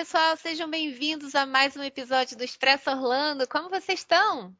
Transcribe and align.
pessoal, 0.00 0.34
sejam 0.34 0.70
bem-vindos 0.70 1.34
a 1.34 1.44
mais 1.44 1.76
um 1.76 1.82
episódio 1.82 2.34
do 2.34 2.42
Expresso 2.42 2.88
Orlando. 2.88 3.46
Como 3.46 3.68
vocês 3.68 4.00
estão? 4.00 4.56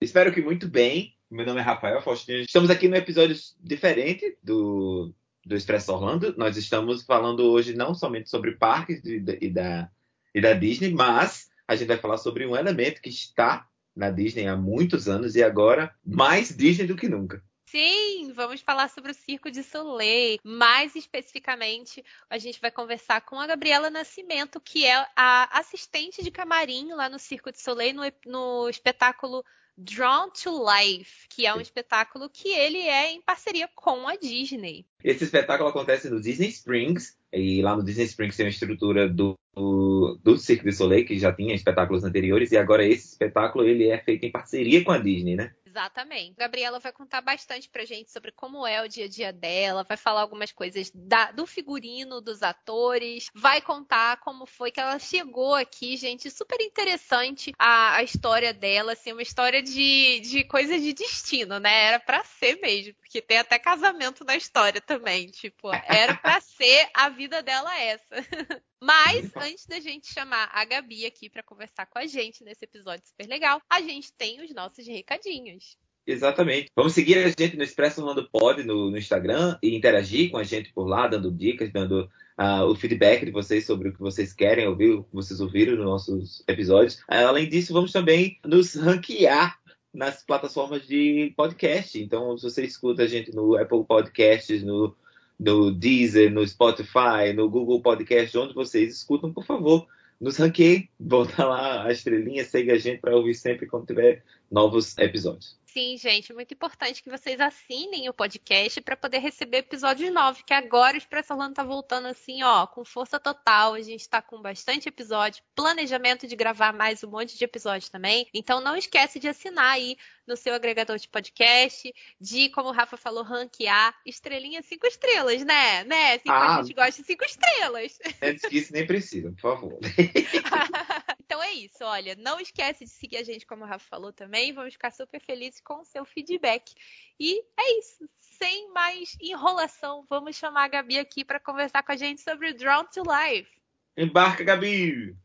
Espero 0.00 0.32
que 0.32 0.40
muito 0.40 0.68
bem. 0.68 1.16
Meu 1.28 1.44
nome 1.44 1.58
é 1.58 1.62
Rafael 1.64 2.00
Faustino. 2.00 2.38
Estamos 2.38 2.70
aqui 2.70 2.86
no 2.86 2.94
episódio 2.94 3.34
diferente 3.58 4.38
do, 4.40 5.12
do 5.44 5.56
Expresso 5.56 5.92
Orlando. 5.92 6.36
Nós 6.38 6.56
estamos 6.56 7.02
falando 7.02 7.50
hoje 7.50 7.74
não 7.74 7.96
somente 7.96 8.30
sobre 8.30 8.52
parques 8.52 9.04
e 9.04 9.18
da, 9.50 9.90
e 10.32 10.40
da 10.40 10.52
Disney, 10.52 10.94
mas 10.94 11.50
a 11.66 11.74
gente 11.74 11.88
vai 11.88 11.98
falar 11.98 12.18
sobre 12.18 12.46
um 12.46 12.56
elemento 12.56 13.02
que 13.02 13.10
está 13.10 13.66
na 13.96 14.08
Disney 14.08 14.46
há 14.46 14.56
muitos 14.56 15.08
anos 15.08 15.34
e 15.34 15.42
agora 15.42 15.92
mais 16.06 16.56
Disney 16.56 16.86
do 16.86 16.94
que 16.94 17.08
nunca. 17.08 17.42
Sim, 17.70 18.32
vamos 18.34 18.60
falar 18.60 18.90
sobre 18.90 19.12
o 19.12 19.14
Circo 19.14 19.48
de 19.48 19.62
Soleil. 19.62 20.40
Mais 20.42 20.96
especificamente, 20.96 22.04
a 22.28 22.36
gente 22.36 22.60
vai 22.60 22.72
conversar 22.72 23.20
com 23.20 23.38
a 23.38 23.46
Gabriela 23.46 23.88
Nascimento, 23.88 24.60
que 24.60 24.84
é 24.84 25.06
a 25.14 25.48
assistente 25.56 26.20
de 26.20 26.32
camarim 26.32 26.92
lá 26.92 27.08
no 27.08 27.16
Circo 27.16 27.52
de 27.52 27.60
Soleil, 27.60 27.94
no, 27.94 28.02
no 28.26 28.68
espetáculo 28.68 29.44
Drawn 29.78 30.30
to 30.30 30.50
Life, 30.50 31.28
que 31.28 31.46
é 31.46 31.54
um 31.54 31.60
espetáculo 31.60 32.28
que 32.28 32.48
ele 32.48 32.80
é 32.80 33.12
em 33.12 33.22
parceria 33.22 33.68
com 33.72 34.08
a 34.08 34.16
Disney. 34.16 34.84
Esse 35.02 35.22
espetáculo 35.22 35.70
acontece 35.70 36.10
no 36.10 36.20
Disney 36.20 36.48
Springs, 36.48 37.16
e 37.32 37.62
lá 37.62 37.76
no 37.76 37.84
Disney 37.84 38.04
Springs 38.04 38.36
tem 38.36 38.46
uma 38.46 38.50
estrutura 38.50 39.08
do, 39.08 39.38
do, 39.54 40.36
Cirque 40.36 40.64
du 40.64 40.72
Soleil, 40.72 41.06
que 41.06 41.18
já 41.18 41.32
tinha 41.32 41.54
espetáculos 41.54 42.02
anteriores, 42.02 42.50
e 42.50 42.58
agora 42.58 42.84
esse 42.84 43.12
espetáculo 43.12 43.64
ele 43.64 43.88
é 43.88 43.98
feito 43.98 44.24
em 44.24 44.30
parceria 44.32 44.82
com 44.82 44.90
a 44.90 44.98
Disney, 44.98 45.36
né? 45.36 45.54
Exatamente. 45.70 46.34
A 46.36 46.42
Gabriela 46.42 46.80
vai 46.80 46.92
contar 46.92 47.20
bastante 47.20 47.68
pra 47.68 47.84
gente 47.84 48.10
sobre 48.10 48.32
como 48.32 48.66
é 48.66 48.82
o 48.82 48.88
dia 48.88 49.04
a 49.04 49.08
dia 49.08 49.32
dela, 49.32 49.84
vai 49.84 49.96
falar 49.96 50.22
algumas 50.22 50.50
coisas 50.50 50.90
da, 50.92 51.30
do 51.30 51.46
figurino, 51.46 52.20
dos 52.20 52.42
atores, 52.42 53.30
vai 53.32 53.60
contar 53.60 54.18
como 54.18 54.46
foi 54.46 54.72
que 54.72 54.80
ela 54.80 54.98
chegou 54.98 55.54
aqui, 55.54 55.96
gente. 55.96 56.28
Super 56.28 56.60
interessante 56.60 57.52
a, 57.56 57.96
a 57.96 58.02
história 58.02 58.52
dela, 58.52 58.92
assim, 58.92 59.12
uma 59.12 59.22
história 59.22 59.62
de, 59.62 60.20
de 60.20 60.42
coisa 60.44 60.76
de 60.76 60.92
destino, 60.92 61.60
né? 61.60 61.84
Era 61.84 62.00
pra 62.00 62.24
ser 62.24 62.56
mesmo, 62.60 62.94
porque 62.94 63.22
tem 63.22 63.38
até 63.38 63.56
casamento 63.56 64.24
na 64.24 64.34
história 64.36 64.80
também. 64.80 65.28
Tipo, 65.28 65.70
era 65.72 66.16
pra 66.16 66.40
ser 66.40 66.90
a 66.92 67.08
vida 67.08 67.42
dela 67.42 67.78
essa. 67.78 68.16
Mas, 68.82 69.30
antes 69.36 69.66
da 69.66 69.78
gente 69.78 70.12
chamar 70.12 70.48
a 70.52 70.64
Gabi 70.64 71.04
aqui 71.04 71.28
para 71.28 71.42
conversar 71.42 71.84
com 71.86 71.98
a 71.98 72.06
gente 72.06 72.42
nesse 72.42 72.64
episódio 72.64 73.06
super 73.06 73.28
legal, 73.28 73.60
a 73.68 73.80
gente 73.82 74.12
tem 74.12 74.42
os 74.42 74.54
nossos 74.54 74.86
recadinhos. 74.86 75.76
Exatamente. 76.06 76.70
Vamos 76.74 76.94
seguir 76.94 77.18
a 77.18 77.28
gente 77.28 77.56
no 77.56 77.62
Expresso 77.62 78.00
Orlando 78.00 78.28
Pod 78.30 78.62
no, 78.64 78.90
no, 78.90 78.96
Instagram 78.96 79.58
e 79.62 79.76
interagir 79.76 80.30
com 80.30 80.38
a 80.38 80.44
gente 80.44 80.72
por 80.72 80.86
lá, 80.88 81.06
dando 81.06 81.30
dicas, 81.30 81.70
dando 81.70 82.10
uh, 82.38 82.64
o 82.64 82.74
feedback 82.74 83.24
de 83.24 83.30
vocês 83.30 83.66
sobre 83.66 83.90
o 83.90 83.92
que 83.92 84.00
vocês 84.00 84.32
querem 84.32 84.66
ouvir, 84.66 84.92
o 84.92 85.04
que 85.04 85.14
vocês 85.14 85.40
ouviram 85.40 85.76
nos 85.76 85.84
nossos 85.84 86.44
episódios. 86.48 86.96
Uh, 87.00 87.28
além 87.28 87.48
disso, 87.48 87.74
vamos 87.74 87.92
também 87.92 88.38
nos 88.44 88.74
ranquear 88.74 89.60
nas 89.92 90.24
plataformas 90.24 90.86
de 90.86 91.32
podcast. 91.36 92.00
Então, 92.00 92.36
se 92.38 92.44
você 92.44 92.64
escuta 92.64 93.02
a 93.02 93.06
gente 93.06 93.34
no 93.34 93.56
Apple 93.56 93.84
Podcasts, 93.84 94.62
no 94.62 94.96
no 95.40 95.72
Deezer, 95.72 96.30
no 96.30 96.46
Spotify, 96.46 97.32
no 97.34 97.48
Google 97.48 97.80
Podcast, 97.80 98.36
onde 98.36 98.52
vocês 98.52 98.94
escutam, 98.94 99.32
por 99.32 99.44
favor, 99.44 99.86
nos 100.20 100.36
ranqueiem, 100.36 100.88
volta 101.00 101.46
lá 101.46 101.86
a 101.86 101.90
estrelinha, 101.90 102.44
segue 102.44 102.70
a 102.70 102.78
gente 102.78 103.00
para 103.00 103.16
ouvir 103.16 103.34
sempre 103.34 103.66
quando 103.66 103.86
tiver 103.86 104.22
novos 104.50 104.96
episódios. 104.98 105.58
Sim, 105.72 105.96
gente, 105.96 106.32
muito 106.32 106.52
importante 106.52 107.00
que 107.00 107.08
vocês 107.08 107.40
assinem 107.40 108.08
o 108.08 108.12
podcast 108.12 108.80
para 108.80 108.96
poder 108.96 109.18
receber 109.18 109.58
episódios 109.58 110.12
novos, 110.12 110.42
que 110.42 110.52
agora 110.52 110.96
o 110.96 110.98
Expresso 110.98 111.32
Orlando 111.32 111.54
tá 111.54 111.62
voltando 111.62 112.08
assim, 112.08 112.42
ó, 112.42 112.66
com 112.66 112.84
força 112.84 113.20
total. 113.20 113.74
A 113.74 113.80
gente 113.80 114.00
está 114.00 114.20
com 114.20 114.42
bastante 114.42 114.88
episódio, 114.88 115.44
planejamento 115.54 116.26
de 116.26 116.34
gravar 116.34 116.72
mais 116.72 117.04
um 117.04 117.10
monte 117.10 117.38
de 117.38 117.44
episódios 117.44 117.88
também. 117.88 118.26
Então 118.34 118.60
não 118.60 118.74
esquece 118.74 119.20
de 119.20 119.28
assinar 119.28 119.74
aí 119.74 119.96
no 120.26 120.36
seu 120.36 120.54
agregador 120.54 120.98
de 120.98 121.08
podcast, 121.08 121.94
de, 122.20 122.48
como 122.48 122.70
o 122.70 122.72
Rafa 122.72 122.96
falou, 122.96 123.22
ranquear 123.22 123.94
estrelinha 124.04 124.62
cinco 124.62 124.88
estrelas, 124.88 125.44
né? 125.44 125.84
Né? 125.84 126.14
Assim 126.14 126.28
ah, 126.30 126.56
a 126.56 126.62
gente 126.62 126.74
gosta 126.74 127.00
de 127.00 127.06
cinco 127.06 127.24
estrelas. 127.24 127.96
Antes 128.20 128.50
disso, 128.50 128.72
nem 128.72 128.84
precisa, 128.84 129.30
por 129.30 129.40
favor. 129.40 129.78
então 131.30 131.40
é 131.40 131.52
isso, 131.52 131.84
olha, 131.84 132.16
não 132.16 132.40
esquece 132.40 132.84
de 132.84 132.90
seguir 132.90 133.18
a 133.18 133.22
gente, 133.22 133.46
como 133.46 133.62
o 133.62 133.66
Rafa 133.66 133.86
falou 133.88 134.12
também. 134.12 134.52
Vamos 134.52 134.72
ficar 134.72 134.90
super 134.90 135.20
felizes 135.20 135.60
com 135.60 135.74
o 135.74 135.84
seu 135.84 136.04
feedback. 136.04 136.74
E 137.20 137.40
é 137.56 137.78
isso. 137.78 138.04
Sem 138.18 138.68
mais 138.72 139.16
enrolação, 139.20 140.04
vamos 140.10 140.34
chamar 140.34 140.64
a 140.64 140.68
Gabi 140.68 140.98
aqui 140.98 141.24
para 141.24 141.38
conversar 141.38 141.84
com 141.84 141.92
a 141.92 141.96
gente 141.96 142.20
sobre 142.20 142.50
o 142.50 142.56
Drawn 142.56 142.84
to 142.86 143.02
Life. 143.02 143.48
Embarca, 143.96 144.42
Gabi! 144.42 145.16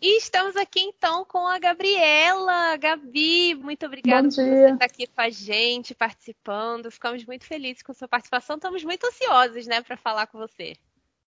E 0.00 0.18
estamos 0.18 0.56
aqui 0.56 0.80
então 0.80 1.24
com 1.24 1.46
a 1.46 1.58
Gabriela. 1.58 2.76
Gabi, 2.76 3.54
muito 3.54 3.86
obrigada 3.86 4.28
por 4.28 4.34
você 4.34 4.70
estar 4.72 4.84
aqui 4.84 5.06
com 5.06 5.20
a 5.20 5.30
gente, 5.30 5.94
participando. 5.94 6.90
Ficamos 6.90 7.24
muito 7.24 7.46
felizes 7.46 7.82
com 7.82 7.94
sua 7.94 8.08
participação. 8.08 8.56
Estamos 8.56 8.84
muito 8.84 9.06
ansiosos, 9.06 9.66
né, 9.66 9.80
para 9.80 9.96
falar 9.96 10.26
com 10.26 10.38
você. 10.38 10.74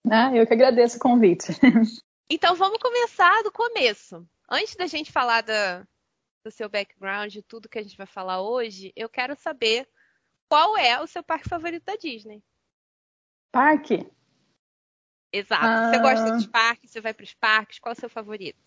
Ah, 0.09 0.35
eu 0.35 0.45
que 0.45 0.53
agradeço 0.53 0.97
o 0.97 0.99
convite. 0.99 1.47
Então 2.27 2.55
vamos 2.55 2.79
começar 2.79 3.43
do 3.43 3.51
começo. 3.51 4.27
Antes 4.49 4.75
da 4.75 4.87
gente 4.87 5.11
falar 5.11 5.41
da, 5.41 5.85
do 6.43 6.49
seu 6.49 6.67
background, 6.67 7.31
de 7.31 7.43
tudo 7.43 7.69
que 7.69 7.77
a 7.77 7.83
gente 7.83 7.95
vai 7.95 8.07
falar 8.07 8.41
hoje, 8.41 8.91
eu 8.95 9.07
quero 9.07 9.35
saber 9.35 9.87
qual 10.49 10.75
é 10.75 10.99
o 10.99 11.05
seu 11.05 11.21
parque 11.21 11.47
favorito 11.47 11.83
da 11.83 11.95
Disney. 11.95 12.41
Parque? 13.51 14.09
Exato. 15.35 15.65
Ah... 15.65 15.89
Você 15.89 15.99
gosta 15.99 16.31
dos 16.31 16.45
parques? 16.45 16.91
Você 16.91 17.01
vai 17.01 17.13
para 17.13 17.23
os 17.23 17.33
parques? 17.33 17.79
Qual 17.79 17.91
é 17.91 17.97
o 17.97 17.99
seu 17.99 18.09
favorito? 18.09 18.57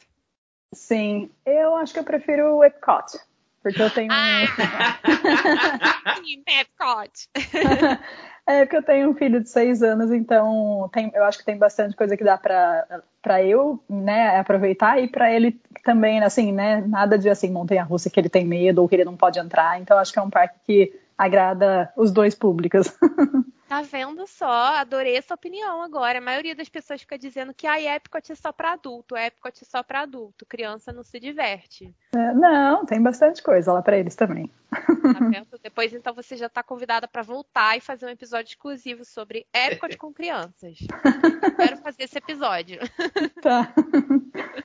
Sim, 0.73 1.31
eu 1.47 1.77
acho 1.77 1.95
que 1.95 1.99
eu 1.99 2.05
prefiro 2.05 2.56
o 2.56 2.65
Epcot. 2.65 3.19
Porque 3.62 3.83
eu 3.83 3.91
tenho. 3.91 4.12
Ah! 4.12 4.45
Epcot! 6.61 7.29
É 8.49 8.65
porque 8.65 8.79
eu 8.79 8.83
tenho 8.83 9.11
um 9.11 9.15
filho 9.15 9.43
de 9.43 9.51
seis 9.51 9.83
anos, 9.83 10.11
então 10.11 10.89
tem, 10.91 11.12
eu 11.15 11.23
acho 11.25 11.37
que 11.37 11.45
tem 11.45 11.59
bastante 11.59 11.95
coisa 11.95 12.17
que 12.17 12.25
dá 12.25 12.39
para 12.39 13.45
eu, 13.45 13.79
né, 13.87 14.39
aproveitar 14.39 14.99
e 14.99 15.06
para 15.06 15.31
ele 15.31 15.61
também, 15.85 16.23
assim, 16.23 16.50
né, 16.50 16.81
nada 16.81 17.19
de 17.19 17.29
assim 17.29 17.50
montanha-russa 17.50 18.09
que 18.09 18.19
ele 18.19 18.31
tem 18.31 18.47
medo 18.47 18.81
ou 18.81 18.89
que 18.89 18.95
ele 18.95 19.05
não 19.05 19.19
pode 19.19 19.39
entrar. 19.39 19.79
Então 19.79 19.99
acho 19.99 20.15
que 20.15 20.19
é 20.19 20.23
um 20.23 20.31
parque 20.31 20.56
que 20.65 20.99
agrada 21.19 21.93
os 21.97 22.12
dois 22.12 22.34
públicos. 22.34 22.87
Tá 23.69 23.83
vendo 23.83 24.27
só? 24.27 24.77
Adorei 24.77 25.15
essa 25.15 25.34
opinião 25.34 25.83
agora. 25.83 26.19
A 26.19 26.23
maioria 26.23 26.55
das 26.55 26.71
pessoas 26.71 27.03
fica 27.03 27.19
dizendo 27.19 27.53
que 27.53 27.67
a 27.67 27.79
Epcot 27.79 28.33
é 28.33 28.34
só 28.34 28.51
para 28.51 28.73
adulto, 28.73 29.15
Epcot 29.15 29.62
é 29.62 29.67
só 29.67 29.83
para 29.83 30.01
adulto, 30.01 30.47
criança 30.47 30.91
não 30.91 31.05
se 31.05 31.21
diverte. 31.21 31.95
É, 32.15 32.33
não, 32.33 32.87
tem 32.87 33.03
bastante 33.03 33.43
coisa 33.43 33.71
lá 33.71 33.83
para 33.83 33.99
eles 33.99 34.17
também. 34.17 34.51
Tá 34.71 34.79
vendo? 35.29 35.61
Depois 35.62 35.93
então 35.93 36.15
você 36.15 36.34
já 36.34 36.47
está 36.47 36.62
convidada 36.62 37.06
para 37.06 37.21
voltar 37.21 37.77
e 37.77 37.81
fazer 37.83 38.06
um 38.06 38.11
episódio 38.11 38.49
exclusivo 38.49 39.05
sobre 39.05 39.47
Epcot 39.53 39.99
com 39.99 40.15
crianças. 40.15 40.79
Quero 41.56 41.77
fazer 41.77 42.05
esse 42.05 42.17
episódio. 42.17 42.79
Tá. 43.43 43.73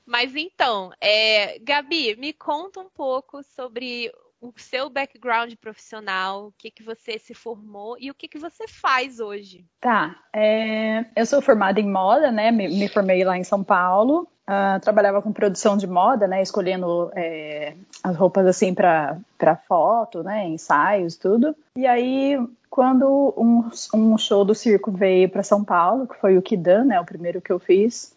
Mas 0.05 0.35
então, 0.35 0.91
é, 0.99 1.59
Gabi, 1.59 2.15
me 2.15 2.33
conta 2.33 2.79
um 2.79 2.89
pouco 2.89 3.43
sobre 3.43 4.11
o 4.43 4.53
seu 4.57 4.89
background 4.89 5.53
profissional, 5.55 6.47
o 6.47 6.53
que, 6.57 6.69
que 6.69 6.83
você 6.83 7.17
se 7.17 7.33
formou 7.33 7.95
e 7.97 8.11
o 8.11 8.13
que, 8.13 8.27
que 8.27 8.37
você 8.37 8.67
faz 8.67 9.21
hoje. 9.21 9.65
Tá, 9.79 10.17
é, 10.33 11.05
eu 11.15 11.25
sou 11.25 11.41
formada 11.41 11.79
em 11.79 11.89
moda, 11.89 12.29
né? 12.29 12.51
Me, 12.51 12.67
me 12.67 12.89
formei 12.89 13.23
lá 13.23 13.37
em 13.37 13.43
São 13.45 13.63
Paulo. 13.63 14.27
Uh, 14.43 14.77
trabalhava 14.81 15.21
com 15.21 15.31
produção 15.31 15.77
de 15.77 15.87
moda, 15.87 16.27
né? 16.27 16.41
Escolhendo 16.41 17.09
é, 17.15 17.75
as 18.03 18.17
roupas 18.17 18.45
assim 18.45 18.73
para 18.73 19.55
foto, 19.65 20.21
né? 20.21 20.45
Ensaios, 20.45 21.15
tudo. 21.15 21.55
E 21.77 21.87
aí, 21.87 22.37
quando 22.69 23.33
um, 23.37 23.69
um 23.93 24.17
show 24.17 24.43
do 24.43 24.53
circo 24.53 24.91
veio 24.91 25.29
para 25.29 25.43
São 25.43 25.63
Paulo, 25.63 26.05
que 26.05 26.19
foi 26.19 26.37
o 26.37 26.41
Kidan, 26.41 26.83
né? 26.83 26.99
O 26.99 27.05
primeiro 27.05 27.39
que 27.39 27.53
eu 27.53 27.59
fiz. 27.59 28.12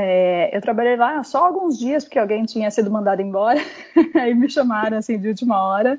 É, 0.00 0.56
eu 0.56 0.60
trabalhei 0.60 0.94
lá 0.94 1.24
só 1.24 1.44
alguns 1.44 1.76
dias, 1.76 2.04
porque 2.04 2.20
alguém 2.20 2.44
tinha 2.44 2.70
sido 2.70 2.88
mandado 2.88 3.20
embora. 3.20 3.58
aí 4.14 4.32
me 4.32 4.48
chamaram 4.48 4.96
assim 4.96 5.18
de 5.18 5.26
última 5.26 5.60
hora. 5.60 5.98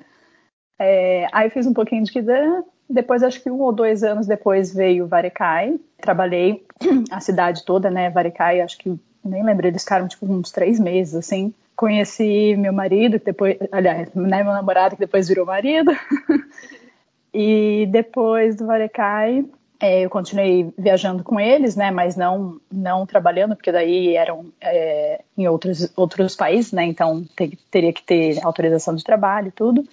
É, 0.79 1.27
aí 1.33 1.49
fiz 1.49 1.67
um 1.67 1.73
pouquinho 1.73 2.05
de 2.05 2.11
Kidan. 2.13 2.63
Depois, 2.89 3.21
acho 3.21 3.43
que 3.43 3.51
um 3.51 3.59
ou 3.59 3.73
dois 3.73 4.01
anos 4.01 4.25
depois, 4.25 4.73
veio 4.73 5.05
Varecai. 5.05 5.77
Trabalhei 5.97 6.65
a 7.11 7.19
cidade 7.19 7.65
toda, 7.65 7.91
né? 7.91 8.09
Varecai, 8.09 8.61
acho 8.61 8.77
que 8.77 8.97
nem 9.21 9.43
lembro, 9.43 9.67
eles 9.67 9.83
ficaram 9.83 10.07
tipo 10.07 10.25
uns 10.25 10.49
três 10.49 10.79
meses, 10.79 11.15
assim. 11.15 11.53
Conheci 11.75 12.55
meu 12.57 12.71
marido, 12.71 13.19
que 13.19 13.25
depois, 13.25 13.57
aliás, 13.69 14.13
né, 14.13 14.43
meu 14.43 14.53
namorado, 14.53 14.95
que 14.95 15.01
depois 15.01 15.27
virou 15.27 15.45
marido. 15.45 15.91
e 17.33 17.85
depois 17.91 18.55
do 18.55 18.65
Varecai, 18.65 19.45
é, 19.79 20.01
eu 20.01 20.09
continuei 20.09 20.73
viajando 20.77 21.23
com 21.23 21.39
eles, 21.39 21.75
né, 21.75 21.89
mas 21.91 22.15
não 22.15 22.59
não 22.71 23.05
trabalhando, 23.05 23.55
porque 23.55 23.71
daí 23.71 24.15
eram 24.15 24.45
é, 24.59 25.21
em 25.37 25.47
outros, 25.47 25.91
outros 25.95 26.35
países, 26.35 26.71
né, 26.71 26.83
então 26.85 27.23
te, 27.35 27.57
teria 27.71 27.93
que 27.93 28.03
ter 28.03 28.43
autorização 28.45 28.95
de 28.95 29.03
trabalho 29.03 29.47
e 29.47 29.51
tudo. 29.51 29.83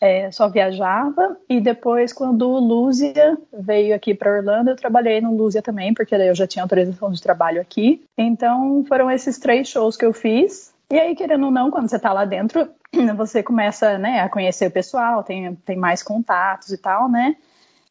é, 0.00 0.30
só 0.30 0.48
viajava. 0.48 1.36
E 1.48 1.60
depois, 1.60 2.12
quando 2.12 2.48
o 2.48 2.58
Lúzia 2.58 3.36
veio 3.52 3.94
aqui 3.94 4.14
para 4.14 4.36
Orlando, 4.36 4.70
eu 4.70 4.76
trabalhei 4.76 5.20
no 5.20 5.34
Lúzia 5.34 5.62
também, 5.62 5.92
porque 5.92 6.16
daí 6.16 6.28
eu 6.28 6.34
já 6.34 6.46
tinha 6.46 6.62
autorização 6.62 7.10
de 7.10 7.20
trabalho 7.20 7.60
aqui. 7.60 8.04
Então, 8.16 8.84
foram 8.86 9.10
esses 9.10 9.38
três 9.38 9.68
shows 9.68 9.96
que 9.96 10.04
eu 10.04 10.12
fiz. 10.12 10.72
E 10.90 10.98
aí, 10.98 11.14
querendo 11.14 11.46
ou 11.46 11.50
não, 11.50 11.70
quando 11.70 11.88
você 11.88 11.96
está 11.96 12.12
lá 12.12 12.24
dentro, 12.24 12.68
você 13.16 13.42
começa 13.42 13.98
né, 13.98 14.20
a 14.20 14.28
conhecer 14.28 14.68
o 14.68 14.70
pessoal, 14.70 15.22
tem, 15.22 15.54
tem 15.56 15.76
mais 15.76 16.02
contatos 16.02 16.70
e 16.70 16.78
tal, 16.78 17.08
né? 17.10 17.36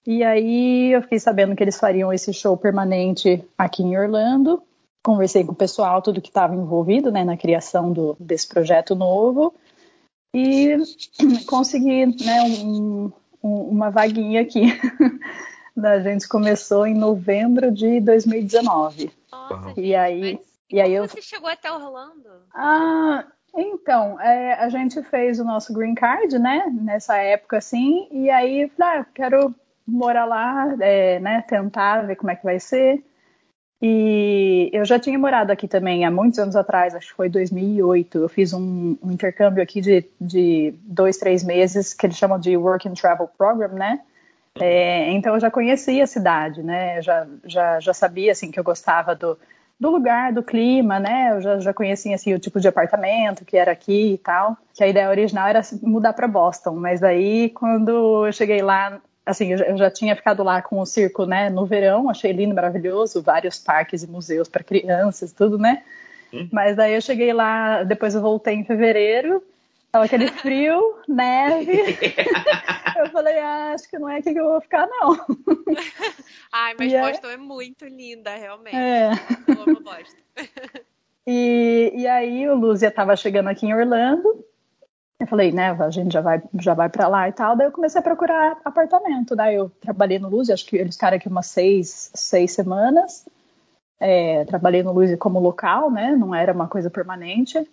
E 0.08 0.24
aí 0.24 0.94
eu 0.94 1.02
fiquei 1.02 1.20
sabendo 1.20 1.54
que 1.54 1.62
eles 1.62 1.78
fariam 1.78 2.14
esse 2.14 2.32
show 2.32 2.56
permanente 2.56 3.44
aqui 3.58 3.84
em 3.84 3.98
Orlando. 3.98 4.64
Conversei 5.04 5.44
com 5.44 5.52
o 5.52 5.56
pessoal, 5.56 6.02
tudo 6.02 6.22
que 6.22 6.30
estava 6.30 6.56
envolvido 6.56 7.12
né, 7.12 7.26
na 7.26 7.36
criação 7.36 7.92
do, 7.92 8.16
desse 8.18 8.48
projeto 8.48 8.96
novo 8.96 9.54
e 10.34 10.78
consegui 11.46 12.06
né, 12.24 12.42
um, 12.42 13.12
um, 13.44 13.62
uma 13.64 13.90
vaguinha 13.90 14.40
aqui. 14.40 14.68
a 15.84 16.00
gente 16.00 16.26
começou 16.30 16.88
em 16.88 16.94
novembro 16.94 17.70
de 17.70 18.00
2019. 18.00 19.12
Nossa, 19.30 19.74
e 19.78 19.94
aí, 19.94 20.40
e 20.72 20.80
aí 20.80 20.94
eu... 20.94 21.06
você 21.06 21.22
chegou 21.22 21.50
até 21.50 21.70
Orlando? 21.70 22.30
Ah, 22.54 23.26
então, 23.54 24.18
é, 24.22 24.54
a 24.54 24.70
gente 24.70 25.04
fez 25.04 25.38
o 25.38 25.44
nosso 25.44 25.74
green 25.74 25.96
card, 25.96 26.40
né? 26.40 26.66
Nessa 26.72 27.18
época, 27.18 27.58
assim, 27.58 28.08
e 28.10 28.30
aí, 28.30 28.72
ah, 28.80 29.06
quero 29.14 29.54
morar 29.88 30.26
lá, 30.26 30.76
é, 30.82 31.20
né? 31.20 31.42
Tentar 31.48 32.02
ver 32.02 32.16
como 32.16 32.32
é 32.32 32.36
que 32.36 32.44
vai 32.44 32.60
ser. 32.60 33.04
E 33.82 34.72
eu 34.74 34.84
já 34.86 34.98
tinha 34.98 35.20
morado 35.20 35.52
aqui 35.52 35.68
também 35.68 36.04
há 36.04 36.10
muitos 36.10 36.40
anos 36.40 36.56
atrás, 36.56 36.96
acho 36.96 37.10
que 37.10 37.14
foi 37.14 37.30
2008. 37.30 38.18
Eu 38.18 38.30
fiz 38.30 38.52
um, 38.52 38.98
um 39.04 39.12
intercâmbio 39.12 39.62
aqui 39.62 39.82
de, 39.82 40.04
de, 40.20 40.74
dois, 40.82 41.18
três 41.18 41.44
meses, 41.44 41.94
que 41.94 42.08
eles 42.08 42.18
chamam 42.18 42.40
de 42.40 42.58
Work 42.58 42.88
and 42.88 42.94
Travel 42.94 43.30
Program, 43.38 43.74
né? 43.74 44.02
É, 44.60 45.12
então 45.12 45.36
eu 45.36 45.40
já 45.40 45.52
conhecia 45.52 46.04
a 46.04 46.08
cidade, 46.08 46.64
né? 46.64 47.02
Já, 47.04 47.28
já, 47.46 47.80
já 47.80 47.94
sabia 47.94 48.32
assim 48.32 48.50
que 48.50 48.60
eu 48.60 48.64
gostava 48.64 49.14
do, 49.14 49.38
do 49.80 49.92
lugar, 49.92 50.34
do 50.34 50.42
clima, 50.42 51.00
né? 51.00 51.34
Eu 51.34 51.42
já, 51.42 51.60
já 51.60 51.74
conhecia 51.74 52.16
assim 52.16 52.34
o 52.34 52.40
tipo 52.40 52.60
de 52.60 52.68
apartamento 52.68 53.46
que 53.46 53.56
era 53.56 53.72
aqui 53.72 54.14
e 54.14 54.18
tal. 54.18 54.58
Que 54.74 54.84
a 54.84 54.88
ideia 54.88 55.10
original 55.10 55.48
era 55.48 55.62
mudar 55.84 56.14
para 56.14 56.28
Boston, 56.28 56.72
mas 56.78 57.04
aí 57.04 57.52
quando 57.52 58.26
eu 58.26 58.34
cheguei 58.34 58.64
lá 58.64 59.00
assim, 59.28 59.52
eu 59.52 59.78
já 59.78 59.92
tinha 59.92 60.16
ficado 60.16 60.42
lá 60.42 60.62
com 60.62 60.80
o 60.80 60.86
circo, 60.86 61.26
né, 61.26 61.50
no 61.50 61.66
verão, 61.66 62.10
achei 62.10 62.32
lindo, 62.32 62.56
maravilhoso, 62.56 63.22
vários 63.22 63.60
parques 63.60 64.02
e 64.02 64.08
museus 64.08 64.48
para 64.48 64.64
crianças, 64.64 65.34
tudo, 65.34 65.58
né? 65.58 65.84
Hum. 66.34 66.48
Mas 66.52 66.78
daí 66.78 66.94
eu 66.94 67.02
cheguei 67.02 67.34
lá, 67.34 67.84
depois 67.84 68.16
eu 68.16 68.22
voltei 68.22 68.56
em 68.56 68.64
fevereiro, 68.64 69.44
tava 69.92 70.06
aquele 70.06 70.28
frio, 70.40 70.98
neve. 71.08 71.78
eu 72.98 73.10
falei, 73.12 73.38
ah, 73.40 73.74
acho 73.74 73.90
que 73.90 74.00
não 74.00 74.08
é 74.08 74.20
aqui 74.20 74.32
que 74.32 74.40
eu 74.40 74.46
vou 74.46 74.62
ficar, 74.62 74.88
não. 74.88 75.14
Ai, 76.52 76.74
mas 76.80 76.94
e 76.94 76.98
Boston 76.98 77.28
é... 77.28 77.34
é... 77.34 77.38
muito 77.38 77.86
linda, 77.86 78.34
realmente. 78.34 78.78
É. 78.78 79.12
Eu 79.46 79.62
amo 79.64 79.82
Boston. 79.82 80.22
e, 81.28 81.92
e 81.96 82.08
aí 82.08 82.48
o 82.48 82.56
Lúcia 82.56 82.90
tava 82.90 83.16
chegando 83.18 83.50
aqui 83.50 83.66
em 83.66 83.74
Orlando, 83.74 84.46
eu 85.20 85.26
falei, 85.26 85.52
né, 85.52 85.72
a 85.72 85.90
gente 85.90 86.14
já 86.14 86.22
vai, 86.22 86.42
já 86.60 86.74
vai 86.74 86.90
para 86.90 87.08
lá 87.08 87.28
e 87.28 87.32
tal. 87.32 87.56
Daí 87.56 87.68
eu 87.68 87.72
comecei 87.72 88.00
a 88.00 88.04
procurar 88.04 88.58
apartamento. 88.64 89.36
Daí 89.36 89.56
eu 89.56 89.70
trabalhei 89.82 90.20
no 90.20 90.30
Luz, 90.30 90.50
acho 90.50 90.66
que 90.66 90.78
eles 90.78 90.96
ficaram 90.96 91.18
aqui 91.18 91.28
umas 91.28 91.48
seis, 91.48 92.12
seis 92.14 92.52
semanas. 92.52 93.26
É, 94.00 94.46
trabalhei 94.46 94.84
no 94.84 94.94
Luz 94.94 95.16
como 95.18 95.40
local, 95.40 95.90
né, 95.90 96.16
não 96.16 96.36
era 96.36 96.54
uma 96.54 96.68
coisa 96.68 96.90
permanente. 96.90 97.68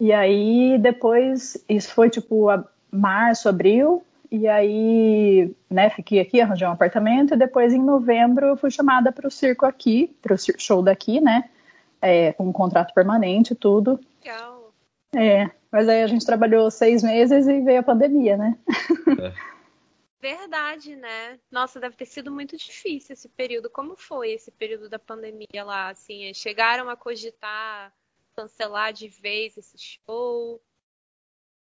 E 0.00 0.12
aí 0.12 0.78
depois, 0.78 1.62
isso 1.68 1.92
foi 1.92 2.08
tipo 2.08 2.46
março, 2.90 3.48
abril. 3.48 4.04
E 4.30 4.46
aí, 4.46 5.52
né, 5.68 5.90
fiquei 5.90 6.20
aqui, 6.20 6.40
arranjei 6.40 6.68
um 6.68 6.72
apartamento. 6.72 7.34
E 7.34 7.36
depois 7.36 7.72
em 7.72 7.82
novembro 7.82 8.46
eu 8.46 8.56
fui 8.56 8.70
chamada 8.70 9.10
para 9.10 9.26
o 9.26 9.30
circo 9.30 9.66
aqui, 9.66 10.16
para 10.22 10.34
o 10.34 10.38
show 10.38 10.82
daqui, 10.82 11.20
né, 11.20 11.50
é, 12.00 12.32
com 12.34 12.44
um 12.44 12.52
contrato 12.52 12.94
permanente 12.94 13.54
e 13.54 13.56
tudo. 13.56 13.98
Legal. 14.24 14.49
É, 15.14 15.50
mas 15.70 15.88
aí 15.88 16.02
a 16.02 16.06
gente 16.06 16.24
trabalhou 16.24 16.70
seis 16.70 17.02
meses 17.02 17.46
e 17.46 17.60
veio 17.60 17.80
a 17.80 17.84
pandemia, 17.84 18.36
né? 18.36 18.58
É. 19.20 19.50
Verdade, 20.20 20.96
né? 20.96 21.38
Nossa, 21.50 21.80
deve 21.80 21.96
ter 21.96 22.04
sido 22.04 22.30
muito 22.30 22.56
difícil 22.56 23.14
esse 23.14 23.28
período. 23.28 23.70
Como 23.70 23.96
foi 23.96 24.32
esse 24.32 24.50
período 24.50 24.88
da 24.88 24.98
pandemia 24.98 25.64
lá? 25.64 25.88
Assim, 25.88 26.32
chegaram 26.34 26.90
a 26.90 26.96
cogitar 26.96 27.90
cancelar 28.36 28.92
de 28.92 29.08
vez 29.08 29.56
esse 29.56 29.76
show? 29.78 30.60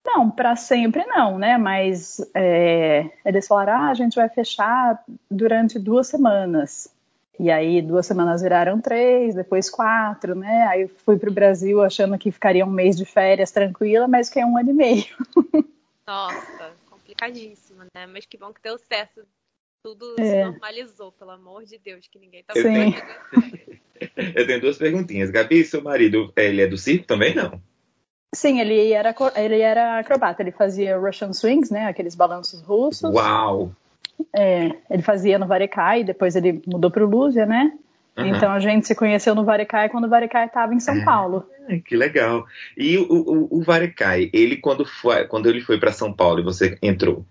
Não, 0.05 0.31
para 0.31 0.55
sempre 0.55 1.05
não, 1.05 1.37
né? 1.37 1.57
Mas 1.57 2.19
é, 2.33 3.09
eles 3.25 3.47
falaram: 3.47 3.73
ah, 3.73 3.89
a 3.89 3.93
gente 3.93 4.15
vai 4.15 4.29
fechar 4.29 5.03
durante 5.29 5.77
duas 5.77 6.07
semanas. 6.07 6.93
E 7.39 7.49
aí 7.49 7.81
duas 7.81 8.05
semanas 8.05 8.41
viraram 8.41 8.81
três, 8.81 9.33
depois 9.33 9.69
quatro, 9.69 10.35
né? 10.35 10.67
Aí 10.67 10.89
fui 11.05 11.17
para 11.17 11.29
o 11.29 11.33
Brasil 11.33 11.81
achando 11.81 12.17
que 12.17 12.31
ficaria 12.31 12.65
um 12.65 12.69
mês 12.69 12.97
de 12.97 13.05
férias 13.05 13.49
tranquila, 13.49 14.09
mas 14.09 14.29
que 14.29 14.39
é 14.39 14.45
um 14.45 14.57
ano 14.57 14.71
e 14.71 14.73
meio. 14.73 15.05
Nossa, 16.05 16.73
complicadíssimo, 16.89 17.83
né? 17.95 18.05
Mas 18.07 18.25
que 18.25 18.37
bom 18.37 18.51
que 18.51 18.61
deu 18.61 18.77
certo. 18.77 19.21
Tudo 19.81 20.15
é. 20.19 20.23
se 20.25 20.43
normalizou, 20.43 21.13
pelo 21.13 21.31
amor 21.31 21.63
de 21.63 21.77
Deus, 21.77 22.05
que 22.07 22.19
ninguém 22.19 22.43
tá 22.43 22.53
Sim. 22.53 22.93
Eu 24.35 24.45
tenho 24.45 24.61
duas 24.61 24.77
perguntinhas. 24.77 25.29
Gabi, 25.29 25.63
seu 25.63 25.81
marido, 25.81 26.31
ele 26.35 26.61
é 26.61 26.67
do 26.67 26.77
circo 26.77 27.05
também, 27.05 27.33
não? 27.33 27.61
Sim, 28.35 28.59
ele 28.59 28.91
era, 28.91 29.15
ele 29.37 29.59
era 29.59 29.99
acrobata, 29.99 30.41
ele 30.41 30.51
fazia 30.51 30.97
Russian 30.97 31.33
Swings, 31.33 31.71
né? 31.71 31.85
Aqueles 31.85 32.15
balanços 32.15 32.61
russos. 32.61 33.13
Uau! 33.13 33.73
É, 34.35 34.71
ele 34.89 35.01
fazia 35.01 35.39
no 35.39 35.47
Varecai, 35.47 36.03
depois 36.03 36.35
ele 36.35 36.61
mudou 36.67 36.91
para 36.91 37.03
o 37.03 37.09
Lúzia, 37.09 37.45
né? 37.45 37.71
Uhum. 38.17 38.27
Então 38.27 38.51
a 38.51 38.59
gente 38.59 38.85
se 38.85 38.95
conheceu 38.95 39.33
no 39.33 39.45
Varecai 39.45 39.89
quando 39.89 40.05
o 40.05 40.09
Varecai 40.09 40.45
estava 40.45 40.73
em 40.73 40.79
São 40.79 40.95
é, 40.95 41.05
Paulo. 41.05 41.47
Que 41.85 41.95
legal. 41.95 42.45
E 42.77 42.97
o, 42.97 43.05
o, 43.09 43.59
o 43.59 43.61
Varecai, 43.61 44.29
ele 44.33 44.57
quando, 44.57 44.85
foi, 44.85 45.25
quando 45.25 45.49
ele 45.49 45.61
foi 45.61 45.79
para 45.79 45.91
São 45.91 46.11
Paulo 46.11 46.39
e 46.39 46.43
você 46.43 46.77
entrou, 46.81 47.25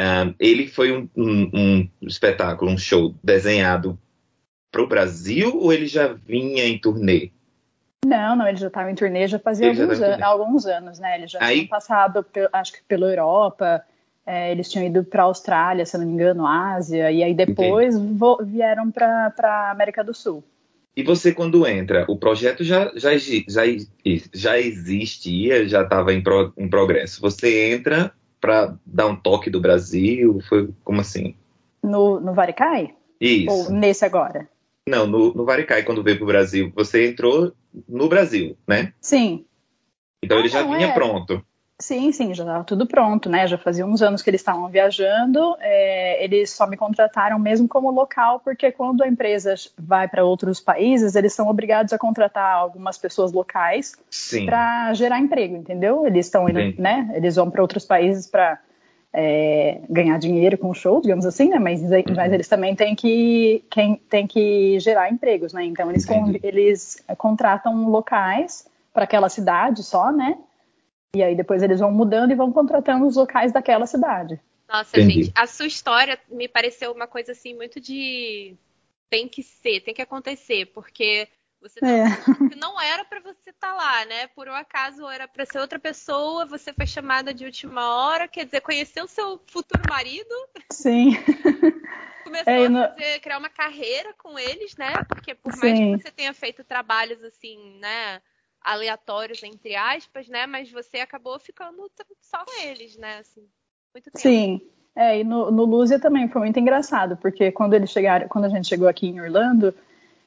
um, 0.00 0.34
ele 0.40 0.66
foi 0.66 0.92
um, 0.92 1.08
um, 1.16 1.50
um, 1.54 1.88
espetáculo, 2.02 2.70
um 2.70 2.78
show 2.78 3.14
desenhado 3.22 3.98
para 4.70 4.82
o 4.82 4.86
Brasil 4.86 5.56
ou 5.56 5.72
ele 5.72 5.86
já 5.86 6.08
vinha 6.08 6.64
em 6.64 6.78
turnê? 6.78 7.30
Não, 8.04 8.34
não, 8.34 8.48
ele 8.48 8.56
já 8.56 8.66
estava 8.66 8.90
em 8.90 8.94
turnê 8.96 9.28
já 9.28 9.38
fazia 9.38 9.68
alguns, 9.68 9.98
já 9.98 10.16
an 10.16 10.24
alguns, 10.24 10.66
anos, 10.66 10.98
né? 10.98 11.18
Ele 11.18 11.28
já 11.28 11.38
Aí... 11.40 11.58
tinha 11.58 11.68
passado, 11.68 12.26
acho 12.52 12.72
que 12.72 12.82
pela 12.88 13.06
Europa, 13.06 13.84
é, 14.26 14.52
eles 14.52 14.70
tinham 14.70 14.86
ido 14.86 15.04
para 15.04 15.22
a 15.22 15.26
Austrália, 15.26 15.84
se 15.84 15.96
não 15.98 16.06
me 16.06 16.12
engano, 16.12 16.46
Ásia, 16.46 17.10
e 17.10 17.22
aí 17.22 17.34
depois 17.34 17.94
vieram 18.44 18.90
para 18.90 19.32
a 19.42 19.70
América 19.70 20.04
do 20.04 20.14
Sul. 20.14 20.44
E 20.94 21.02
você, 21.02 21.32
quando 21.32 21.66
entra, 21.66 22.04
o 22.06 22.18
projeto 22.18 22.62
já, 22.62 22.92
já, 22.94 23.16
já, 23.16 23.62
já 24.32 24.58
existia, 24.58 25.66
já 25.66 25.82
estava 25.82 26.12
em, 26.12 26.22
pro, 26.22 26.52
em 26.56 26.68
progresso. 26.68 27.20
Você 27.22 27.72
entra 27.72 28.12
para 28.38 28.76
dar 28.84 29.06
um 29.06 29.16
toque 29.16 29.48
do 29.48 29.60
Brasil? 29.60 30.40
Foi 30.48 30.68
como 30.84 31.00
assim? 31.00 31.34
No, 31.82 32.20
no 32.20 32.34
Varicai? 32.34 32.94
Isso. 33.18 33.50
Ou 33.50 33.70
nesse 33.70 34.04
agora? 34.04 34.46
Não, 34.86 35.06
no, 35.06 35.32
no 35.32 35.44
Varicai, 35.46 35.82
quando 35.82 36.02
veio 36.02 36.18
para 36.18 36.24
o 36.24 36.26
Brasil. 36.26 36.70
Você 36.74 37.08
entrou 37.08 37.54
no 37.88 38.08
Brasil, 38.08 38.56
né? 38.68 38.92
Sim. 39.00 39.46
Então 40.22 40.36
ah, 40.36 40.40
ele 40.40 40.48
já 40.48 40.62
não, 40.62 40.74
vinha 40.74 40.88
é. 40.88 40.92
pronto. 40.92 41.42
Sim, 41.82 42.12
sim, 42.12 42.32
já 42.32 42.44
estava 42.44 42.62
tudo 42.62 42.86
pronto, 42.86 43.28
né? 43.28 43.44
Já 43.48 43.58
fazia 43.58 43.84
uns 43.84 44.00
anos 44.02 44.22
que 44.22 44.30
eles 44.30 44.40
estavam 44.40 44.68
viajando. 44.68 45.56
É, 45.58 46.22
eles 46.24 46.50
só 46.50 46.64
me 46.64 46.76
contrataram 46.76 47.40
mesmo 47.40 47.66
como 47.66 47.90
local, 47.90 48.38
porque 48.38 48.70
quando 48.70 49.02
a 49.02 49.08
empresa 49.08 49.54
vai 49.76 50.06
para 50.06 50.24
outros 50.24 50.60
países, 50.60 51.16
eles 51.16 51.32
são 51.32 51.48
obrigados 51.48 51.92
a 51.92 51.98
contratar 51.98 52.54
algumas 52.54 52.96
pessoas 52.96 53.32
locais 53.32 53.96
para 54.46 54.94
gerar 54.94 55.18
emprego, 55.18 55.56
entendeu? 55.56 56.06
Eles 56.06 56.26
estão 56.26 56.48
indo, 56.48 56.80
né? 56.80 57.10
Eles 57.14 57.34
vão 57.34 57.50
para 57.50 57.60
outros 57.60 57.84
países 57.84 58.28
para 58.28 58.60
é, 59.12 59.80
ganhar 59.90 60.20
dinheiro 60.20 60.56
com 60.56 60.70
o 60.70 60.74
show, 60.74 61.00
digamos 61.00 61.26
assim, 61.26 61.48
né? 61.48 61.58
Mas, 61.58 61.82
uhum. 61.82 62.14
mas 62.14 62.32
eles 62.32 62.46
também 62.46 62.76
têm 62.76 62.94
que, 62.94 63.64
quem, 63.68 63.96
têm 64.08 64.28
que 64.28 64.78
gerar 64.78 65.10
empregos, 65.10 65.52
né? 65.52 65.64
Então 65.64 65.90
eles, 65.90 66.06
eles 66.44 67.04
contratam 67.18 67.88
locais 67.88 68.70
para 68.94 69.02
aquela 69.02 69.28
cidade 69.28 69.82
só, 69.82 70.12
né? 70.12 70.38
E 71.14 71.22
aí 71.22 71.36
depois 71.36 71.62
eles 71.62 71.80
vão 71.80 71.92
mudando 71.92 72.30
e 72.30 72.34
vão 72.34 72.50
contratando 72.50 73.06
os 73.06 73.16
locais 73.16 73.52
daquela 73.52 73.86
cidade. 73.86 74.40
Nossa, 74.66 74.98
Entendi. 74.98 75.24
gente, 75.24 75.32
a 75.34 75.46
sua 75.46 75.66
história 75.66 76.18
me 76.30 76.48
pareceu 76.48 76.90
uma 76.92 77.06
coisa 77.06 77.32
assim 77.32 77.54
muito 77.54 77.78
de 77.78 78.56
tem 79.10 79.28
que 79.28 79.42
ser, 79.42 79.80
tem 79.80 79.92
que 79.92 80.00
acontecer, 80.00 80.66
porque 80.72 81.28
você 81.60 81.80
tá 81.80 81.86
é. 81.86 82.04
não 82.58 82.80
era 82.80 83.04
para 83.04 83.20
você 83.20 83.50
estar 83.50 83.68
tá 83.68 83.74
lá, 83.74 84.06
né? 84.06 84.26
Por 84.28 84.48
um 84.48 84.54
acaso 84.54 85.06
era 85.06 85.28
para 85.28 85.44
ser 85.44 85.58
outra 85.58 85.78
pessoa, 85.78 86.46
você 86.46 86.72
foi 86.72 86.86
chamada 86.86 87.34
de 87.34 87.44
última 87.44 87.94
hora, 87.94 88.26
quer 88.26 88.46
dizer, 88.46 88.62
conheceu 88.62 89.04
o 89.04 89.08
seu 89.08 89.38
futuro 89.46 89.82
marido? 89.90 90.34
Sim. 90.72 91.10
Começou 92.24 92.52
é, 92.54 92.66
a 92.66 92.88
fazer, 92.88 93.20
criar 93.20 93.38
uma 93.38 93.50
carreira 93.50 94.14
com 94.14 94.38
eles, 94.38 94.74
né? 94.76 95.04
Porque 95.06 95.34
por 95.34 95.54
mais 95.58 95.76
Sim. 95.76 95.96
que 95.96 96.02
você 96.02 96.10
tenha 96.10 96.32
feito 96.32 96.64
trabalhos 96.64 97.22
assim, 97.22 97.78
né? 97.78 98.22
Aleatórios, 98.64 99.42
entre 99.42 99.74
aspas, 99.74 100.28
né? 100.28 100.46
Mas 100.46 100.70
você 100.70 100.98
acabou 100.98 101.38
ficando 101.38 101.90
só 102.20 102.44
com 102.44 102.62
eles, 102.64 102.96
né? 102.96 103.18
Assim. 103.18 103.46
Muito 103.94 104.10
tempo. 104.10 104.18
Sim. 104.18 104.60
É, 104.94 105.20
e 105.20 105.24
no, 105.24 105.50
no 105.50 105.64
Luzia 105.64 105.98
também 105.98 106.28
foi 106.28 106.42
muito 106.42 106.60
engraçado, 106.60 107.16
porque 107.16 107.50
quando 107.50 107.72
eles 107.72 107.90
chegaram, 107.90 108.28
quando 108.28 108.44
a 108.44 108.48
gente 108.50 108.68
chegou 108.68 108.86
aqui 108.86 109.06
em 109.08 109.20
Orlando, 109.20 109.74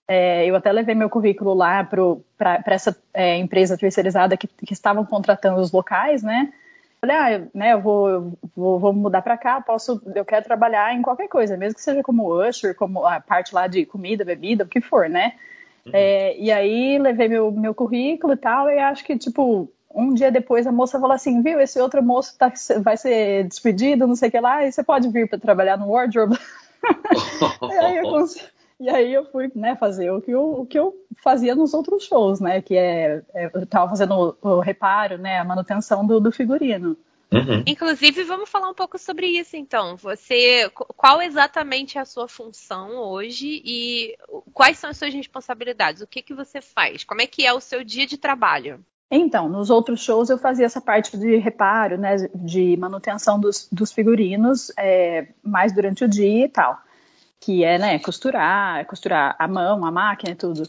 é, 0.08 0.46
eu 0.46 0.56
até 0.56 0.72
levei 0.72 0.96
meu 0.96 1.10
currículo 1.10 1.54
lá 1.54 1.84
para 1.84 2.64
essa 2.66 2.96
é, 3.14 3.38
empresa 3.38 3.78
terceirizada 3.78 4.36
que, 4.36 4.48
que 4.48 4.74
estavam 4.74 5.06
contratando 5.06 5.60
os 5.60 5.72
locais, 5.72 6.24
né? 6.24 6.52
Falei, 7.00 7.16
ah, 7.16 7.48
né, 7.54 7.74
eu 7.74 7.82
vou, 7.82 8.38
vou, 8.56 8.80
vou 8.80 8.94
mudar 8.94 9.22
para 9.22 9.38
cá, 9.38 9.62
posso, 9.62 10.02
eu 10.16 10.26
quero 10.26 10.44
trabalhar 10.44 10.94
em 10.96 11.04
qualquer 11.04 11.28
coisa, 11.28 11.56
mesmo 11.56 11.76
que 11.76 11.82
seja 11.82 12.02
como 12.02 12.34
usher, 12.34 12.74
como 12.74 13.06
a 13.06 13.20
parte 13.20 13.54
lá 13.54 13.68
de 13.68 13.86
comida, 13.86 14.26
bebida, 14.26 14.64
o 14.64 14.68
que 14.68 14.82
for, 14.82 15.08
né? 15.08 15.34
Uhum. 15.86 15.92
É, 15.94 16.38
e 16.38 16.52
aí 16.52 16.98
levei 16.98 17.28
meu, 17.28 17.52
meu 17.52 17.74
currículo 17.74 18.34
e 18.34 18.38
tal, 18.38 18.70
e 18.70 18.80
acho 18.80 19.04
que, 19.04 19.18
tipo, 19.18 19.72
um 19.94 20.14
dia 20.14 20.32
depois 20.32 20.68
a 20.68 20.72
moça 20.72 21.00
falou 21.00 21.16
assim, 21.16 21.42
viu, 21.42 21.60
esse 21.60 21.80
outro 21.80 22.04
moço 22.04 22.38
tá, 22.38 22.52
vai 22.82 22.98
ser 22.98 23.48
despedido, 23.48 24.08
não 24.08 24.16
sei 24.16 24.30
o 24.30 24.32
que 24.32 24.40
lá, 24.40 24.66
e 24.66 24.72
você 24.72 24.84
pode 24.84 25.08
vir 25.10 25.30
para 25.30 25.40
trabalhar 25.40 25.78
no 25.78 25.90
wardrobe. 25.90 26.38
e, 27.72 27.74
aí 27.74 27.98
eu 27.98 28.26
e 28.78 28.90
aí 28.90 29.14
eu 29.14 29.26
fui 29.32 29.50
né, 29.56 29.76
fazer 29.76 30.12
o 30.12 30.22
que, 30.22 30.32
eu, 30.32 30.62
o 30.62 30.66
que 30.66 30.78
eu 30.78 30.94
fazia 31.24 31.56
nos 31.56 31.74
outros 31.74 32.04
shows, 32.04 32.42
né? 32.42 32.62
Que 32.62 32.76
é, 32.76 33.22
é 33.34 33.50
eu 33.54 33.64
estava 33.64 33.90
fazendo 33.90 34.38
o, 34.42 34.50
o, 34.50 34.60
reparo, 34.60 35.18
né? 35.18 35.40
A 35.40 35.46
manutenção 35.46 36.06
do, 36.06 36.20
do 36.20 36.32
figurino. 36.32 36.98
Uhum. 37.36 37.64
Inclusive, 37.68 38.24
vamos 38.24 38.50
falar 38.50 38.70
um 38.70 38.74
pouco 38.74 38.98
sobre 38.98 39.28
isso, 39.28 39.58
então. 39.58 39.98
Você, 39.98 40.72
qual 40.96 41.22
exatamente 41.22 41.98
é 41.98 42.02
a 42.02 42.06
sua 42.06 42.30
função 42.30 42.96
hoje 42.96 43.62
e 43.66 44.16
quais 44.54 44.78
são 44.78 44.90
as 44.90 44.98
suas 44.98 45.14
responsabilidades? 45.14 46.02
O 46.02 46.08
que 46.08 46.22
que 46.22 46.34
você 46.34 46.62
faz? 46.62 47.04
Como 47.04 47.22
é 47.22 47.28
que 47.28 47.46
é 47.46 47.54
o 47.54 47.60
seu 47.60 47.84
dia 47.84 48.08
de 48.08 48.18
trabalho? 48.18 48.80
Então, 49.12 49.50
nos 49.50 49.70
outros 49.70 50.02
shows 50.02 50.30
eu 50.30 50.38
fazia 50.38 50.66
essa 50.66 50.82
parte 50.82 51.18
de 51.18 51.36
reparo, 51.38 51.98
né, 51.98 52.16
de 52.34 52.76
manutenção 52.78 53.40
dos, 53.40 53.68
dos 53.72 53.92
figurinos, 53.92 54.72
é, 54.78 55.28
mais 55.44 55.74
durante 55.74 56.04
o 56.06 56.08
dia 56.08 56.46
e 56.46 56.50
tal, 56.50 56.78
que 57.40 57.64
é, 57.64 57.78
né, 57.78 58.00
costurar, 58.00 58.86
costurar 58.88 59.36
a 59.38 59.48
mão, 59.48 59.86
a 59.86 59.92
máquina 59.92 60.32
e 60.32 60.36
tudo. 60.36 60.64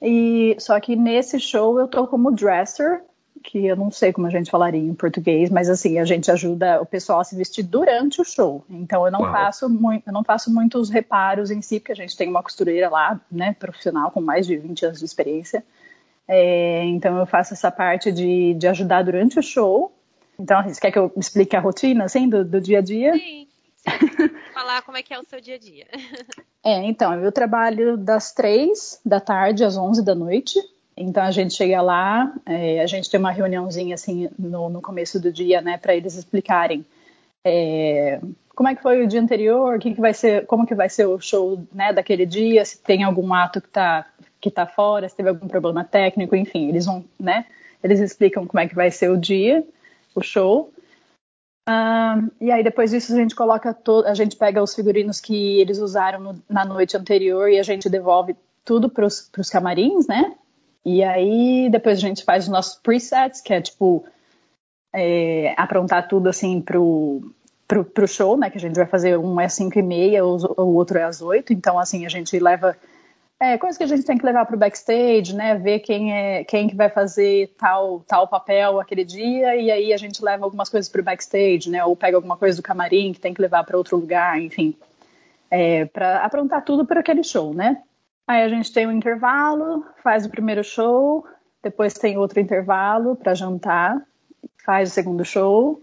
E 0.00 0.54
só 0.60 0.78
que 0.78 0.94
nesse 0.94 1.40
show 1.40 1.80
eu 1.80 1.88
tô 1.88 2.06
como 2.06 2.30
dresser, 2.30 3.02
que 3.44 3.66
eu 3.66 3.76
não 3.76 3.90
sei 3.90 4.10
como 4.10 4.26
a 4.26 4.30
gente 4.30 4.50
falaria 4.50 4.80
em 4.80 4.94
português, 4.94 5.50
mas 5.50 5.68
assim 5.68 5.98
a 5.98 6.04
gente 6.04 6.30
ajuda 6.30 6.80
o 6.80 6.86
pessoal 6.86 7.20
a 7.20 7.24
se 7.24 7.36
vestir 7.36 7.62
durante 7.62 8.20
o 8.20 8.24
show. 8.24 8.64
Então 8.68 9.04
eu 9.04 9.12
não 9.12 9.20
Uau. 9.20 9.30
faço 9.30 9.68
muito, 9.68 10.06
eu 10.06 10.12
não 10.12 10.24
faço 10.24 10.52
muitos 10.52 10.88
reparos 10.88 11.50
em 11.50 11.60
si, 11.60 11.78
porque 11.78 11.92
a 11.92 11.96
gente 11.96 12.16
tem 12.16 12.28
uma 12.28 12.42
costureira 12.42 12.88
lá, 12.88 13.20
né, 13.30 13.54
profissional 13.58 14.10
com 14.10 14.20
mais 14.20 14.46
de 14.46 14.56
20 14.56 14.86
anos 14.86 14.98
de 14.98 15.04
experiência. 15.04 15.62
É, 16.26 16.84
então 16.86 17.18
eu 17.18 17.26
faço 17.26 17.52
essa 17.52 17.70
parte 17.70 18.10
de, 18.10 18.54
de 18.54 18.66
ajudar 18.66 19.02
durante 19.02 19.38
o 19.38 19.42
show. 19.42 19.92
Então, 20.38 20.62
você 20.64 20.80
quer 20.80 20.90
que 20.90 20.98
eu 20.98 21.12
explique 21.16 21.54
a 21.54 21.60
rotina, 21.60 22.04
assim, 22.04 22.28
do, 22.28 22.44
do 22.44 22.60
dia 22.60 22.78
a 22.78 22.82
dia? 22.82 23.12
Sim. 23.12 23.46
Falar 24.52 24.82
como 24.82 24.96
é 24.96 25.02
que 25.02 25.12
é 25.12 25.20
o 25.20 25.24
seu 25.24 25.40
dia 25.40 25.54
a 25.54 25.58
dia. 25.58 25.86
É, 26.66 26.82
então, 26.82 27.14
eu 27.22 27.30
trabalho 27.30 27.94
das 27.96 28.32
três 28.32 28.98
da 29.04 29.20
tarde 29.20 29.62
às 29.62 29.76
onze 29.76 30.02
da 30.02 30.14
noite. 30.14 30.58
Então 30.96 31.22
a 31.22 31.30
gente 31.30 31.54
chega 31.54 31.82
lá, 31.82 32.32
é, 32.46 32.80
a 32.80 32.86
gente 32.86 33.10
tem 33.10 33.18
uma 33.18 33.32
reuniãozinha 33.32 33.94
assim 33.94 34.28
no, 34.38 34.68
no 34.68 34.80
começo 34.80 35.20
do 35.20 35.32
dia, 35.32 35.60
né, 35.60 35.76
para 35.76 35.94
eles 35.94 36.14
explicarem 36.14 36.84
é, 37.44 38.20
como 38.54 38.68
é 38.68 38.74
que 38.74 38.82
foi 38.82 39.04
o 39.04 39.08
dia 39.08 39.20
anterior, 39.20 39.78
que, 39.78 39.94
que 39.94 40.00
vai 40.00 40.14
ser, 40.14 40.46
como 40.46 40.66
que 40.66 40.74
vai 40.74 40.88
ser 40.88 41.06
o 41.06 41.20
show, 41.20 41.62
né, 41.72 41.92
daquele 41.92 42.24
dia, 42.24 42.64
se 42.64 42.78
tem 42.78 43.02
algum 43.02 43.34
ato 43.34 43.60
que 43.60 43.68
está 43.68 44.06
que 44.40 44.50
tá 44.50 44.66
fora, 44.66 45.08
se 45.08 45.16
teve 45.16 45.30
algum 45.30 45.48
problema 45.48 45.82
técnico, 45.82 46.36
enfim, 46.36 46.68
eles 46.68 46.84
vão, 46.84 47.02
né, 47.18 47.46
eles 47.82 47.98
explicam 47.98 48.46
como 48.46 48.60
é 48.60 48.68
que 48.68 48.74
vai 48.74 48.90
ser 48.90 49.10
o 49.10 49.16
dia, 49.16 49.66
o 50.14 50.22
show. 50.22 50.70
Uh, 51.66 52.30
e 52.38 52.52
aí 52.52 52.62
depois 52.62 52.90
disso 52.90 53.14
a 53.14 53.16
gente 53.16 53.34
coloca 53.34 53.72
todo, 53.72 54.06
a 54.06 54.12
gente 54.12 54.36
pega 54.36 54.62
os 54.62 54.74
figurinos 54.74 55.18
que 55.18 55.58
eles 55.58 55.78
usaram 55.78 56.20
no, 56.20 56.42
na 56.48 56.62
noite 56.62 56.94
anterior 56.94 57.48
e 57.48 57.58
a 57.58 57.62
gente 57.62 57.88
devolve 57.88 58.36
tudo 58.64 58.90
para 58.90 59.06
os 59.06 59.50
camarins, 59.50 60.06
né? 60.06 60.36
E 60.84 61.02
aí 61.02 61.68
depois 61.70 61.98
a 61.98 62.00
gente 62.00 62.24
faz 62.24 62.44
os 62.44 62.50
nossos 62.50 62.74
presets, 62.76 63.40
que 63.40 63.54
é 63.54 63.60
tipo 63.60 64.04
é, 64.94 65.54
aprontar 65.56 66.06
tudo 66.08 66.28
assim 66.28 66.60
pro, 66.60 67.22
pro, 67.66 67.84
pro 67.84 68.06
show, 68.08 68.36
né? 68.36 68.50
Que 68.50 68.58
a 68.58 68.60
gente 68.60 68.76
vai 68.76 68.86
fazer 68.86 69.18
um 69.18 69.40
é 69.40 69.48
5 69.48 69.78
e 69.78 69.82
meia, 69.82 70.24
o, 70.24 70.36
o 70.58 70.74
outro 70.74 70.98
é 70.98 71.04
às 71.04 71.22
8. 71.22 71.52
Então, 71.52 71.78
assim, 71.78 72.04
a 72.06 72.08
gente 72.08 72.38
leva 72.38 72.76
é, 73.40 73.58
coisas 73.58 73.76
que 73.76 73.84
a 73.84 73.86
gente 73.86 74.04
tem 74.04 74.16
que 74.16 74.24
levar 74.24 74.46
para 74.46 74.56
o 74.56 74.58
backstage, 74.58 75.34
né? 75.34 75.56
Ver 75.56 75.80
quem 75.80 76.12
é 76.12 76.44
quem 76.44 76.68
que 76.68 76.76
vai 76.76 76.88
fazer 76.88 77.52
tal 77.58 78.00
tal 78.06 78.28
papel 78.28 78.80
aquele 78.80 79.04
dia 79.04 79.56
e 79.56 79.70
aí 79.70 79.92
a 79.92 79.96
gente 79.96 80.22
leva 80.24 80.44
algumas 80.44 80.68
coisas 80.68 80.90
para 80.90 81.00
o 81.00 81.04
backstage, 81.04 81.68
né? 81.68 81.84
Ou 81.84 81.96
pega 81.96 82.16
alguma 82.16 82.36
coisa 82.36 82.56
do 82.56 82.62
camarim 82.62 83.12
que 83.12 83.20
tem 83.20 83.34
que 83.34 83.42
levar 83.42 83.64
para 83.64 83.76
outro 83.76 83.96
lugar, 83.96 84.40
enfim, 84.40 84.76
é, 85.50 85.84
para 85.86 86.24
aprontar 86.24 86.64
tudo 86.64 86.86
para 86.86 87.00
aquele 87.00 87.24
show, 87.24 87.52
né? 87.52 87.82
Aí 88.26 88.42
a 88.42 88.48
gente 88.48 88.72
tem 88.72 88.86
um 88.86 88.92
intervalo, 88.92 89.84
faz 90.02 90.24
o 90.24 90.30
primeiro 90.30 90.64
show, 90.64 91.26
depois 91.62 91.94
tem 91.94 92.16
outro 92.16 92.40
intervalo 92.40 93.16
para 93.16 93.34
jantar, 93.34 94.00
faz 94.64 94.90
o 94.90 94.92
segundo 94.92 95.24
show 95.24 95.82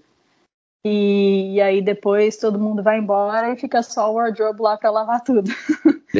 e, 0.83 1.53
e, 1.53 1.62
aí 1.62 1.79
depois 1.79 2.38
todo 2.38 2.60
mundo 2.60 2.81
vai 2.81 2.98
embora 2.98 3.53
e 3.53 3.55
fica 3.55 3.83
só 3.83 4.12
o 4.12 4.15
wardrobe 4.15 4.63
lá 4.63 4.75
para 4.75 4.89
lavar 4.89 5.21
tudo. 5.21 5.51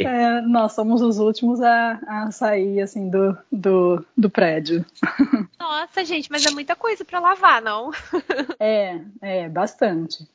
é, 0.00 0.40
nós 0.40 0.72
somos 0.72 1.00
os 1.00 1.18
últimos 1.18 1.60
a, 1.62 2.00
a 2.06 2.30
sair 2.32 2.80
assim 2.80 3.08
do, 3.08 3.38
do, 3.50 4.04
do, 4.16 4.28
prédio. 4.28 4.84
Nossa, 5.58 6.04
gente, 6.04 6.30
mas 6.32 6.44
é 6.44 6.50
muita 6.50 6.74
coisa 6.74 7.04
para 7.04 7.20
lavar, 7.20 7.62
não? 7.62 7.92
é, 8.58 9.00
é, 9.22 9.48
bastante. 9.48 10.28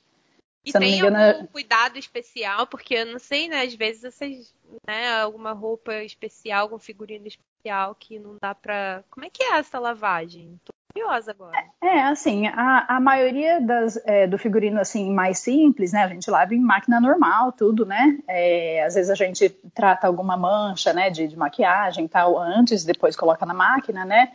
E 0.65 0.71
Se 0.71 0.79
tem 0.79 0.97
engano, 0.97 1.17
algum 1.17 1.47
cuidado 1.47 1.99
especial, 1.99 2.65
porque 2.65 2.93
eu 2.95 3.05
não 3.05 3.19
sei, 3.19 3.49
né? 3.49 3.63
Às 3.63 3.73
vezes 3.73 4.13
vocês, 4.13 4.53
né, 4.87 5.21
alguma 5.21 5.51
roupa 5.51 5.93
especial, 6.03 6.61
algum 6.63 6.79
figurino 6.79 7.27
especial 7.27 7.95
que 7.95 8.19
não 8.19 8.37
dá 8.41 8.53
pra. 8.53 9.03
Como 9.09 9.25
é 9.25 9.29
que 9.29 9.43
é 9.43 9.57
essa 9.57 9.79
lavagem? 9.79 10.59
Tô 10.63 10.73
curiosa 10.93 11.31
agora. 11.31 11.57
É, 11.81 12.03
assim, 12.03 12.47
a, 12.47 12.85
a 12.95 12.99
maioria 12.99 13.59
das, 13.59 13.97
é, 14.05 14.27
do 14.27 14.37
figurino 14.37 14.79
assim 14.79 15.11
mais 15.11 15.39
simples, 15.39 15.91
né? 15.91 16.03
A 16.03 16.07
gente 16.07 16.29
lava 16.29 16.53
em 16.53 16.59
máquina 16.59 16.99
normal, 16.99 17.51
tudo, 17.51 17.85
né? 17.85 18.19
É, 18.27 18.83
às 18.83 18.95
vezes 18.95 19.09
a 19.09 19.15
gente 19.15 19.49
trata 19.73 20.07
alguma 20.07 20.37
mancha, 20.37 20.93
né, 20.93 21.09
de, 21.09 21.27
de 21.27 21.37
maquiagem 21.37 22.07
tal 22.07 22.37
antes, 22.37 22.85
depois 22.85 23.15
coloca 23.15 23.45
na 23.45 23.53
máquina, 23.53 24.05
né? 24.05 24.33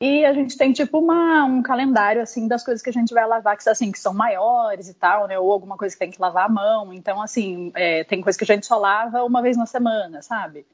E 0.00 0.24
a 0.24 0.32
gente 0.32 0.56
tem 0.56 0.72
tipo 0.72 0.98
uma, 0.98 1.44
um 1.44 1.60
calendário 1.60 2.22
assim 2.22 2.46
das 2.46 2.62
coisas 2.64 2.80
que 2.80 2.90
a 2.90 2.92
gente 2.92 3.12
vai 3.12 3.26
lavar 3.26 3.56
que 3.56 3.68
assim 3.68 3.90
que 3.90 3.98
são 3.98 4.14
maiores 4.14 4.88
e 4.88 4.94
tal, 4.94 5.26
né? 5.26 5.36
Ou 5.38 5.50
alguma 5.50 5.76
coisa 5.76 5.94
que 5.94 5.98
tem 5.98 6.10
que 6.10 6.20
lavar 6.20 6.46
à 6.46 6.48
mão. 6.48 6.92
Então 6.92 7.20
assim 7.20 7.72
é, 7.74 8.04
tem 8.04 8.20
coisa 8.20 8.38
que 8.38 8.44
a 8.44 8.46
gente 8.54 8.64
só 8.64 8.78
lava 8.78 9.24
uma 9.24 9.42
vez 9.42 9.56
na 9.56 9.66
semana, 9.66 10.22
sabe? 10.22 10.64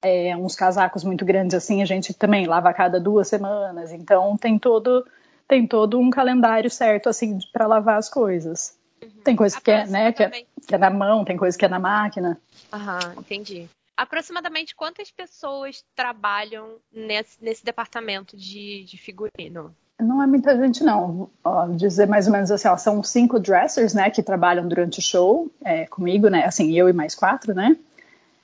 É, 0.00 0.36
uns 0.36 0.54
casacos 0.54 1.02
muito 1.02 1.24
grandes 1.24 1.56
assim 1.56 1.82
a 1.82 1.84
gente 1.84 2.14
também 2.14 2.46
lava 2.46 2.68
a 2.68 2.74
cada 2.74 3.00
duas 3.00 3.26
semanas. 3.26 3.92
Então 3.92 4.36
tem 4.36 4.56
todo 4.56 5.04
tem 5.48 5.66
todo 5.66 5.98
um 5.98 6.10
calendário 6.10 6.70
certo 6.70 7.08
assim 7.08 7.40
para 7.52 7.66
lavar 7.66 7.98
as 7.98 8.08
coisas. 8.08 8.78
Uhum. 9.02 9.22
Tem 9.24 9.34
coisa 9.34 9.60
que 9.60 9.72
é, 9.72 9.86
né, 9.86 10.12
que 10.12 10.22
é, 10.22 10.30
que 10.30 10.74
é 10.74 10.78
na 10.78 10.90
mão, 10.90 11.24
tem 11.24 11.36
coisa 11.36 11.58
que 11.58 11.64
é 11.64 11.68
na 11.68 11.80
máquina. 11.80 12.40
Aham, 12.72 13.14
entendi 13.18 13.68
aproximadamente 13.98 14.76
quantas 14.76 15.10
pessoas 15.10 15.84
trabalham 15.96 16.76
nesse, 16.92 17.36
nesse 17.42 17.64
departamento 17.64 18.36
de, 18.36 18.84
de, 18.84 18.96
figurino? 18.96 19.74
Não 19.98 20.22
é 20.22 20.26
muita 20.28 20.56
gente, 20.56 20.84
não. 20.84 21.28
Ó, 21.42 21.66
dizer 21.66 22.06
mais 22.06 22.28
ou 22.28 22.32
menos 22.32 22.48
assim, 22.52 22.68
ó, 22.68 22.76
são 22.76 23.02
cinco 23.02 23.40
dressers, 23.40 23.92
né, 23.92 24.08
que 24.08 24.22
trabalham 24.22 24.68
durante 24.68 25.00
o 25.00 25.02
show 25.02 25.50
é, 25.64 25.84
comigo, 25.86 26.28
né, 26.28 26.44
assim, 26.44 26.72
eu 26.78 26.88
e 26.88 26.92
mais 26.92 27.16
quatro, 27.16 27.52
né, 27.52 27.76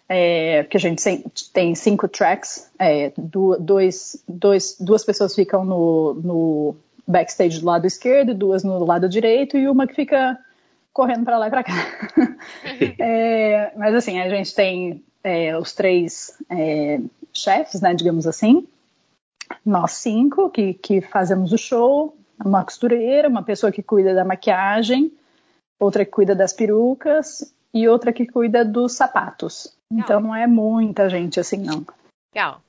é, 0.08 0.64
porque 0.64 0.76
a 0.76 0.80
gente 0.80 1.02
tem 1.52 1.72
cinco 1.76 2.08
tracks, 2.08 2.68
é, 2.76 3.12
dois, 3.16 4.22
dois, 4.28 4.76
duas 4.80 5.04
pessoas 5.04 5.36
ficam 5.36 5.64
no, 5.64 6.14
no 6.14 6.76
backstage 7.06 7.60
do 7.60 7.66
lado 7.66 7.86
esquerdo, 7.86 8.34
duas 8.34 8.64
no 8.64 8.84
lado 8.84 9.08
direito 9.08 9.56
e 9.56 9.68
uma 9.68 9.86
que 9.86 9.94
fica 9.94 10.36
correndo 10.92 11.24
para 11.24 11.38
lá 11.38 11.46
e 11.46 11.50
para 11.50 11.62
cá. 11.62 11.74
é, 12.98 13.72
mas 13.76 13.94
assim, 13.94 14.20
a 14.20 14.28
gente 14.28 14.52
tem 14.52 15.02
é, 15.24 15.56
os 15.58 15.72
três 15.72 16.36
é, 16.50 17.00
chefes, 17.32 17.80
né, 17.80 17.94
digamos 17.94 18.26
assim, 18.26 18.68
nós 19.64 19.92
cinco 19.92 20.50
que, 20.50 20.74
que 20.74 21.00
fazemos 21.00 21.52
o 21.52 21.58
show, 21.58 22.16
uma 22.44 22.62
costureira, 22.62 23.28
uma 23.28 23.42
pessoa 23.42 23.72
que 23.72 23.82
cuida 23.82 24.14
da 24.14 24.24
maquiagem, 24.24 25.10
outra 25.80 26.04
que 26.04 26.10
cuida 26.10 26.34
das 26.34 26.52
perucas 26.52 27.54
e 27.72 27.88
outra 27.88 28.12
que 28.12 28.26
cuida 28.26 28.64
dos 28.64 28.92
sapatos. 28.92 29.74
Legal. 29.90 30.04
Então 30.04 30.20
não 30.20 30.34
é 30.34 30.46
muita 30.46 31.08
gente 31.08 31.40
assim, 31.40 31.56
não. 31.56 31.84
Legal. 32.34 32.62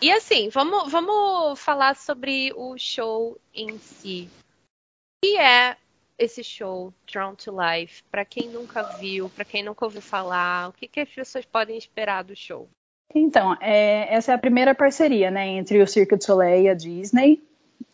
E 0.00 0.10
assim, 0.12 0.48
vamos, 0.50 0.90
vamos 0.90 1.58
falar 1.58 1.96
sobre 1.96 2.52
o 2.56 2.76
show 2.76 3.38
em 3.54 3.78
si. 3.78 4.28
O 4.34 5.24
que 5.24 5.38
é 5.38 5.76
esse 6.22 6.44
show 6.44 6.92
Drawn 7.10 7.34
to 7.34 7.52
Life? 7.52 8.02
Para 8.10 8.24
quem 8.24 8.48
nunca 8.48 8.82
viu, 8.98 9.28
para 9.28 9.44
quem 9.44 9.62
nunca 9.62 9.84
ouviu 9.84 10.00
falar, 10.00 10.68
o 10.68 10.72
que, 10.72 10.86
que 10.86 11.00
as 11.00 11.08
pessoas 11.08 11.44
podem 11.44 11.76
esperar 11.76 12.22
do 12.22 12.36
show? 12.36 12.68
Então, 13.14 13.56
é, 13.60 14.14
essa 14.14 14.32
é 14.32 14.34
a 14.34 14.38
primeira 14.38 14.74
parceria, 14.74 15.30
né, 15.30 15.46
entre 15.48 15.82
o 15.82 15.86
Cirque 15.86 16.16
du 16.16 16.24
Soleil 16.24 16.64
e 16.64 16.68
a 16.68 16.74
Disney. 16.74 17.42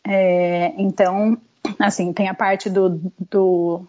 É, 0.06 0.72
então, 0.78 1.36
assim, 1.78 2.12
tem 2.12 2.28
a 2.28 2.34
parte 2.34 2.70
do, 2.70 3.00
do, 3.30 3.84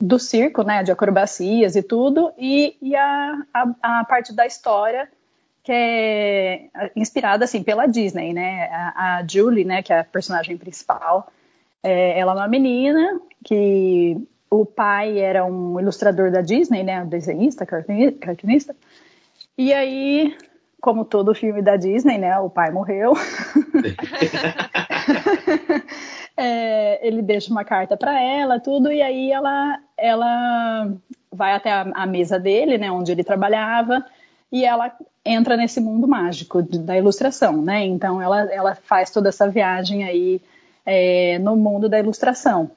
do 0.00 0.18
circo, 0.18 0.62
né, 0.62 0.82
de 0.82 0.92
acrobacias 0.92 1.74
e 1.74 1.82
tudo, 1.82 2.32
e, 2.38 2.76
e 2.80 2.94
a, 2.94 3.42
a, 3.52 4.00
a, 4.00 4.04
parte 4.04 4.32
da 4.32 4.46
história 4.46 5.08
que 5.64 5.72
é 5.72 6.70
inspirada, 6.96 7.44
assim, 7.44 7.62
pela 7.62 7.86
Disney, 7.86 8.32
né, 8.32 8.68
a, 8.70 9.18
a 9.18 9.26
Julie, 9.26 9.64
né, 9.64 9.82
que 9.82 9.92
é 9.92 10.00
a 10.00 10.04
personagem 10.04 10.56
principal, 10.56 11.30
é, 11.82 12.18
ela 12.18 12.32
é 12.32 12.36
uma 12.36 12.48
menina 12.48 13.20
que 13.44 14.16
o 14.50 14.66
pai 14.66 15.18
era 15.18 15.44
um 15.44 15.80
ilustrador 15.80 16.30
da 16.30 16.40
Disney, 16.40 16.82
né, 16.82 17.04
desenhista, 17.04 17.66
cartunista, 17.66 18.74
e 19.56 19.72
aí, 19.72 20.36
como 20.80 21.04
todo 21.04 21.34
filme 21.34 21.62
da 21.62 21.76
Disney, 21.76 22.18
né, 22.18 22.38
o 22.38 22.50
pai 22.50 22.70
morreu. 22.70 23.14
é, 26.36 27.06
ele 27.06 27.22
deixa 27.22 27.50
uma 27.50 27.64
carta 27.64 27.96
para 27.96 28.20
ela, 28.20 28.60
tudo, 28.60 28.92
e 28.92 29.02
aí 29.02 29.30
ela, 29.30 29.78
ela 29.96 30.92
vai 31.30 31.52
até 31.52 31.72
a, 31.72 31.82
a, 31.94 32.06
mesa 32.06 32.38
dele, 32.38 32.78
né, 32.78 32.90
onde 32.90 33.12
ele 33.12 33.24
trabalhava, 33.24 34.04
e 34.50 34.64
ela 34.64 34.92
entra 35.24 35.56
nesse 35.56 35.80
mundo 35.80 36.06
mágico 36.06 36.62
da 36.62 36.96
ilustração, 36.96 37.62
né? 37.62 37.84
Então 37.84 38.20
ela, 38.20 38.42
ela 38.52 38.74
faz 38.74 39.10
toda 39.10 39.28
essa 39.28 39.48
viagem 39.48 40.04
aí 40.04 40.40
é, 40.84 41.38
no 41.38 41.56
mundo 41.56 41.88
da 41.88 41.98
ilustração. 41.98 42.70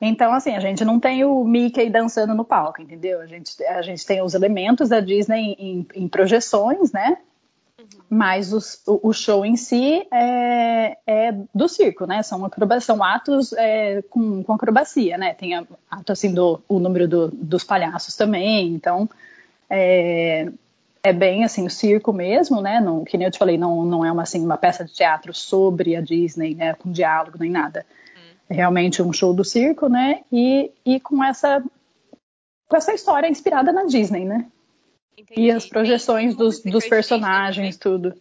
Então, 0.00 0.32
assim, 0.32 0.54
a 0.54 0.60
gente 0.60 0.84
não 0.84 1.00
tem 1.00 1.24
o 1.24 1.44
Mickey 1.44 1.90
dançando 1.90 2.34
no 2.34 2.44
palco, 2.44 2.80
entendeu? 2.80 3.20
A 3.20 3.26
gente, 3.26 3.62
a 3.64 3.82
gente 3.82 4.06
tem 4.06 4.22
os 4.22 4.34
elementos 4.34 4.88
da 4.88 5.00
Disney 5.00 5.56
em, 5.58 5.86
em 5.94 6.08
projeções, 6.08 6.92
né? 6.92 7.18
Uhum. 7.78 7.86
Mas 8.08 8.52
os, 8.52 8.80
o, 8.86 9.08
o, 9.08 9.12
show 9.12 9.44
em 9.44 9.56
si 9.56 10.06
é, 10.12 10.96
é, 11.04 11.32
do 11.52 11.68
circo, 11.68 12.06
né? 12.06 12.22
São, 12.22 12.48
são 12.80 13.02
atos 13.02 13.52
é, 13.54 14.02
com, 14.02 14.44
com, 14.44 14.52
acrobacia, 14.52 15.18
né? 15.18 15.34
Tem 15.34 15.54
ato, 15.90 16.12
assim, 16.12 16.32
do 16.32 16.62
o 16.68 16.78
número 16.78 17.08
do, 17.08 17.28
dos 17.28 17.64
palhaços 17.64 18.14
também. 18.14 18.72
Então, 18.74 19.10
é, 19.68 20.48
é 21.02 21.12
bem, 21.12 21.44
assim, 21.44 21.66
o 21.66 21.70
circo 21.70 22.12
mesmo, 22.12 22.60
né? 22.60 22.80
Não, 22.80 23.04
que 23.04 23.16
nem 23.16 23.26
eu 23.26 23.30
te 23.30 23.38
falei, 23.38 23.56
não, 23.56 23.84
não 23.84 24.04
é 24.04 24.10
uma, 24.10 24.22
assim, 24.22 24.44
uma 24.44 24.56
peça 24.56 24.84
de 24.84 24.92
teatro 24.92 25.34
sobre 25.34 25.96
a 25.96 26.00
Disney, 26.00 26.54
né? 26.54 26.74
Com 26.74 26.90
diálogo 26.90 27.38
nem 27.38 27.50
nada 27.50 27.84
realmente 28.50 29.02
um 29.02 29.12
show 29.12 29.34
do 29.34 29.44
circo, 29.44 29.88
né? 29.88 30.22
E, 30.32 30.70
e 30.84 30.98
com 31.00 31.22
essa 31.22 31.62
com 32.68 32.76
essa 32.76 32.92
história 32.92 33.28
inspirada 33.28 33.72
na 33.72 33.84
Disney, 33.84 34.24
né? 34.24 34.46
Entendi. 35.16 35.40
E 35.40 35.50
as 35.50 35.66
projeções 35.66 36.34
dos, 36.34 36.62
dos 36.62 36.86
personagens, 36.86 37.76
tudo. 37.76 38.14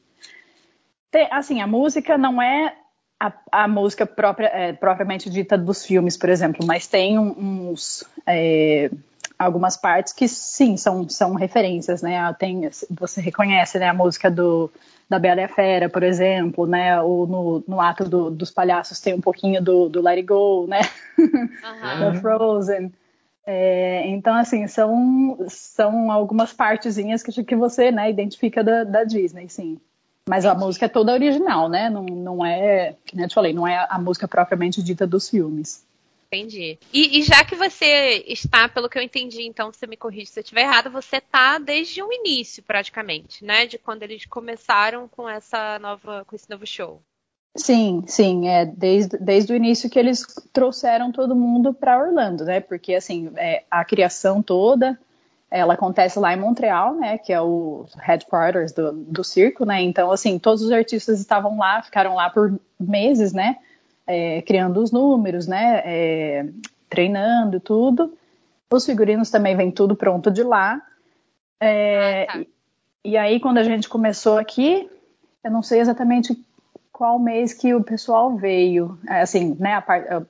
Tem, 1.12 1.28
assim, 1.32 1.62
a 1.62 1.68
música 1.68 2.18
não 2.18 2.42
é 2.42 2.76
a, 3.20 3.34
a 3.52 3.68
música 3.68 4.06
própria, 4.06 4.48
é, 4.48 4.74
propriamente 4.74 5.30
dita 5.30 5.58
dos 5.58 5.86
filmes, 5.86 6.16
por 6.16 6.30
exemplo, 6.30 6.66
mas 6.66 6.88
tem 6.88 7.20
uns 7.20 8.06
é, 8.26 8.90
algumas 9.38 9.78
partes 9.78 10.14
que 10.14 10.28
sim 10.28 10.78
são, 10.78 11.08
são 11.08 11.34
referências, 11.34 12.02
né? 12.02 12.34
Tem, 12.40 12.70
você 12.90 13.22
reconhece 13.22 13.78
né, 13.80 13.88
a 13.88 13.94
música 13.94 14.30
do 14.32 14.72
da 15.10 15.18
Bela 15.18 15.40
e 15.40 15.44
a 15.46 15.48
Fera, 15.48 15.88
por 15.88 16.04
exemplo, 16.04 16.68
né? 16.68 17.02
Ou 17.02 17.26
no, 17.26 17.64
no 17.68 17.80
ato 17.80 18.04
do, 18.04 18.30
dos 18.30 18.52
palhaços 18.52 19.00
tem 19.00 19.14
um 19.14 19.22
pouquinho 19.22 19.64
do, 19.64 19.88
do 19.88 20.02
Let 20.02 20.18
It 20.18 20.28
Go, 20.28 20.68
né? 20.68 20.82
Uhum. 21.18 21.50
da 22.00 22.14
Frozen. 22.16 22.92
É, 23.46 24.06
então, 24.08 24.36
assim, 24.36 24.68
são, 24.68 25.38
são 25.48 26.12
algumas 26.12 26.52
partezinhas 26.52 27.24
que, 27.24 27.44
que 27.46 27.56
você 27.56 27.90
né, 27.90 28.10
identifica 28.10 28.62
da, 28.62 28.84
da 28.84 29.06
Disney, 29.06 29.48
sim. 29.48 29.80
Mas 30.28 30.44
a 30.44 30.54
música 30.54 30.88
é 30.88 30.90
toda 30.90 31.14
original, 31.14 31.70
né? 31.70 31.90
Não, 31.90 32.04
não 32.04 32.46
é, 32.46 32.96
eu 33.16 33.28
te 33.30 33.34
falei, 33.34 33.54
não 33.54 33.66
é 33.66 33.88
a 33.90 33.98
música 33.98 34.28
propriamente 34.28 34.84
dita 34.84 35.08
dos 35.08 35.30
filmes. 35.30 35.87
Entendi. 36.32 36.78
E, 36.94 37.20
e, 37.20 37.24
já 37.24 37.44
que 37.46 37.56
você 37.56 38.24
está, 38.28 38.68
pelo 38.68 38.90
que 38.90 38.98
eu 38.98 39.02
entendi, 39.02 39.44
então 39.44 39.72
você 39.72 39.88
me 39.88 39.96
corrige 39.96 40.26
se 40.26 40.40
eu 40.40 40.42
estiver 40.42 40.64
errado, 40.64 40.92
você 40.92 41.18
está 41.18 41.58
desde 41.58 42.04
o 42.04 42.12
início, 42.12 42.62
praticamente, 42.62 43.46
né? 43.46 43.66
De 43.66 43.78
quando 43.78 44.04
eles 44.04 44.26
começaram 44.26 45.08
com 45.08 45.30
essa 45.30 45.80
nova, 45.80 46.26
com 46.26 46.36
esse 46.36 46.50
novo 46.50 46.68
show. 46.68 47.02
Sim, 47.56 48.04
sim, 48.06 48.48
é 48.50 48.66
desde, 48.66 49.18
desde 49.18 49.54
o 49.54 49.56
início 49.56 49.90
que 49.90 49.98
eles 49.98 50.26
trouxeram 50.52 51.12
todo 51.12 51.36
mundo 51.36 51.74
para 51.74 51.98
Orlando, 51.98 52.44
né? 52.44 52.60
Porque 52.60 52.94
assim, 52.94 53.32
é, 53.38 53.64
a 53.72 53.86
criação 53.86 54.44
toda 54.44 55.00
ela 55.50 55.76
acontece 55.76 56.20
lá 56.20 56.34
em 56.34 56.40
Montreal, 56.40 56.94
né? 56.96 57.18
Que 57.18 57.32
é 57.32 57.42
o 57.42 57.86
headquarters 57.98 58.74
do, 58.74 58.92
do 58.92 59.24
circo, 59.24 59.66
né? 59.66 59.82
Então, 59.82 60.12
assim, 60.12 60.38
todos 60.38 60.62
os 60.62 60.72
artistas 60.72 61.22
estavam 61.22 61.58
lá, 61.58 61.82
ficaram 61.82 62.16
lá 62.16 62.30
por 62.30 62.60
meses, 62.78 63.32
né? 63.32 63.58
É, 64.08 64.42
criando 64.42 64.82
os 64.82 64.92
números, 64.92 65.46
né? 65.46 65.82
É, 65.86 66.50
treinando 66.90 67.60
tudo. 67.60 68.18
Os 68.72 68.86
figurinos 68.86 69.30
também 69.30 69.56
vem 69.56 69.70
tudo 69.70 69.96
pronto 69.96 70.32
de 70.32 70.44
lá. 70.44 70.82
É, 71.60 72.24
ah, 72.24 72.34
tá. 72.34 72.40
e, 72.40 72.50
e, 73.12 73.18
aí, 73.18 73.40
quando 73.40 73.58
a 73.58 73.64
gente 73.64 73.90
começou 73.90 74.38
aqui, 74.38 74.90
eu 75.44 75.52
não 75.52 75.62
sei 75.62 75.80
exatamente 75.80 76.38
qual 76.98 77.20
mês 77.20 77.54
que 77.54 77.76
o 77.76 77.84
pessoal 77.84 78.36
veio, 78.36 78.98
é, 79.08 79.22
assim, 79.22 79.56
né, 79.60 79.84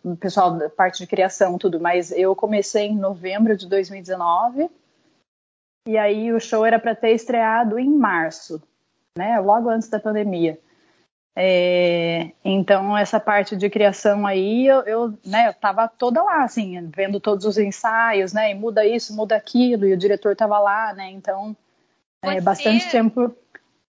o 0.03 0.17
pessoal 0.17 0.51
da 0.57 0.69
parte 0.69 0.97
de 0.97 1.07
criação, 1.07 1.57
tudo, 1.57 1.79
mas 1.79 2.11
eu 2.11 2.35
comecei 2.35 2.87
em 2.87 2.97
novembro 2.97 3.55
de 3.55 3.69
2019, 3.69 4.69
e 5.87 5.97
aí 5.97 6.33
o 6.33 6.41
show 6.41 6.65
era 6.65 6.77
para 6.77 6.93
ter 6.93 7.11
estreado 7.11 7.79
em 7.79 7.89
março, 7.89 8.61
né, 9.17 9.39
logo 9.39 9.69
antes 9.69 9.87
da 9.87 9.97
pandemia. 9.97 10.59
É, 11.39 12.31
então, 12.43 12.97
essa 12.97 13.19
parte 13.19 13.55
de 13.55 13.69
criação 13.69 14.25
aí, 14.25 14.65
eu, 14.65 14.81
eu, 14.81 15.19
né, 15.23 15.49
eu 15.49 15.53
tava 15.53 15.87
toda 15.87 16.23
lá, 16.23 16.43
assim, 16.43 16.89
vendo 16.89 17.19
todos 17.19 17.45
os 17.45 17.59
ensaios, 17.59 18.33
né, 18.33 18.49
e 18.49 18.55
muda 18.55 18.83
isso, 18.87 19.15
muda 19.15 19.35
aquilo, 19.35 19.85
e 19.85 19.93
o 19.93 19.97
diretor 19.97 20.35
tava 20.35 20.57
lá, 20.57 20.95
né, 20.95 21.11
então, 21.11 21.55
é, 22.23 22.41
bastante 22.41 22.89
tempo. 22.89 23.35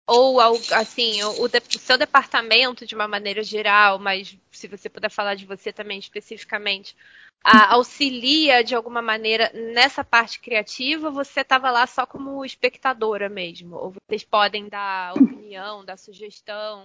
Ou, 0.05 0.41
assim, 0.41 1.23
o, 1.23 1.45
o, 1.45 1.49
seu 1.79 1.97
departamento, 1.97 2.85
de 2.85 2.97
uma 2.97 3.07
maneira 3.07 3.45
geral, 3.45 4.01
mas 4.01 4.37
se 4.51 4.67
você 4.67 4.89
puder 4.89 5.09
falar 5.11 5.37
de 5.37 5.47
você 5.47 5.73
também 5.73 6.01
especificamente, 6.01 6.97
a, 7.45 7.75
auxilia 7.75 8.63
de 8.63 8.75
alguma 8.75 9.01
maneira 9.01 9.51
nessa 9.55 10.05
parte 10.05 10.41
criativa, 10.41 11.11
você 11.11 11.41
estava 11.41 11.71
lá 11.71 11.87
só 11.87 12.05
como 12.07 12.45
espectadora 12.45 13.29
mesmo? 13.29 13.77
Ou 13.77 13.93
vocês 13.93 14.25
podem 14.25 14.69
dar 14.69 15.15
opinião, 15.15 15.85
dar 15.85 15.97
sugestão? 15.97 16.85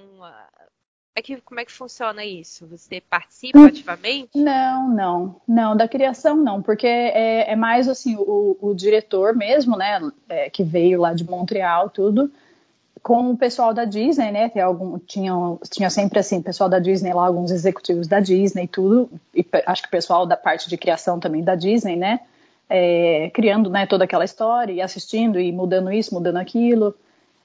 É 1.16 1.22
que, 1.22 1.40
como 1.42 1.60
é 1.60 1.66
que 1.66 1.72
funciona 1.72 2.26
isso? 2.26 2.66
Você 2.68 3.00
participa 3.00 3.60
hum, 3.60 3.66
ativamente? 3.66 4.32
Não, 4.36 4.90
não, 4.90 5.42
não, 5.48 5.78
da 5.78 5.88
criação 5.88 6.36
não, 6.36 6.62
porque 6.62 6.88
é, 6.88 7.52
é 7.52 7.56
mais 7.56 7.88
assim, 7.88 8.16
o, 8.16 8.58
o, 8.60 8.74
diretor 8.74 9.36
mesmo, 9.36 9.78
né, 9.78 10.00
é, 10.28 10.50
que 10.50 10.64
veio 10.64 11.00
lá 11.00 11.14
de 11.14 11.24
Montreal, 11.24 11.90
tudo, 11.90 12.32
com 13.04 13.32
o 13.32 13.38
pessoal 13.38 13.74
da 13.74 13.84
Disney, 13.84 14.32
né? 14.32 14.48
Tem 14.48 14.62
algum, 14.62 14.98
tinha, 14.98 15.90
sempre 15.90 16.20
assim, 16.20 16.42
pessoal 16.42 16.70
da 16.70 16.80
Disney 16.80 17.14
lá, 17.14 17.28
alguns 17.28 17.52
executivos 17.52 18.08
da 18.08 18.22
Disney, 18.22 18.66
tudo, 18.66 19.10
e 19.36 19.46
acho 19.66 19.82
que 19.82 19.90
o 19.90 19.92
pessoal 19.92 20.26
da 20.26 20.38
parte 20.38 20.70
de 20.70 20.78
criação 20.78 21.20
também 21.20 21.44
da 21.44 21.54
Disney, 21.54 21.98
né? 21.98 22.22
É, 22.70 23.30
criando 23.34 23.70
né, 23.70 23.86
toda 23.86 24.06
aquela 24.06 24.24
história 24.24 24.72
e 24.72 24.82
assistindo 24.82 25.38
e 25.38 25.52
mudando 25.52 25.92
isso, 25.92 26.16
mudando 26.16 26.38
aquilo. 26.38 26.96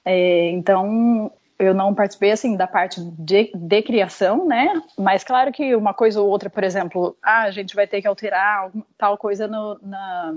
É, 0.05 0.49
então 0.51 1.29
eu 1.59 1.73
não 1.73 1.93
participei 1.93 2.31
assim 2.31 2.55
da 2.55 2.65
parte 2.65 3.01
de, 3.01 3.51
de, 3.53 3.81
criação, 3.81 4.47
né? 4.47 4.81
Mas 4.97 5.25
claro 5.25 5.51
que 5.51 5.75
uma 5.75 5.93
coisa 5.93 6.21
ou 6.21 6.29
outra, 6.29 6.49
por 6.49 6.63
exemplo, 6.63 7.17
ah, 7.21 7.41
a 7.41 7.51
gente 7.51 7.75
vai 7.75 7.85
ter 7.85 8.01
que 8.01 8.07
alterar 8.07 8.71
tal 8.97 9.17
coisa 9.17 9.45
no, 9.45 9.77
na, 9.83 10.35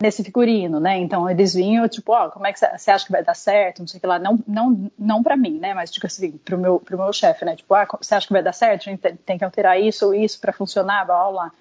nesse 0.00 0.24
figurino, 0.24 0.80
né? 0.80 0.98
Então 0.98 1.28
eles 1.28 1.52
vinham, 1.54 1.86
tipo, 1.88 2.12
ó, 2.12 2.26
oh, 2.26 2.30
como 2.30 2.46
é 2.46 2.52
que 2.52 2.58
você 2.58 2.90
acha 2.90 3.04
que 3.04 3.12
vai 3.12 3.22
dar 3.22 3.34
certo? 3.34 3.80
Não 3.80 3.86
sei 3.86 3.98
o 3.98 4.00
que 4.00 4.06
lá. 4.06 4.18
Não, 4.18 4.38
não, 4.46 4.90
não 4.98 5.22
para 5.22 5.36
mim, 5.36 5.58
né? 5.58 5.74
Mas, 5.74 5.90
tipo 5.90 6.06
assim, 6.06 6.32
pro 6.38 6.56
meu, 6.56 6.80
pro 6.80 6.96
meu 6.96 7.12
chefe, 7.12 7.44
né? 7.44 7.54
Tipo, 7.54 7.74
ah, 7.74 7.86
você 8.00 8.14
acha 8.14 8.26
que 8.26 8.32
vai 8.32 8.42
dar 8.42 8.54
certo? 8.54 8.88
A 8.88 8.92
gente 8.92 9.00
tem 9.24 9.36
que 9.36 9.44
alterar 9.44 9.78
isso 9.80 10.06
ou 10.06 10.14
isso 10.14 10.40
para 10.40 10.52
funcionar, 10.52 11.04
blá, 11.04 11.30
blá. 11.30 11.52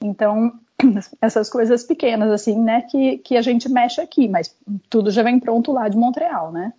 Então, 0.00 0.58
essas 1.20 1.50
coisas 1.50 1.84
pequenas, 1.84 2.30
assim, 2.30 2.58
né? 2.58 2.82
Que, 2.82 3.18
que 3.18 3.36
a 3.36 3.42
gente 3.42 3.68
mexe 3.68 4.00
aqui, 4.00 4.26
mas 4.28 4.56
tudo 4.88 5.10
já 5.10 5.22
vem 5.22 5.38
pronto 5.38 5.70
lá 5.72 5.88
de 5.88 5.96
Montreal, 5.96 6.50
né? 6.50 6.72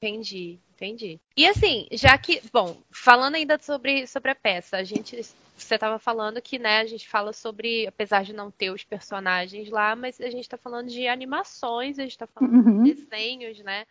Entendi, 0.00 0.60
entendi. 0.74 1.18
E 1.36 1.46
assim, 1.46 1.88
já 1.90 2.16
que, 2.16 2.40
bom, 2.52 2.76
falando 2.90 3.34
ainda 3.34 3.58
sobre, 3.60 4.06
sobre 4.06 4.30
a 4.30 4.34
peça, 4.34 4.76
a 4.76 4.84
gente 4.84 5.16
você 5.56 5.76
estava 5.76 5.98
falando 5.98 6.40
que, 6.42 6.58
né, 6.58 6.80
a 6.80 6.86
gente 6.86 7.08
fala 7.08 7.32
sobre, 7.32 7.86
apesar 7.86 8.24
de 8.24 8.32
não 8.32 8.50
ter 8.50 8.70
os 8.70 8.84
personagens 8.84 9.70
lá, 9.70 9.96
mas 9.96 10.20
a 10.20 10.30
gente 10.30 10.42
está 10.42 10.58
falando 10.58 10.88
de 10.88 11.08
animações, 11.08 11.98
a 11.98 12.02
gente 12.02 12.12
está 12.12 12.26
falando 12.26 12.66
uhum. 12.66 12.82
de 12.82 12.94
desenhos, 12.94 13.58
né? 13.60 13.86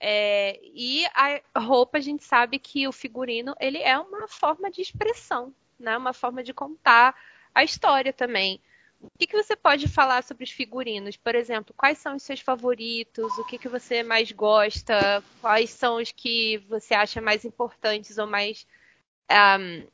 É, 0.00 0.58
e 0.62 1.04
a 1.14 1.60
roupa, 1.60 1.98
a 1.98 2.00
gente 2.00 2.24
sabe 2.24 2.58
que 2.58 2.88
o 2.88 2.92
figurino, 2.92 3.54
ele 3.60 3.78
é 3.78 3.98
uma 3.98 4.26
forma 4.28 4.70
de 4.70 4.80
expressão, 4.80 5.54
né? 5.78 5.96
Uma 5.96 6.12
forma 6.12 6.42
de 6.42 6.52
contar 6.52 7.14
a 7.54 7.62
história 7.62 8.12
também. 8.12 8.60
O 9.00 9.08
que, 9.18 9.26
que 9.26 9.36
você 9.36 9.54
pode 9.54 9.86
falar 9.86 10.22
sobre 10.22 10.44
os 10.44 10.50
figurinos? 10.50 11.16
Por 11.16 11.34
exemplo, 11.34 11.74
quais 11.76 11.98
são 11.98 12.16
os 12.16 12.22
seus 12.22 12.40
favoritos? 12.40 13.36
O 13.38 13.44
que, 13.44 13.58
que 13.58 13.68
você 13.68 14.02
mais 14.02 14.32
gosta? 14.32 15.22
Quais 15.40 15.70
são 15.70 15.96
os 15.96 16.10
que 16.10 16.58
você 16.68 16.94
acha 16.94 17.20
mais 17.20 17.44
importantes 17.44 18.16
ou 18.16 18.26
mais 18.26 18.66
um, 19.30 19.86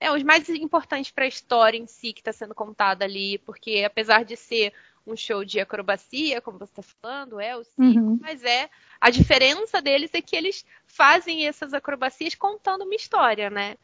é, 0.00 0.10
os 0.10 0.22
mais 0.22 0.48
importantes 0.48 1.10
para 1.10 1.24
a 1.24 1.28
história 1.28 1.78
em 1.78 1.86
si 1.86 2.12
que 2.12 2.20
está 2.20 2.32
sendo 2.32 2.54
contada 2.54 3.04
ali, 3.04 3.38
porque 3.38 3.82
apesar 3.86 4.24
de 4.24 4.36
ser 4.36 4.72
um 5.06 5.16
show 5.16 5.44
de 5.44 5.60
acrobacia, 5.60 6.40
como 6.40 6.58
você 6.58 6.80
está 6.80 6.82
falando, 6.82 7.38
é 7.38 7.56
o 7.56 7.64
circo, 7.64 8.00
uhum. 8.00 8.18
mas 8.20 8.42
é 8.42 8.68
a 9.00 9.10
diferença 9.10 9.82
deles 9.82 10.10
é 10.14 10.22
que 10.22 10.34
eles 10.34 10.64
fazem 10.86 11.46
essas 11.46 11.74
acrobacias 11.74 12.34
contando 12.34 12.84
uma 12.84 12.94
história, 12.94 13.50
né? 13.50 13.76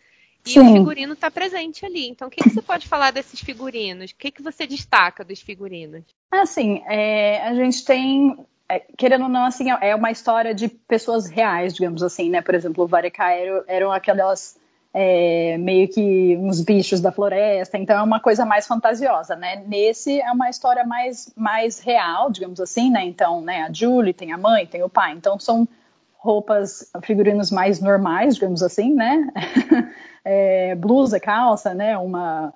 E 0.47 0.51
Sim. 0.51 0.61
o 0.61 0.73
figurino 0.73 1.13
está 1.13 1.31
presente 1.31 1.85
ali. 1.85 2.09
Então, 2.09 2.29
o 2.29 2.31
que, 2.31 2.43
que, 2.43 2.49
você 2.49 2.63
pode 2.63 2.89
falar 2.89 3.11
desses 3.11 3.41
figurinos? 3.41 4.11
O 4.11 4.17
que, 4.17 4.31
que 4.31 4.43
você 4.43 4.67
destaca 4.67 5.23
dos 5.23 5.41
figurinos? 5.41 6.03
Assim, 6.31 6.83
é, 6.87 7.43
a 7.43 7.55
gente 7.55 7.85
tem, 7.85 8.35
é, 8.67 8.81
querendo 8.97 9.25
ou 9.25 9.29
não, 9.29 9.45
assim, 9.45 9.67
é 9.71 9.95
uma 9.95 10.11
história 10.11 10.55
de 10.55 10.69
pessoas 10.69 11.29
reais, 11.29 11.75
digamos 11.75 12.03
assim, 12.03 12.31
né? 12.31 12.41
Por 12.41 12.55
exemplo, 12.55 12.85
o 12.85 12.87
Vareca 12.87 13.31
eram, 13.31 13.65
eram 13.67 13.93
aquelas 13.93 14.59
é, 14.93 15.57
meio 15.59 15.89
que 15.89 16.37
uns 16.39 16.61
bichos 16.61 17.01
da 17.01 17.13
floresta, 17.13 17.79
então 17.79 17.97
é 17.97 18.03
uma 18.03 18.19
coisa 18.19 18.45
mais 18.45 18.67
fantasiosa, 18.67 19.37
né? 19.37 19.63
Nesse 19.67 20.21
é 20.21 20.31
uma 20.33 20.51
história 20.51 20.85
mais, 20.85 21.33
mais 21.37 21.79
real, 21.79 22.31
digamos 22.31 22.61
assim, 22.61 22.91
né? 22.91 23.05
Então, 23.05 23.41
né, 23.41 23.63
a 23.63 23.73
Julie 23.73 24.13
tem 24.13 24.33
a 24.33 24.39
mãe, 24.39 24.67
tem 24.67 24.83
o 24.83 24.89
pai, 24.89 25.13
então 25.13 25.39
são 25.39 25.69
roupas, 26.17 26.91
figurinos 27.03 27.51
mais 27.51 27.81
normais, 27.81 28.35
digamos 28.35 28.63
assim, 28.63 28.95
né? 28.95 29.29
é, 30.25 30.75
blusa, 30.75 31.21
calça, 31.21 31.73
né? 31.73 31.97
Uma, 31.97 32.53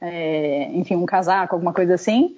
é, 0.00 0.70
enfim, 0.72 0.96
um 0.96 1.04
casaco, 1.04 1.54
alguma 1.54 1.72
coisa 1.72 1.94
assim. 1.94 2.36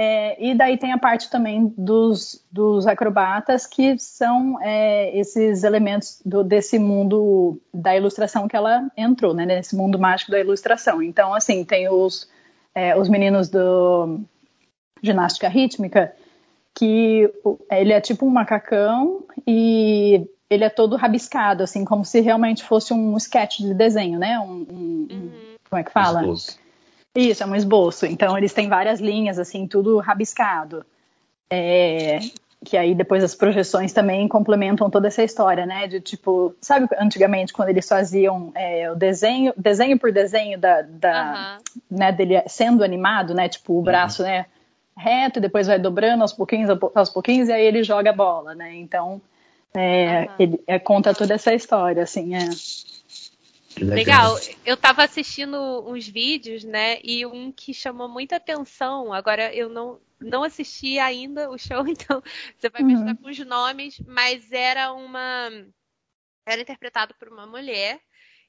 É, 0.00 0.36
e 0.40 0.54
daí 0.54 0.78
tem 0.78 0.92
a 0.92 0.98
parte 0.98 1.28
também 1.28 1.74
dos, 1.76 2.40
dos 2.52 2.86
acrobatas, 2.86 3.66
que 3.66 3.98
são 3.98 4.56
é, 4.62 5.18
esses 5.18 5.64
elementos 5.64 6.22
do, 6.24 6.44
desse 6.44 6.78
mundo 6.78 7.60
da 7.74 7.96
ilustração 7.96 8.46
que 8.46 8.54
ela 8.54 8.88
entrou, 8.96 9.34
né? 9.34 9.44
Nesse 9.44 9.74
mundo 9.74 9.98
mágico 9.98 10.30
da 10.30 10.38
ilustração. 10.38 11.02
Então, 11.02 11.34
assim, 11.34 11.64
tem 11.64 11.88
os, 11.88 12.30
é, 12.72 12.96
os 12.96 13.08
meninos 13.08 13.48
do 13.48 14.20
ginástica 15.02 15.48
rítmica, 15.48 16.14
que 16.76 17.28
ele 17.68 17.92
é 17.92 18.00
tipo 18.00 18.24
um 18.24 18.30
macacão 18.30 19.24
e 19.44 20.24
ele 20.48 20.62
é 20.62 20.70
todo 20.70 20.94
rabiscado, 20.94 21.64
assim, 21.64 21.84
como 21.84 22.04
se 22.04 22.20
realmente 22.20 22.62
fosse 22.62 22.94
um 22.94 23.16
sketch 23.16 23.58
de 23.58 23.74
desenho, 23.74 24.16
né? 24.16 24.38
Um, 24.38 24.64
um, 24.70 25.08
uhum. 25.10 25.30
Como 25.68 25.80
é 25.80 25.82
que 25.82 25.90
fala? 25.90 26.20
Esposo. 26.20 26.67
Isso, 27.18 27.42
é 27.42 27.46
um 27.46 27.56
esboço. 27.56 28.06
Então 28.06 28.38
eles 28.38 28.52
têm 28.52 28.68
várias 28.68 29.00
linhas, 29.00 29.38
assim, 29.38 29.66
tudo 29.66 29.98
rabiscado. 29.98 30.86
É, 31.50 32.20
que 32.64 32.76
aí 32.76 32.94
depois 32.94 33.24
as 33.24 33.34
projeções 33.34 33.92
também 33.92 34.28
complementam 34.28 34.88
toda 34.88 35.08
essa 35.08 35.24
história, 35.24 35.66
né? 35.66 35.88
De 35.88 36.00
tipo, 36.00 36.54
sabe 36.60 36.86
antigamente 36.98 37.52
quando 37.52 37.70
eles 37.70 37.88
faziam 37.88 38.52
é, 38.54 38.90
o 38.90 38.94
desenho, 38.94 39.52
desenho 39.56 39.98
por 39.98 40.12
desenho 40.12 40.58
da, 40.58 40.82
da 40.82 41.58
uhum. 41.90 41.98
né, 41.98 42.12
dele 42.12 42.42
sendo 42.46 42.84
animado, 42.84 43.34
né? 43.34 43.48
Tipo 43.48 43.78
o 43.78 43.82
braço, 43.82 44.22
uhum. 44.22 44.28
né? 44.28 44.46
Reto, 44.96 45.38
e 45.38 45.42
depois 45.42 45.66
vai 45.66 45.78
dobrando 45.78 46.22
aos 46.22 46.32
pouquinhos, 46.32 46.70
aos 46.94 47.10
pouquinhos, 47.10 47.48
e 47.48 47.52
aí 47.52 47.64
ele 47.64 47.84
joga 47.84 48.10
a 48.10 48.12
bola, 48.12 48.54
né? 48.54 48.74
Então, 48.74 49.20
é, 49.74 50.22
uhum. 50.22 50.34
ele 50.38 50.60
é, 50.66 50.78
conta 50.78 51.14
toda 51.14 51.34
essa 51.34 51.54
história, 51.54 52.02
assim, 52.02 52.34
é. 52.34 52.48
Legal. 53.84 54.34
Legal. 54.34 54.56
Eu 54.64 54.74
estava 54.74 55.04
assistindo 55.04 55.56
uns 55.88 56.06
vídeos, 56.06 56.64
né? 56.64 56.98
E 57.02 57.24
um 57.26 57.52
que 57.52 57.72
chamou 57.72 58.08
muita 58.08 58.36
atenção. 58.36 59.12
Agora 59.12 59.54
eu 59.54 59.68
não, 59.68 60.00
não 60.20 60.42
assisti 60.42 60.98
ainda 60.98 61.50
o 61.50 61.58
show, 61.58 61.86
então 61.88 62.22
você 62.56 62.68
vai 62.68 62.82
me 62.82 62.94
ajudar 62.94 63.12
uhum. 63.12 63.16
com 63.16 63.28
os 63.28 63.38
nomes, 63.38 64.00
mas 64.06 64.50
era 64.52 64.92
uma. 64.92 65.50
Era 66.46 66.62
interpretado 66.62 67.14
por 67.18 67.28
uma 67.28 67.46
mulher. 67.46 68.00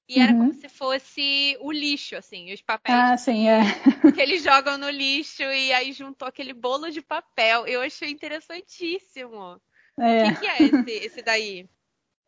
E 0.08 0.20
era 0.20 0.34
uhum. 0.34 0.40
como 0.40 0.54
se 0.54 0.68
fosse 0.68 1.56
o 1.60 1.72
lixo, 1.72 2.16
assim, 2.16 2.52
os 2.52 2.64
papéis 2.64 2.98
ah, 2.98 3.16
sim, 3.16 3.48
é. 3.48 3.62
que 4.12 4.20
eles 4.20 4.44
jogam 4.44 4.76
no 4.76 4.90
lixo 4.90 5.44
e 5.44 5.72
aí 5.72 5.94
juntou 5.94 6.28
aquele 6.28 6.52
bolo 6.52 6.90
de 6.90 7.00
papel. 7.00 7.68
Eu 7.68 7.82
achei 7.82 8.10
interessantíssimo. 8.10 9.62
É. 10.00 10.24
O 10.24 10.34
que, 10.34 10.40
que 10.40 10.48
é 10.48 10.64
esse, 10.64 10.92
esse 11.06 11.22
daí? 11.22 11.70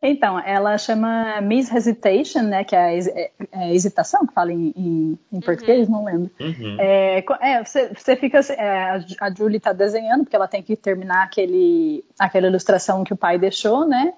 Então, 0.03 0.39
ela 0.39 0.77
chama 0.79 1.39
Miss 1.41 1.71
Hesitation, 1.71 2.41
né, 2.41 2.63
que 2.63 2.75
é 2.75 2.79
a, 2.79 2.91
é, 2.91 3.31
é 3.51 3.75
hesitação, 3.75 4.25
que 4.25 4.33
fala 4.33 4.51
em, 4.51 4.73
em, 4.75 5.19
em 5.31 5.35
uhum. 5.35 5.41
português, 5.41 5.87
não 5.87 6.03
lembro. 6.03 6.31
Uhum. 6.39 6.77
É, 6.79 7.23
é, 7.39 7.63
você, 7.63 7.89
você 7.89 8.15
fica, 8.15 8.39
é, 8.53 9.05
a 9.19 9.29
Julie 9.31 9.57
está 9.57 9.71
desenhando, 9.71 10.23
porque 10.23 10.35
ela 10.35 10.47
tem 10.47 10.63
que 10.63 10.75
terminar 10.75 11.25
aquele, 11.25 12.03
aquela 12.17 12.47
ilustração 12.47 13.03
que 13.03 13.13
o 13.13 13.17
pai 13.17 13.37
deixou, 13.37 13.87
né, 13.87 14.13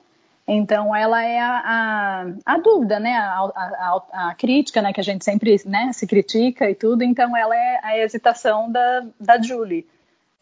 então 0.48 0.96
ela 0.96 1.24
é 1.24 1.40
a, 1.40 1.62
a, 1.66 2.54
a 2.54 2.58
dúvida, 2.58 3.00
né, 3.00 3.16
a, 3.16 3.40
a, 3.56 4.30
a, 4.30 4.36
crítica, 4.36 4.82
né, 4.82 4.94
que 4.94 5.00
a 5.02 5.04
gente 5.04 5.24
sempre, 5.24 5.60
né, 5.66 5.92
se 5.94 6.08
critica 6.08 6.70
e 6.70 6.76
tudo, 6.76 7.04
então 7.04 7.36
ela 7.36 7.56
é 7.56 7.80
a 7.84 7.98
hesitação 7.98 8.72
da, 8.72 9.06
da 9.20 9.42
Julie. 9.42 9.86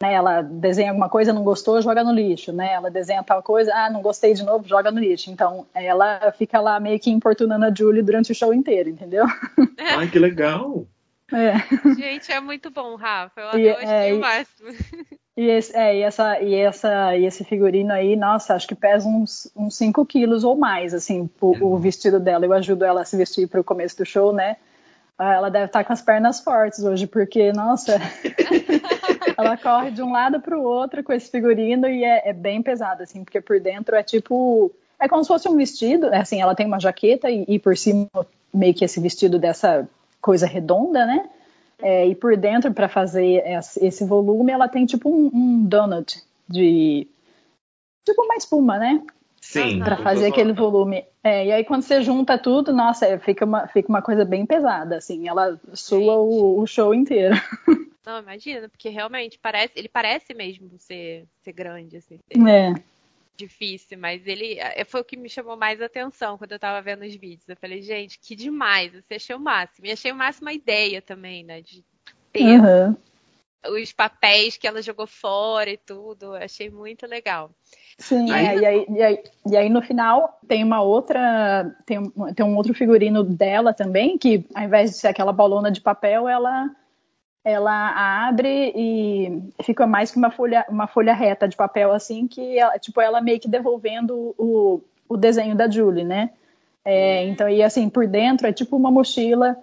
Né, 0.01 0.13
ela 0.13 0.41
desenha 0.41 0.89
alguma 0.89 1.07
coisa, 1.07 1.31
não 1.31 1.43
gostou, 1.43 1.79
joga 1.81 2.03
no 2.03 2.11
lixo, 2.11 2.51
né? 2.51 2.73
Ela 2.73 2.89
desenha 2.89 3.21
tal 3.21 3.43
coisa, 3.43 3.71
ah, 3.73 3.89
não 3.89 4.01
gostei 4.01 4.33
de 4.33 4.43
novo, 4.43 4.67
joga 4.67 4.89
no 4.89 4.99
lixo. 4.99 5.29
Então, 5.29 5.67
ela 5.75 6.31
fica 6.31 6.59
lá 6.59 6.79
meio 6.79 6.99
que 6.99 7.11
importunando 7.11 7.65
a 7.65 7.73
Julie 7.73 8.01
durante 8.01 8.31
o 8.31 8.35
show 8.35 8.51
inteiro, 8.51 8.89
entendeu? 8.89 9.25
Ai, 9.77 10.07
que 10.07 10.17
legal! 10.17 10.87
É. 11.31 11.93
Gente, 11.95 12.31
é 12.31 12.39
muito 12.39 12.69
bom, 12.69 12.95
Rafa. 12.95 13.41
Eu, 13.53 13.59
e, 13.59 13.67
eu 13.67 13.75
achei 13.75 14.09
é, 14.09 14.13
o 14.13 14.19
máximo. 14.19 14.69
E, 15.37 15.47
esse, 15.47 15.77
é, 15.77 15.97
e, 15.97 16.01
essa, 16.01 16.41
e, 16.41 16.55
essa, 16.55 17.15
e 17.15 17.25
esse 17.25 17.43
figurino 17.45 17.93
aí, 17.93 18.15
nossa, 18.15 18.53
acho 18.53 18.67
que 18.67 18.75
pesa 18.75 19.07
uns, 19.07 19.49
uns 19.55 19.77
5 19.77 20.05
quilos 20.05 20.43
ou 20.43 20.57
mais, 20.57 20.93
assim, 20.93 21.29
o, 21.39 21.73
o 21.73 21.77
vestido 21.77 22.19
dela. 22.19 22.45
Eu 22.45 22.53
ajudo 22.53 22.83
ela 22.83 23.01
a 23.01 23.05
se 23.05 23.15
vestir 23.15 23.47
para 23.47 23.61
o 23.61 23.63
começo 23.63 23.97
do 23.97 24.05
show, 24.05 24.33
né? 24.33 24.57
Ah, 25.17 25.35
ela 25.35 25.49
deve 25.49 25.65
estar 25.65 25.83
com 25.83 25.93
as 25.93 26.01
pernas 26.01 26.41
fortes 26.41 26.83
hoje, 26.83 27.05
porque, 27.07 27.53
nossa, 27.53 27.99
ela 29.37 29.57
corre 29.57 29.91
de 29.91 30.01
um 30.01 30.11
lado 30.11 30.39
para 30.39 30.57
o 30.57 30.63
outro 30.63 31.03
com 31.03 31.13
esse 31.13 31.29
figurino 31.29 31.87
e 31.87 32.03
é, 32.03 32.29
é, 32.29 32.33
bem 32.33 32.61
pesado, 32.61 33.03
assim, 33.03 33.23
porque 33.23 33.41
por 33.41 33.59
dentro 33.59 33.95
é 33.95 34.03
tipo. 34.03 34.71
É 34.99 35.07
como 35.07 35.23
se 35.23 35.29
fosse 35.29 35.49
um 35.49 35.57
vestido, 35.57 36.07
é 36.07 36.19
assim, 36.19 36.39
ela 36.39 36.53
tem 36.53 36.67
uma 36.67 36.79
jaqueta 36.79 37.29
e, 37.29 37.43
e 37.47 37.59
por 37.59 37.75
cima 37.75 38.07
meio 38.53 38.73
que 38.73 38.85
esse 38.85 38.99
vestido 38.99 39.39
dessa 39.39 39.87
coisa 40.21 40.45
redonda, 40.45 41.05
né? 41.05 41.27
É, 41.81 42.07
e 42.07 42.13
por 42.13 42.37
dentro, 42.37 42.71
para 42.71 42.87
fazer 42.87 43.43
esse 43.81 44.05
volume, 44.05 44.51
ela 44.51 44.67
tem 44.67 44.85
tipo 44.85 45.09
um, 45.09 45.31
um 45.33 45.65
donut 45.65 46.21
de. 46.47 47.07
Tipo 48.05 48.23
uma 48.23 48.35
espuma, 48.35 48.77
né? 48.77 49.01
Sim. 49.41 49.79
Para 49.79 49.97
fazer 49.97 50.27
aquele 50.27 50.53
volume. 50.53 51.03
É, 51.23 51.47
e 51.47 51.51
aí 51.51 51.65
quando 51.65 51.81
você 51.81 52.01
junta 52.03 52.37
tudo, 52.37 52.71
nossa, 52.71 53.07
é, 53.07 53.17
fica 53.17 53.43
uma, 53.43 53.67
fica 53.67 53.89
uma 53.89 54.01
coisa 54.01 54.23
bem 54.23 54.45
pesada, 54.45 54.97
assim, 54.97 55.27
ela 55.27 55.59
sua 55.73 56.17
o, 56.17 56.61
o, 56.61 56.67
show 56.67 56.93
inteiro. 56.93 57.35
Não, 58.05 58.19
imagina, 58.19 58.69
porque 58.69 58.89
realmente 58.89 59.39
parece, 59.39 59.73
ele 59.75 59.89
parece 59.89 60.33
mesmo 60.33 60.69
ser, 60.77 61.25
ser 61.41 61.51
grande, 61.51 61.97
assim. 61.97 62.19
Ser 62.31 62.47
é. 62.47 62.73
Difícil, 63.35 63.97
mas 63.97 64.25
ele 64.27 64.59
é, 64.59 64.83
foi 64.85 65.01
o 65.01 65.05
que 65.05 65.17
me 65.17 65.29
chamou 65.29 65.57
mais 65.57 65.81
atenção 65.81 66.37
quando 66.37 66.51
eu 66.51 66.59
tava 66.59 66.81
vendo 66.81 67.03
os 67.03 67.15
vídeos. 67.15 67.47
Eu 67.47 67.57
falei, 67.57 67.81
gente, 67.81 68.19
que 68.19 68.35
demais, 68.35 68.91
você 68.93 69.15
achei 69.15 69.35
o 69.35 69.39
máximo. 69.39 69.87
E 69.87 69.91
achei 69.91 70.11
o 70.11 70.15
máximo 70.15 70.49
a 70.49 70.53
ideia 70.53 71.01
também, 71.01 71.43
né? 71.43 71.61
De 71.61 71.83
ter 72.31 72.59
uhum. 72.59 72.95
Os 73.69 73.91
papéis 73.91 74.57
que 74.57 74.67
ela 74.67 74.81
jogou 74.81 75.07
fora 75.07 75.69
e 75.69 75.77
tudo. 75.77 76.35
Achei 76.35 76.69
muito 76.69 77.05
legal. 77.05 77.51
Sim, 77.97 78.27
e, 78.27 78.31
aí, 78.31 78.57
e, 78.57 78.65
aí, 78.65 78.85
e, 78.89 79.03
aí, 79.03 79.23
e 79.47 79.57
aí 79.57 79.69
no 79.69 79.81
final 79.81 80.39
tem 80.47 80.63
uma 80.63 80.81
outra, 80.81 81.75
tem 81.85 81.99
um, 81.99 82.33
tem 82.33 82.45
um 82.45 82.55
outro 82.55 82.73
figurino 82.73 83.23
dela 83.23 83.73
também, 83.73 84.17
que 84.17 84.45
ao 84.55 84.63
invés 84.63 84.91
de 84.91 84.97
ser 84.97 85.07
aquela 85.07 85.31
bolona 85.31 85.71
de 85.71 85.81
papel, 85.81 86.27
ela 86.27 86.69
ela 87.43 88.27
abre 88.27 88.71
e 88.75 89.51
fica 89.63 89.87
mais 89.87 90.11
que 90.11 90.17
uma 90.17 90.29
folha, 90.29 90.63
uma 90.69 90.85
folha 90.85 91.13
reta 91.13 91.47
de 91.47 91.57
papel 91.57 91.91
assim, 91.91 92.27
que 92.27 92.59
ela, 92.59 92.77
tipo 92.77 93.01
ela 93.01 93.19
meio 93.19 93.39
que 93.39 93.47
devolvendo 93.47 94.35
o, 94.37 94.79
o 95.09 95.17
desenho 95.17 95.55
da 95.55 95.67
Julie, 95.67 96.03
né? 96.03 96.29
É, 96.83 97.23
então, 97.25 97.47
e 97.47 97.61
assim, 97.61 97.89
por 97.89 98.07
dentro 98.07 98.47
é 98.47 98.53
tipo 98.53 98.75
uma 98.75 98.91
mochila 98.91 99.57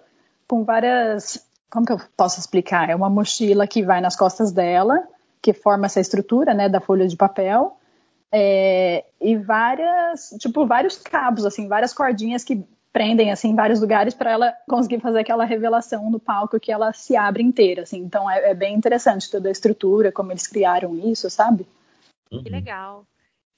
com 0.47 0.65
várias. 0.65 1.47
Como 1.71 1.85
que 1.87 1.93
eu 1.93 2.01
posso 2.17 2.41
explicar? 2.41 2.89
É 2.89 2.95
uma 2.95 3.11
mochila 3.11 3.67
que 3.67 3.83
vai 3.83 4.01
nas 4.01 4.17
costas 4.17 4.53
dela, 4.53 5.07
que 5.43 5.53
forma 5.53 5.87
essa 5.87 6.01
estrutura, 6.01 6.55
né, 6.55 6.69
da 6.69 6.81
folha 6.81 7.07
de 7.07 7.17
papel. 7.17 7.77
É, 8.33 9.05
e 9.21 9.37
várias, 9.37 10.35
tipo, 10.39 10.67
vários 10.67 10.97
cabos, 10.99 11.45
assim, 11.45 11.69
várias 11.69 11.95
cordinhas 11.95 12.45
que 12.45 12.65
prendem, 12.93 13.31
assim, 13.31 13.51
em 13.51 13.55
vários 13.55 13.81
lugares 13.81 14.15
para 14.15 14.31
ela 14.31 14.55
conseguir 14.69 15.01
fazer 15.01 15.21
aquela 15.21 15.45
revelação 15.45 16.11
no 16.11 16.19
palco 16.19 16.59
que 16.59 16.73
ela 16.73 16.93
se 16.93 17.17
abre 17.17 17.43
inteira, 17.43 17.83
assim. 17.83 17.99
Então 17.99 18.31
é, 18.31 18.51
é 18.51 18.55
bem 18.55 18.75
interessante 18.75 19.31
toda 19.31 19.49
a 19.49 19.53
estrutura, 19.53 20.11
como 20.11 20.33
eles 20.33 20.47
criaram 20.47 20.97
isso, 20.99 21.29
sabe? 21.31 21.67
Uhum. 22.31 22.43
Que 22.43 22.51
legal. 22.51 23.05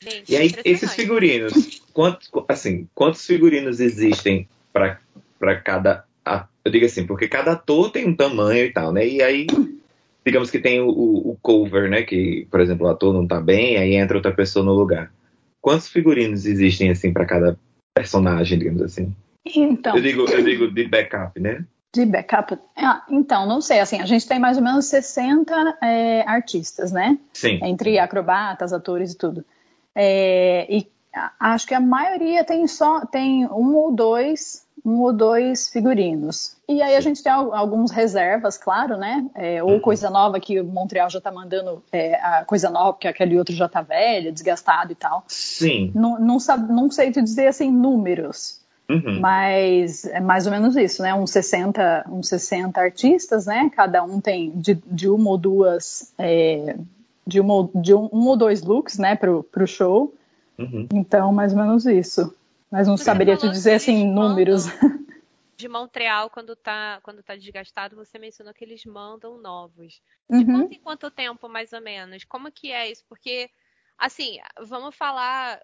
Gente, 0.03 0.33
e 0.33 0.37
aí, 0.37 0.55
esses 0.64 0.94
figurinos, 0.94 1.83
quantos, 1.92 2.31
assim, 2.49 2.88
quantos 2.94 3.25
figurinos 3.27 3.81
existem 3.81 4.49
para 4.73 5.61
cada. 5.62 6.05
Eu 6.65 6.71
digo 6.71 6.85
assim, 6.85 7.07
porque 7.07 7.27
cada 7.27 7.53
ator 7.53 7.91
tem 7.91 8.07
um 8.07 8.15
tamanho 8.15 8.65
e 8.65 8.73
tal, 8.73 8.93
né? 8.93 9.07
E 9.07 9.23
aí 9.23 9.47
digamos 10.25 10.51
que 10.51 10.59
tem 10.59 10.81
o, 10.81 10.89
o, 10.89 11.39
cover, 11.41 11.89
né? 11.89 12.03
Que, 12.03 12.47
por 12.51 12.61
exemplo, 12.61 12.87
o 12.87 12.91
ator 12.91 13.13
não 13.13 13.27
tá 13.27 13.41
bem, 13.41 13.77
aí 13.77 13.95
entra 13.95 14.17
outra 14.17 14.33
pessoa 14.33 14.65
no 14.65 14.73
lugar. 14.73 15.13
Quantos 15.61 15.89
figurinos 15.89 16.47
existem, 16.47 16.91
assim, 16.91 17.13
para 17.13 17.27
cada 17.27 17.59
personagem, 17.95 18.59
digamos 18.59 18.83
assim? 18.83 19.15
Então. 19.45 19.97
Eu 19.97 20.03
digo, 20.03 20.31
eu 20.31 20.43
digo 20.43 20.71
de 20.71 20.87
backup, 20.87 21.41
né? 21.41 21.65
De 21.93 22.07
backup? 22.07 22.57
Ah, 22.77 23.05
então, 23.11 23.47
não 23.47 23.61
sei, 23.61 23.81
assim, 23.81 24.01
a 24.01 24.07
gente 24.07 24.29
tem 24.29 24.39
mais 24.39 24.57
ou 24.57 24.63
menos 24.63 24.87
60 24.87 25.79
é, 25.83 26.23
artistas, 26.29 26.93
né? 26.93 27.19
Sim. 27.33 27.59
Entre 27.63 27.99
acrobatas, 27.99 28.73
atores 28.73 29.13
e 29.13 29.19
tudo. 29.19 29.45
É, 29.95 30.67
e 30.73 30.87
acho 31.41 31.67
que 31.67 31.75
a 31.75 31.81
maioria 31.81 32.45
tem 32.45 32.67
só 32.69 33.05
tem 33.05 33.45
um 33.47 33.75
ou 33.75 33.93
dois 33.93 34.65
um 34.85 35.01
ou 35.01 35.12
dois 35.12 35.69
figurinos. 35.69 36.57
E 36.69 36.81
aí 36.83 36.95
a 36.97 37.01
gente 37.01 37.23
tem 37.23 37.33
alguns 37.33 37.90
reservas, 37.90 38.57
claro, 38.57 38.97
né? 38.97 39.27
É, 39.35 39.62
ou 39.62 39.73
uhum. 39.73 39.81
coisa 39.81 40.09
nova 40.09 40.38
que 40.40 40.61
o 40.61 40.64
Montreal 40.64 41.11
já 41.11 41.19
está 41.19 41.31
mandando, 41.31 41.83
é, 41.93 42.14
a 42.14 42.45
coisa 42.45 42.71
nova, 42.71 42.93
porque 42.93 43.09
aquele 43.09 43.37
outro 43.38 43.55
já 43.55 43.66
está 43.66 43.83
velho, 43.83 44.33
desgastado 44.33 44.93
e 44.93 44.95
tal. 44.95 45.25
Sim. 45.29 45.90
Não, 45.95 46.19
não, 46.19 46.40
sabe, 46.40 46.73
não 46.73 46.90
sei 46.90 47.11
te 47.11 47.23
dizer 47.23 47.49
assim 47.49 47.71
números. 47.71 48.61
Uhum. 48.88 49.21
Mas 49.21 50.05
é 50.05 50.21
mais 50.21 50.47
ou 50.47 50.53
menos 50.53 50.77
isso, 50.77 51.03
né? 51.03 51.14
Uns 51.14 51.31
60, 51.31 52.07
uns 52.11 52.29
60 52.29 52.81
artistas, 52.81 53.47
né? 53.47 53.71
Cada 53.75 54.03
um 54.03 54.21
tem 54.21 54.51
de, 54.51 54.75
de 54.87 55.09
uma 55.09 55.31
ou 55.31 55.38
duas, 55.38 56.12
é, 56.19 56.77
de, 57.25 57.38
uma, 57.38 57.69
de 57.73 57.95
um, 57.95 58.09
um, 58.12 58.27
ou 58.27 58.37
dois 58.37 58.62
looks, 58.62 58.99
né? 58.99 59.14
Pro, 59.14 59.45
pro 59.45 59.66
show. 59.66 60.12
Uhum. 60.59 60.88
Então, 60.93 61.33
mais 61.33 61.53
ou 61.53 61.59
menos 61.59 61.87
isso. 61.87 62.35
Mas 62.71 62.87
não 62.87 62.97
você 62.97 63.05
saberia 63.05 63.37
te 63.37 63.49
dizer 63.49 63.75
assim 63.75 64.07
números. 64.07 64.65
De 65.57 65.69
Montreal, 65.69 66.31
quando 66.31 66.57
tá, 66.57 67.01
quando 67.03 67.23
tá 67.23 67.37
desgastado, 67.37 67.95
você 67.95 68.19
mencionou 68.19 68.55
que 68.55 68.65
eles 68.65 68.83
mandam 68.87 69.37
novos. 69.37 70.01
De 70.31 70.37
uhum. 70.37 70.47
quanto 70.47 70.73
em 70.73 70.81
quanto 70.81 71.11
tempo, 71.11 71.49
mais 71.51 71.75
ou 71.75 71.83
menos? 71.83 72.25
Como 72.25 72.51
que 72.51 72.73
é 72.73 72.91
isso? 72.91 73.05
Porque, 73.07 73.51
assim, 73.99 74.39
vamos 74.59 74.97
falar 74.97 75.61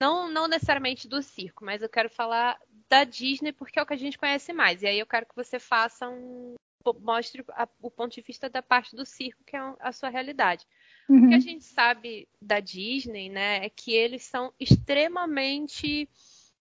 não, 0.00 0.28
não 0.28 0.46
necessariamente 0.46 1.08
do 1.08 1.22
circo, 1.22 1.64
mas 1.64 1.80
eu 1.82 1.88
quero 1.88 2.10
falar 2.10 2.58
da 2.88 3.04
Disney 3.04 3.52
porque 3.52 3.78
é 3.78 3.82
o 3.82 3.86
que 3.86 3.94
a 3.94 3.98
gente 3.98 4.18
conhece 4.18 4.52
mais. 4.52 4.82
E 4.82 4.86
aí 4.86 4.98
eu 4.98 5.06
quero 5.06 5.26
que 5.26 5.34
você 5.34 5.58
faça 5.58 6.08
um. 6.08 6.54
mostre 7.00 7.44
a, 7.50 7.66
o 7.80 7.90
ponto 7.90 8.14
de 8.14 8.20
vista 8.20 8.48
da 8.48 8.62
parte 8.62 8.94
do 8.94 9.06
circo, 9.06 9.42
que 9.44 9.56
é 9.56 9.74
a 9.80 9.92
sua 9.92 10.10
realidade. 10.10 10.66
Uhum. 11.08 11.26
O 11.26 11.28
que 11.28 11.34
a 11.34 11.40
gente 11.40 11.64
sabe 11.64 12.28
da 12.40 12.60
Disney, 12.60 13.28
né, 13.28 13.64
é 13.64 13.70
que 13.70 13.92
eles 13.92 14.24
são 14.24 14.52
extremamente 14.58 16.08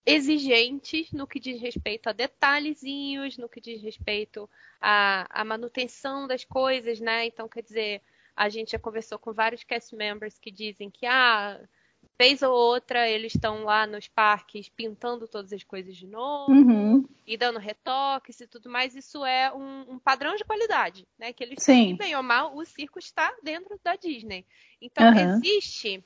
exigentes 0.06 1.10
no 1.12 1.26
que 1.26 1.40
diz 1.40 1.60
respeito 1.60 2.08
a 2.08 2.12
detalhezinhos, 2.12 3.38
no 3.38 3.48
que 3.48 3.60
diz 3.60 3.80
respeito 3.82 4.48
à, 4.80 5.26
à 5.30 5.44
manutenção 5.44 6.26
das 6.26 6.44
coisas, 6.44 7.00
né? 7.00 7.24
Então, 7.24 7.48
quer 7.48 7.62
dizer, 7.62 8.02
a 8.36 8.48
gente 8.48 8.72
já 8.72 8.78
conversou 8.78 9.18
com 9.18 9.32
vários 9.32 9.64
cast 9.64 9.96
members 9.96 10.38
que 10.38 10.50
dizem 10.50 10.90
que 10.90 11.06
ah, 11.06 11.58
vez 12.18 12.42
ou 12.42 12.52
outra 12.52 13.08
eles 13.08 13.34
estão 13.34 13.64
lá 13.64 13.86
nos 13.86 14.06
parques 14.08 14.68
pintando 14.68 15.26
todas 15.26 15.52
as 15.52 15.64
coisas 15.64 15.96
de 15.96 16.06
novo 16.06 16.52
uhum. 16.52 17.08
e 17.26 17.36
dando 17.36 17.58
retoques 17.58 18.40
e 18.40 18.46
tudo 18.46 18.70
mais. 18.70 18.94
Isso 18.94 19.24
é 19.24 19.52
um, 19.52 19.94
um 19.94 19.98
padrão 19.98 20.34
de 20.36 20.44
qualidade, 20.44 21.06
né? 21.18 21.32
Que 21.32 21.44
eles 21.44 21.62
Sim. 21.62 21.96
bem 21.96 22.14
ou 22.14 22.22
mal, 22.22 22.56
o 22.56 22.64
circo 22.64 22.98
está 22.98 23.34
dentro 23.42 23.78
da 23.82 23.96
Disney. 23.96 24.46
Então 24.80 25.06
uhum. 25.06 25.38
existe, 25.38 25.98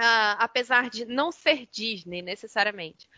uh, 0.00 0.36
apesar 0.38 0.88
de 0.88 1.04
não 1.04 1.30
ser 1.30 1.66
Disney 1.70 2.22
necessariamente, 2.22 3.08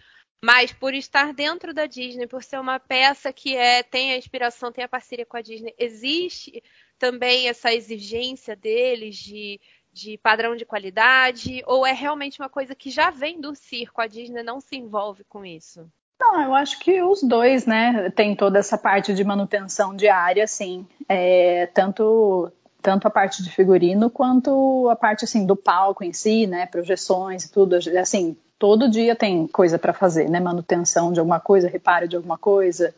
mas 0.42 0.72
por 0.72 0.94
estar 0.94 1.32
dentro 1.32 1.72
da 1.72 1.86
Disney, 1.86 2.26
por 2.26 2.42
ser 2.42 2.60
uma 2.60 2.78
peça 2.78 3.32
que 3.32 3.56
é 3.56 3.82
tem 3.82 4.12
a 4.12 4.18
inspiração, 4.18 4.72
tem 4.72 4.84
a 4.84 4.88
parceria 4.88 5.24
com 5.24 5.36
a 5.36 5.42
Disney, 5.42 5.74
existe 5.78 6.62
também 6.98 7.48
essa 7.48 7.72
exigência 7.72 8.56
deles 8.56 9.16
de 9.16 9.60
de 9.96 10.18
padrão 10.18 10.54
de 10.54 10.66
qualidade? 10.66 11.62
Ou 11.66 11.86
é 11.86 11.92
realmente 11.92 12.38
uma 12.40 12.50
coisa 12.50 12.74
que 12.74 12.90
já 12.90 13.10
vem 13.10 13.40
do 13.40 13.54
circo? 13.54 14.02
A 14.02 14.06
Disney 14.06 14.42
não 14.42 14.60
se 14.60 14.76
envolve 14.76 15.24
com 15.24 15.42
isso? 15.42 15.88
Não, 16.20 16.42
eu 16.42 16.54
acho 16.54 16.78
que 16.80 17.02
os 17.02 17.22
dois, 17.22 17.64
né? 17.64 18.10
Tem 18.10 18.36
toda 18.36 18.58
essa 18.58 18.76
parte 18.76 19.14
de 19.14 19.24
manutenção 19.24 19.96
diária, 19.96 20.46
sim. 20.46 20.86
É, 21.08 21.66
tanto 21.72 22.52
tanto 22.82 23.08
a 23.08 23.10
parte 23.10 23.42
de 23.42 23.50
figurino 23.50 24.08
quanto 24.08 24.88
a 24.88 24.94
parte 24.94 25.24
assim 25.24 25.44
do 25.44 25.56
palco 25.56 26.04
em 26.04 26.12
si, 26.12 26.46
né? 26.46 26.66
Projeções 26.66 27.44
e 27.44 27.50
tudo. 27.50 27.76
Assim, 27.98 28.36
todo 28.58 28.90
dia 28.90 29.16
tem 29.16 29.46
coisa 29.46 29.78
para 29.78 29.94
fazer, 29.94 30.28
né? 30.28 30.40
Manutenção 30.40 31.10
de 31.10 31.18
alguma 31.18 31.40
coisa, 31.40 31.68
reparo 31.68 32.06
de 32.06 32.16
alguma 32.16 32.36
coisa. 32.36 32.94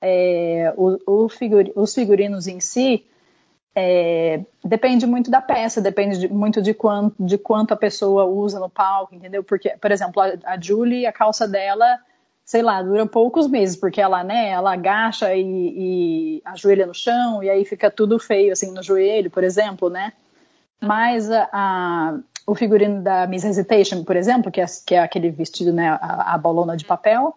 É, 0.00 0.72
o, 0.76 1.24
o 1.24 1.28
figuri, 1.28 1.72
os 1.76 1.94
figurinos 1.94 2.46
em 2.46 2.58
si, 2.58 3.04
é, 3.80 4.40
depende 4.64 5.06
muito 5.06 5.30
da 5.30 5.40
peça, 5.40 5.80
depende 5.80 6.18
de, 6.18 6.28
muito 6.28 6.60
de 6.60 6.74
quanto, 6.74 7.14
de 7.20 7.38
quanto 7.38 7.72
a 7.72 7.76
pessoa 7.76 8.24
usa 8.24 8.58
no 8.58 8.68
palco, 8.68 9.14
entendeu? 9.14 9.44
Porque, 9.44 9.70
por 9.80 9.92
exemplo, 9.92 10.20
a, 10.20 10.32
a 10.44 10.60
Julie, 10.60 11.06
a 11.06 11.12
calça 11.12 11.46
dela, 11.46 11.98
sei 12.44 12.60
lá, 12.60 12.82
dura 12.82 13.06
poucos 13.06 13.46
meses, 13.46 13.76
porque 13.76 14.00
ela, 14.00 14.24
né, 14.24 14.48
ela 14.48 14.72
agacha 14.72 15.32
e, 15.32 15.42
e 15.42 16.42
ajoelha 16.44 16.86
no 16.86 16.94
chão, 16.94 17.40
e 17.40 17.48
aí 17.48 17.64
fica 17.64 17.88
tudo 17.88 18.18
feio, 18.18 18.52
assim, 18.52 18.72
no 18.72 18.82
joelho, 18.82 19.30
por 19.30 19.44
exemplo, 19.44 19.88
né? 19.88 20.12
Mas 20.80 21.30
a, 21.30 21.48
a, 21.52 22.18
o 22.46 22.56
figurino 22.56 23.00
da 23.00 23.28
Miss 23.28 23.44
Hesitation, 23.44 24.02
por 24.02 24.16
exemplo, 24.16 24.50
que 24.50 24.60
é, 24.60 24.66
que 24.84 24.94
é 24.96 24.98
aquele 24.98 25.30
vestido, 25.30 25.72
né, 25.72 25.90
a, 26.00 26.34
a 26.34 26.38
bolona 26.38 26.76
de 26.76 26.84
papel, 26.84 27.36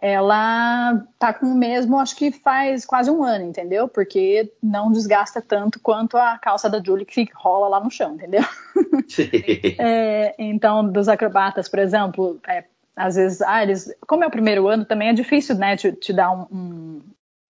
ela 0.00 1.04
tá 1.18 1.32
com 1.32 1.46
o 1.46 1.54
mesmo, 1.54 1.98
acho 1.98 2.16
que 2.16 2.30
faz 2.30 2.84
quase 2.84 3.10
um 3.10 3.22
ano, 3.22 3.44
entendeu? 3.44 3.88
Porque 3.88 4.52
não 4.62 4.92
desgasta 4.92 5.42
tanto 5.42 5.80
quanto 5.80 6.16
a 6.16 6.38
calça 6.38 6.70
da 6.70 6.82
Julie 6.82 7.04
que 7.04 7.14
fica, 7.14 7.36
rola 7.36 7.68
lá 7.68 7.80
no 7.80 7.90
chão, 7.90 8.14
entendeu? 8.14 8.42
é, 9.78 10.34
então, 10.38 10.88
dos 10.88 11.08
acrobatas, 11.08 11.68
por 11.68 11.80
exemplo, 11.80 12.38
é, 12.46 12.64
às 12.94 13.16
vezes, 13.16 13.42
ah, 13.42 13.62
eles, 13.62 13.92
como 14.06 14.24
é 14.24 14.26
o 14.26 14.30
primeiro 14.30 14.68
ano, 14.68 14.84
também 14.84 15.08
é 15.08 15.12
difícil, 15.12 15.56
né, 15.56 15.76
te, 15.76 15.92
te 15.92 16.12
dar 16.12 16.30
um, 16.32 16.46
um, 16.52 17.00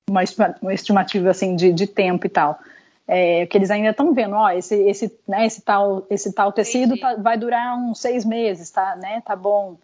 uma, 0.09 0.23
uma 0.63 0.75
estimativa 0.75 1.31
assim 1.31 1.55
de, 1.55 1.73
de 1.73 1.87
tempo 1.87 2.27
e 2.27 2.31
tal. 2.31 2.59
É, 3.07 3.47
que 3.47 3.57
eles 3.57 3.71
ainda 3.71 3.89
estão 3.89 4.13
vendo, 4.13 4.35
ó, 4.35 4.51
esse, 4.51 4.75
esse, 4.83 5.19
né, 5.27 5.47
esse 5.47 5.63
tal, 5.63 6.07
esse 6.11 6.33
tal 6.33 6.53
tecido 6.53 6.99
tá, 6.99 7.17
vai 7.17 7.39
durar 7.39 7.77
uns 7.79 8.01
seis 8.01 8.23
meses, 8.23 8.71
tá, 8.71 8.97
né, 8.97 9.23
tá 9.25 9.35
bom 9.35 9.79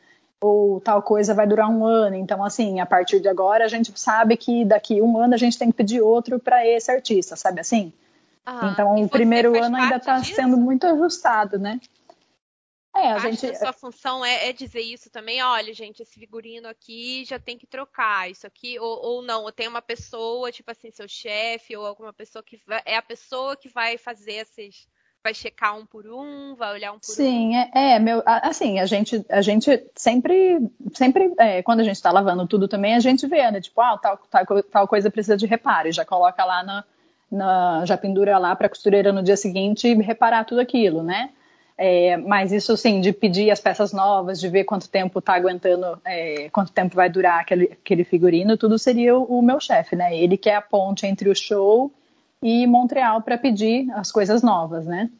ou 0.45 0.81
tal 0.81 1.03
coisa 1.03 1.33
vai 1.33 1.47
durar 1.47 1.71
um 1.71 1.85
ano. 1.85 2.17
Então, 2.17 2.45
assim, 2.45 2.79
a 2.81 2.87
partir 2.87 3.21
de 3.21 3.29
agora 3.29 3.65
a 3.65 3.69
gente 3.69 3.99
sabe 3.99 4.37
que 4.37 4.65
daqui 4.65 5.01
um 5.01 5.19
ano 5.19 5.35
a 5.35 5.39
gente 5.39 5.59
tem 5.59 5.71
que 5.71 5.77
pedir 5.77 6.03
outro 6.03 6.39
para 6.39 6.67
esse 6.67 6.91
artista, 6.91 7.35
sabe 7.35 7.61
assim? 7.61 7.93
Ah, 8.45 8.71
então, 8.73 8.95
o 9.03 9.09
primeiro 9.09 9.57
ano 9.59 9.75
ainda 9.77 9.97
está 9.97 10.23
sendo 10.23 10.59
muito 10.59 10.87
ajustado, 10.87 11.59
né? 11.59 11.81
É, 12.95 13.11
a 13.11 13.19
gente. 13.19 13.57
Sua 13.57 13.73
função 13.73 14.25
é, 14.25 14.51
é, 14.51 14.53
dizer 14.53 14.83
isso 14.83 15.11
também. 15.11 15.43
Olha, 15.43 15.73
gente, 15.75 16.03
esse 16.03 16.21
figurino 16.21 16.69
aqui 16.69 17.25
já 17.25 17.41
tem 17.41 17.59
que 17.59 17.67
trocar. 17.67 18.31
Isso 18.31 18.47
aqui, 18.47 18.79
ou, 18.79 19.03
ou 19.03 19.23
não, 19.23 19.43
ou 19.43 19.51
tem 19.51 19.67
uma 19.67 19.83
pessoa, 19.83 20.53
tipo 20.53 20.71
assim, 20.71 20.91
seu 20.93 21.09
chefe, 21.09 21.77
ou 21.77 21.85
alguma 21.85 22.13
pessoa 22.13 22.43
que 22.43 22.61
vai, 22.67 22.83
é 22.85 22.97
a 22.97 23.03
pessoa 23.03 23.57
que 23.57 23.69
vai 23.69 23.99
fazer 23.99 24.35
esses 24.35 24.87
vai 25.25 25.33
checar 25.33 25.75
um 25.75 25.87
por 25.87 26.07
um, 26.07 26.55
vai 26.55 26.75
olhar 26.75 26.93
um 26.93 26.99
por 26.99 27.07
Sim, 27.07 27.23
um? 27.49 27.53
Sim, 27.53 27.57
é, 27.57 27.95
é, 27.95 27.99
meu, 27.99 28.23
assim, 28.27 28.79
a 28.79 28.85
gente, 28.85 29.25
a 29.31 29.41
gente 29.41 29.83
sempre, 29.97 30.71
sempre, 30.93 31.33
é, 31.39 31.63
quando 31.63 31.81
a 31.81 31.83
gente 31.83 31.97
está 31.97 32.13
lavando 32.13 32.47
tudo 32.47 32.69
também, 32.69 32.95
a 32.95 33.01
gente 33.01 33.27
vê, 33.27 33.51
né, 33.51 33.59
tipo, 33.59 33.81
ah, 33.81 33.97
tal, 33.97 34.19
tal, 34.31 34.63
tal 34.63 34.87
coisa 34.87 35.11
precisa 35.11 35.35
de 35.35 35.47
reparo, 35.47 35.89
e 35.89 35.93
já 35.93 36.05
coloca 36.05 36.45
lá 36.45 36.63
na, 36.63 36.85
na 37.33 37.87
já 37.87 37.97
pendura 37.97 38.37
lá 38.37 38.55
para 38.55 38.67
a 38.67 38.69
costureira 38.69 39.15
no 39.15 39.23
dia 39.23 39.37
seguinte 39.37 39.95
reparar 39.95 40.45
tudo 40.45 40.61
aquilo, 40.61 41.03
né? 41.03 41.31
É, 41.77 42.19
mas 42.19 42.53
isso 42.53 42.77
sim, 42.77 43.01
de 43.01 43.13
pedir 43.13 43.51
as 43.51 43.59
peças 43.59 43.93
novas, 43.93 44.39
de 44.39 44.49
ver 44.49 44.63
quanto 44.65 44.89
tempo 44.89 45.19
está 45.19 45.35
aguentando, 45.35 45.99
é, 46.05 46.49
quanto 46.51 46.71
tempo 46.71 46.95
vai 46.95 47.09
durar 47.09 47.41
aquele, 47.41 47.73
aquele 47.73 48.05
figurino, 48.05 48.59
tudo 48.59 48.79
seria 48.79 49.17
o, 49.17 49.25
o 49.25 49.43
meu 49.43 49.59
chefe, 49.59 49.97
né? 49.97 50.17
Ele 50.17 50.37
que 50.37 50.51
é 50.51 50.55
a 50.55 50.61
ponte 50.61 51.07
entre 51.07 51.31
o 51.31 51.35
show 51.35 51.91
e 52.45 52.67
Montreal 52.67 53.23
para 53.23 53.39
pedir 53.39 53.91
as 53.93 54.13
coisas 54.13 54.43
novas, 54.43 54.85
né? 54.85 55.11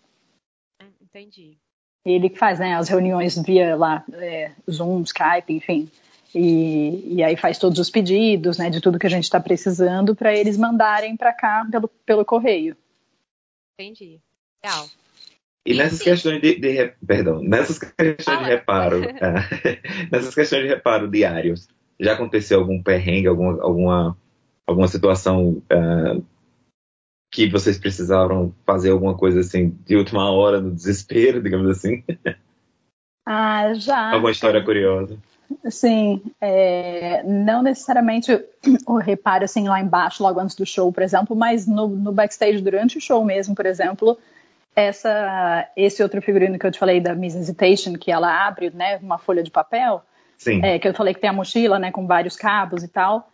Entendi. 1.01 1.57
Ele 2.05 2.29
que 2.29 2.39
faz 2.39 2.59
né, 2.59 2.75
as 2.75 2.91
reuniões 2.91 3.41
via 3.43 3.75
lá, 3.75 4.05
é, 4.13 4.53
Zoom, 4.71 5.03
Skype, 5.05 5.55
enfim. 5.55 5.91
E, 6.35 7.15
e, 7.15 7.23
aí 7.23 7.35
faz 7.35 7.59
todos 7.59 7.79
os 7.79 7.89
pedidos, 7.89 8.59
né, 8.59 8.69
de 8.69 8.81
tudo 8.81 8.99
que 8.99 9.07
a 9.07 9.11
gente 9.11 9.25
está 9.25 9.41
precisando 9.41 10.15
para 10.15 10.37
eles 10.37 10.59
mandarem 10.59 11.17
para 11.17 11.33
cá 11.33 11.67
pelo, 11.71 11.89
pelo 12.05 12.25
correio. 12.25 12.77
Entendi. 13.81 14.21
Legal. 14.63 14.87
E 15.65 15.73
nessas 15.73 16.03
questões 16.03 16.43
de, 16.43 16.57
de, 16.57 16.93
perdão, 17.07 17.43
nessas 17.43 17.79
questões 17.79 18.17
de 18.19 18.45
reparo, 18.45 19.03
é, 19.03 19.81
nessas 20.13 20.35
questões 20.35 20.63
de 20.63 20.69
reparo 20.69 21.09
diários, 21.09 21.69
já 21.99 22.13
aconteceu 22.13 22.61
algum 22.61 22.83
perrengue, 22.83 23.29
alguma, 23.29 23.63
alguma, 23.63 24.19
alguma 24.67 24.89
situação 24.89 25.63
uh, 25.73 26.23
que 27.35 27.49
vocês 27.49 27.77
precisaram 27.77 28.55
fazer 28.65 28.93
alguma 28.93 29.17
coisa 29.17 29.41
assim 29.41 29.77
de 29.85 29.97
última 29.97 30.31
hora, 30.31 30.61
no 30.61 30.71
desespero, 30.71 31.43
digamos 31.43 31.69
assim? 31.69 32.05
Ah, 33.27 33.75
já. 33.75 34.13
Alguma 34.13 34.31
história 34.31 34.63
curiosa? 34.63 35.19
Sim, 35.69 36.23
é, 36.41 37.25
não 37.25 37.61
necessariamente 37.61 38.33
o 38.87 38.99
reparo 38.99 39.45
assim 39.45 39.67
lá 39.69 39.81
embaixo, 39.81 40.23
logo 40.23 40.39
antes 40.39 40.55
do 40.55 40.65
show, 40.65 40.93
por 40.93 41.03
exemplo, 41.03 41.35
mas 41.35 41.67
no, 41.67 41.89
no 41.89 42.13
backstage 42.13 42.63
durante 42.63 42.99
o 42.99 43.01
show 43.01 43.25
mesmo, 43.25 43.53
por 43.53 43.67
exemplo, 43.67 44.17
essa, 44.77 45.69
esse 45.77 46.05
outro 46.05 46.23
figurino 46.23 46.57
que 46.57 46.67
eu 46.67 46.71
te 46.71 46.79
falei 46.79 47.01
da 47.01 47.17
Miss 47.17 47.35
Hesitation, 47.35 47.95
que 47.95 48.13
ela 48.13 48.47
abre 48.47 48.71
né, 48.71 48.99
uma 48.99 49.19
folha 49.19 49.43
de 49.43 49.51
papel. 49.51 50.03
É, 50.63 50.79
que 50.79 50.87
eu 50.87 50.95
falei 50.95 51.15
que 51.15 51.21
tem 51.21 51.31
a 51.31 51.33
mochila, 51.33 51.79
né, 51.79 51.91
com 51.91 52.07
vários 52.07 52.37
cabos 52.37 52.83
e 52.83 52.89
tal. 52.89 53.31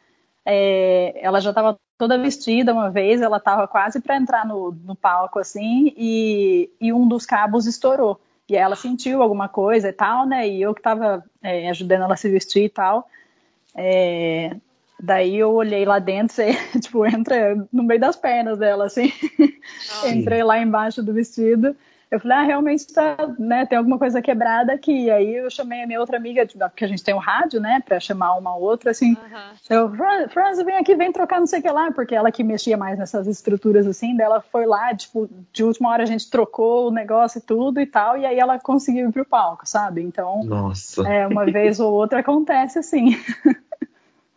É, 0.47 1.19
ela 1.21 1.41
já 1.41 1.51
estava 1.51 1.77
toda 2.01 2.17
vestida 2.17 2.73
uma 2.73 2.91
vez, 2.91 3.21
ela 3.21 3.37
estava 3.37 3.69
quase 3.69 4.01
para 4.01 4.17
entrar 4.17 4.47
no, 4.47 4.75
no, 4.87 4.97
palco 4.97 5.39
assim, 5.39 5.93
e, 5.95 6.71
e, 6.81 6.91
um 6.95 7.07
dos 7.07 7.27
cabos 7.27 7.67
estourou. 7.67 8.19
E 8.49 8.57
ela 8.57 8.75
sentiu 8.75 9.21
alguma 9.21 9.51
coisa 9.51 9.91
e 9.91 9.93
tal, 9.93 10.25
né? 10.27 10.49
E 10.49 10.63
eu 10.63 10.73
que 10.73 10.81
estava 10.81 11.23
é, 11.43 11.69
ajudando 11.69 12.05
ela 12.05 12.15
a 12.15 12.17
se 12.17 12.31
vestir 12.31 12.65
e 12.65 12.69
tal. 12.71 13.07
É, 13.75 14.57
daí 14.99 15.37
eu 15.37 15.53
olhei 15.53 15.85
lá 15.85 15.99
dentro, 15.99 16.41
e, 16.75 16.81
tipo, 16.81 17.05
entra 17.05 17.55
no 17.71 17.83
meio 17.83 18.01
das 18.01 18.17
pernas 18.17 18.59
dela, 18.59 18.87
assim. 18.87 19.13
Entrei 20.07 20.43
lá 20.43 20.59
embaixo 20.59 21.03
do 21.03 21.13
vestido. 21.13 21.77
Eu 22.11 22.19
falei, 22.19 22.39
ah, 22.39 22.43
realmente 22.43 22.93
tá, 22.93 23.17
né, 23.39 23.65
tem 23.67 23.79
alguma 23.79 23.97
coisa 23.97 24.21
quebrada 24.21 24.73
aqui. 24.73 25.05
E 25.05 25.11
aí 25.11 25.37
eu 25.37 25.49
chamei 25.49 25.83
a 25.83 25.87
minha 25.87 26.01
outra 26.01 26.17
amiga, 26.17 26.45
porque 26.45 26.85
a 26.85 26.89
gente 26.89 27.05
tem 27.05 27.15
o 27.15 27.19
um 27.19 27.21
rádio, 27.21 27.61
né, 27.61 27.81
pra 27.85 28.01
chamar 28.01 28.35
uma 28.37 28.57
outra, 28.57 28.91
assim. 28.91 29.11
Uhum. 29.11 29.77
Eu, 29.77 30.29
Franz, 30.29 30.61
vem 30.65 30.77
aqui, 30.77 30.97
vem 30.97 31.13
trocar 31.13 31.39
não 31.39 31.47
sei 31.47 31.61
o 31.61 31.63
que 31.63 31.71
lá, 31.71 31.93
porque 31.93 32.15
ela 32.15 32.33
que 32.33 32.43
mexia 32.43 32.77
mais 32.77 32.99
nessas 32.99 33.29
estruturas, 33.29 33.87
assim, 33.87 34.17
dela 34.17 34.41
foi 34.41 34.67
lá, 34.67 34.93
tipo, 34.95 35.31
de 35.53 35.63
última 35.63 35.91
hora 35.91 36.03
a 36.03 36.07
gente 36.07 36.29
trocou 36.29 36.89
o 36.89 36.91
negócio 36.91 37.39
e 37.39 37.43
tudo 37.43 37.81
e 37.81 37.87
tal, 37.87 38.19
e 38.19 38.27
aí 38.27 38.39
ela 38.39 38.59
conseguiu 38.59 39.09
ir 39.09 39.13
pro 39.13 39.25
palco, 39.25 39.67
sabe? 39.67 40.03
Então, 40.03 40.43
Nossa. 40.45 41.07
É, 41.09 41.27
uma 41.27 41.45
vez 41.45 41.79
ou 41.79 41.93
outra 41.93 42.21
acontece 42.21 42.79
assim. 42.79 43.17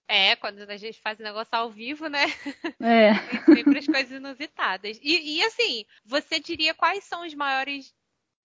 É, 0.08 0.36
quando 0.36 0.60
a 0.70 0.78
gente 0.78 1.00
faz 1.02 1.18
negócio 1.20 1.56
ao 1.56 1.70
vivo, 1.70 2.08
né? 2.08 2.26
É. 2.82 3.14
Tem 3.46 3.56
sempre 3.56 3.80
as 3.80 3.86
coisas 3.86 4.12
inusitadas. 4.12 5.00
E, 5.02 5.38
e, 5.38 5.44
assim, 5.44 5.86
você 6.06 6.40
diria 6.40 6.74
quais 6.74 7.04
são 7.04 7.26
os 7.26 7.34
maiores 7.34 7.94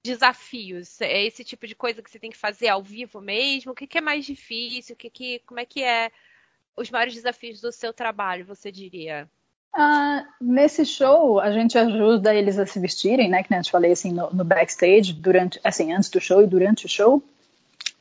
desafios? 0.04 1.00
É 1.00 1.24
esse 1.24 1.44
tipo 1.44 1.66
de 1.66 1.74
coisa 1.74 2.02
que 2.02 2.10
você 2.10 2.18
tem 2.18 2.30
que 2.30 2.36
fazer 2.36 2.68
ao 2.68 2.82
vivo 2.82 3.20
mesmo? 3.20 3.72
O 3.72 3.74
que, 3.74 3.86
que 3.86 3.98
é 3.98 4.00
mais 4.00 4.24
difícil? 4.24 4.94
O 4.94 4.96
que, 4.96 5.10
que, 5.10 5.38
como 5.40 5.58
é 5.60 5.64
que 5.64 5.82
é 5.82 6.10
os 6.76 6.90
maiores 6.90 7.14
desafios 7.14 7.60
do 7.60 7.72
seu 7.72 7.92
trabalho, 7.92 8.46
você 8.46 8.70
diria? 8.70 9.28
Ah, 9.74 10.26
nesse 10.40 10.84
show, 10.84 11.40
a 11.40 11.50
gente 11.52 11.76
ajuda 11.76 12.34
eles 12.34 12.58
a 12.58 12.66
se 12.66 12.80
vestirem, 12.80 13.28
né? 13.28 13.42
Que 13.42 13.50
nem 13.50 13.58
eu 13.58 13.64
te 13.64 13.70
falei 13.70 13.92
assim, 13.92 14.12
no, 14.12 14.30
no 14.32 14.44
backstage, 14.44 15.12
durante, 15.12 15.60
assim, 15.62 15.92
antes 15.92 16.08
do 16.08 16.20
show 16.20 16.42
e 16.42 16.46
durante 16.46 16.86
o 16.86 16.88
show. 16.88 17.22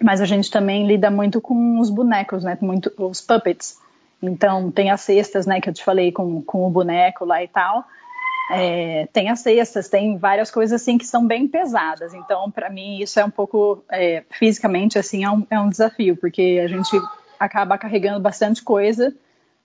Mas 0.02 0.22
a 0.22 0.26
gente 0.26 0.52
também 0.52 0.86
lida 0.86 1.10
muito 1.10 1.42
com 1.42 1.80
os 1.80 1.90
bonecos, 1.90 2.44
né? 2.44 2.58
Muito, 2.62 2.92
os 2.98 3.20
puppets. 3.20 3.80
Então, 4.22 4.72
tem 4.72 4.92
as 4.92 5.02
cestas, 5.02 5.46
né? 5.46 5.60
Que 5.60 5.70
eu 5.70 5.74
te 5.74 5.84
falei 5.84 6.12
com, 6.12 6.42
com 6.42 6.66
o 6.66 6.70
boneco 6.70 7.26
lá 7.26 7.44
e 7.44 7.48
tal. 7.48 7.84
É, 8.50 9.08
tem 9.12 9.30
as 9.30 9.40
cestas, 9.42 9.90
tem 9.90 10.18
várias 10.18 10.50
coisas 10.50 10.82
assim 10.82 10.98
que 10.98 11.06
são 11.06 11.26
bem 11.26 11.48
pesadas. 11.48 12.14
Então, 12.14 12.50
para 12.50 12.70
mim, 12.70 13.00
isso 13.02 13.20
é 13.20 13.26
um 13.26 13.30
pouco 13.30 13.84
é, 13.92 14.24
fisicamente 14.32 14.98
assim 14.98 15.24
é 15.24 15.30
um, 15.30 15.46
é 15.50 15.60
um 15.60 15.70
desafio, 15.70 16.16
porque 16.16 16.62
a 16.64 16.68
gente 16.68 16.98
acaba 17.40 17.78
carregando 17.78 18.20
bastante 18.20 18.64
coisa 18.64 19.14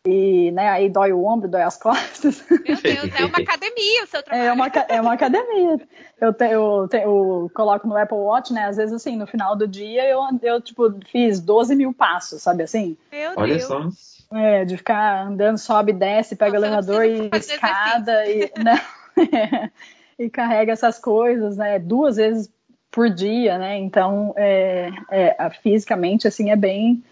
e 0.05 0.51
né, 0.51 0.69
aí 0.69 0.89
dói 0.89 1.13
o 1.13 1.25
ombro, 1.25 1.49
dói 1.49 1.63
as 1.63 1.77
costas. 1.81 2.45
Meu 2.51 2.77
Deus, 2.77 3.15
é 3.15 3.25
uma 3.25 3.39
academia 3.43 4.05
o 4.05 4.07
seu 4.07 4.23
trabalho. 4.23 4.49
É 4.49 4.53
uma, 4.53 4.67
é 4.67 5.01
uma 5.01 5.13
academia. 5.13 5.81
Eu, 6.21 6.33
te, 6.33 6.45
eu, 6.47 6.89
te, 6.89 6.97
eu, 6.99 7.51
coloco 7.55 7.87
no 7.87 7.97
Apple 7.97 8.19
Watch, 8.19 8.53
né? 8.53 8.67
Às 8.67 8.77
vezes, 8.77 8.93
assim, 8.93 9.17
no 9.17 9.27
final 9.27 9.55
do 9.55 9.67
dia 9.67 10.05
eu, 10.09 10.21
eu 10.43 10.61
tipo, 10.61 10.93
fiz 11.11 11.41
12 11.41 11.77
mil 11.77 11.95
passos, 11.95 12.43
sabe 12.43 12.65
assim? 12.65 12.97
Meu 13.13 13.33
Olha 13.37 13.57
Deus. 13.57 13.65
só. 13.65 13.89
É, 14.35 14.65
de 14.65 14.77
ficar 14.79 15.27
andando, 15.27 15.59
sobe, 15.59 15.93
desce, 15.93 16.35
pega 16.35 16.55
o 16.55 16.57
elevador 16.57 17.05
e 17.05 17.29
escada 17.35 18.27
e, 18.27 18.51
né? 18.59 19.71
e 20.19 20.31
carrega 20.31 20.73
essas 20.73 20.99
coisas, 20.99 21.57
né? 21.57 21.79
Duas 21.79 22.17
vezes 22.17 22.51
por 22.91 23.11
dia, 23.11 23.59
né? 23.59 23.79
Então, 23.79 24.35
é, 24.37 24.91
é, 25.11 25.51
fisicamente, 25.63 26.27
assim, 26.27 26.51
é 26.51 26.57
bem 26.57 27.05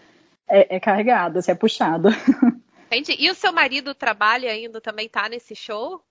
é, 0.49 0.75
é 0.75 0.79
carregado, 0.79 1.39
assim, 1.39 1.51
é 1.51 1.55
puxado. 1.55 2.09
Entendi. 2.91 3.15
E 3.17 3.31
o 3.31 3.35
seu 3.35 3.53
marido 3.53 3.95
trabalha 3.95 4.51
ainda, 4.51 4.81
também 4.81 5.07
tá 5.07 5.29
nesse 5.29 5.55
show? 5.55 6.03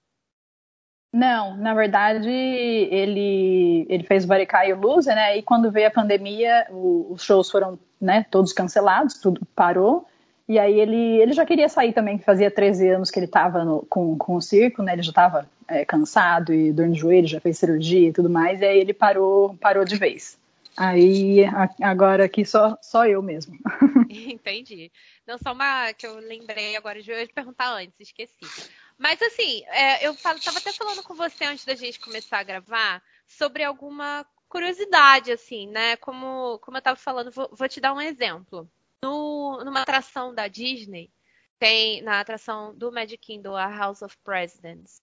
Não, 1.12 1.54
na 1.56 1.74
verdade, 1.74 2.30
ele, 2.30 3.84
ele 3.86 4.04
fez 4.04 4.24
o 4.24 4.28
Varicai 4.28 4.70
e 4.70 4.72
o 4.72 4.80
Loser, 4.80 5.14
né? 5.14 5.36
E 5.36 5.42
quando 5.42 5.70
veio 5.70 5.88
a 5.88 5.90
pandemia, 5.90 6.66
o, 6.70 7.08
os 7.10 7.22
shows 7.22 7.50
foram 7.50 7.78
né, 8.00 8.24
todos 8.30 8.54
cancelados, 8.54 9.18
tudo 9.18 9.44
parou. 9.54 10.06
E 10.48 10.58
aí 10.58 10.80
ele, 10.80 11.20
ele 11.20 11.32
já 11.32 11.44
queria 11.44 11.68
sair 11.68 11.92
também, 11.92 12.16
que 12.16 12.24
fazia 12.24 12.50
13 12.50 12.88
anos 12.88 13.10
que 13.10 13.18
ele 13.18 13.26
estava 13.26 13.84
com, 13.88 14.16
com 14.16 14.36
o 14.36 14.40
circo, 14.40 14.82
né? 14.82 14.94
Ele 14.94 15.02
já 15.02 15.10
estava 15.10 15.46
é, 15.68 15.84
cansado 15.84 16.54
e 16.54 16.72
dor 16.72 16.88
no 16.88 16.94
joelho, 16.94 17.28
já 17.28 17.40
fez 17.40 17.58
cirurgia 17.58 18.08
e 18.08 18.12
tudo 18.12 18.30
mais. 18.30 18.60
E 18.60 18.64
aí 18.64 18.78
ele 18.78 18.94
parou, 18.94 19.54
parou 19.60 19.84
de 19.84 19.96
vez. 19.96 20.39
Aí 20.76 21.44
agora 21.82 22.24
aqui 22.24 22.44
só, 22.44 22.76
só 22.80 23.06
eu 23.06 23.22
mesmo. 23.22 23.58
Entendi. 24.08 24.90
Não 25.26 25.38
só 25.38 25.52
uma 25.52 25.92
que 25.92 26.06
eu 26.06 26.16
lembrei 26.16 26.76
agora 26.76 27.02
de 27.02 27.10
eu 27.10 27.28
perguntar 27.28 27.72
antes, 27.72 27.94
esqueci. 28.00 28.70
Mas 28.96 29.20
assim, 29.22 29.62
é, 29.66 30.06
eu 30.06 30.12
estava 30.12 30.38
até 30.58 30.72
falando 30.72 31.02
com 31.02 31.14
você 31.14 31.44
antes 31.44 31.64
da 31.64 31.74
gente 31.74 32.00
começar 32.00 32.38
a 32.38 32.44
gravar 32.44 33.02
sobre 33.26 33.62
alguma 33.62 34.26
curiosidade, 34.48 35.30
assim, 35.32 35.68
né? 35.68 35.96
Como, 35.96 36.58
como 36.58 36.76
eu 36.76 36.80
estava 36.80 36.96
falando, 36.96 37.30
vou, 37.30 37.48
vou, 37.52 37.68
te 37.68 37.80
dar 37.80 37.94
um 37.94 38.00
exemplo. 38.00 38.70
No, 39.02 39.62
numa 39.64 39.82
atração 39.82 40.34
da 40.34 40.48
Disney, 40.48 41.10
tem 41.58 42.02
na 42.02 42.20
atração 42.20 42.74
do 42.74 42.92
Magic 42.92 43.18
Kingdom, 43.18 43.56
a 43.56 43.66
House 43.68 44.02
of 44.02 44.16
Presidents, 44.24 45.00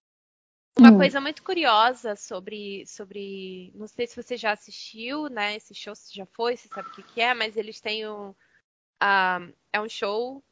uma 0.79 0.91
hum. 0.91 0.97
coisa 0.97 1.19
muito 1.19 1.43
curiosa 1.43 2.15
sobre, 2.15 2.85
sobre. 2.85 3.71
Não 3.75 3.87
sei 3.87 4.07
se 4.07 4.21
você 4.21 4.37
já 4.37 4.51
assistiu, 4.51 5.29
né? 5.29 5.55
Esse 5.55 5.73
show, 5.73 5.95
se 5.95 6.15
já 6.15 6.25
foi, 6.25 6.55
você 6.55 6.67
sabe 6.67 6.89
o 6.89 6.91
que, 6.91 7.03
que 7.03 7.21
é, 7.21 7.33
mas 7.33 7.57
eles 7.57 7.79
têm 7.79 8.07
um. 8.07 8.29
Uh, 9.01 9.53
é 9.71 9.81
um 9.81 9.89
show. 9.89 10.43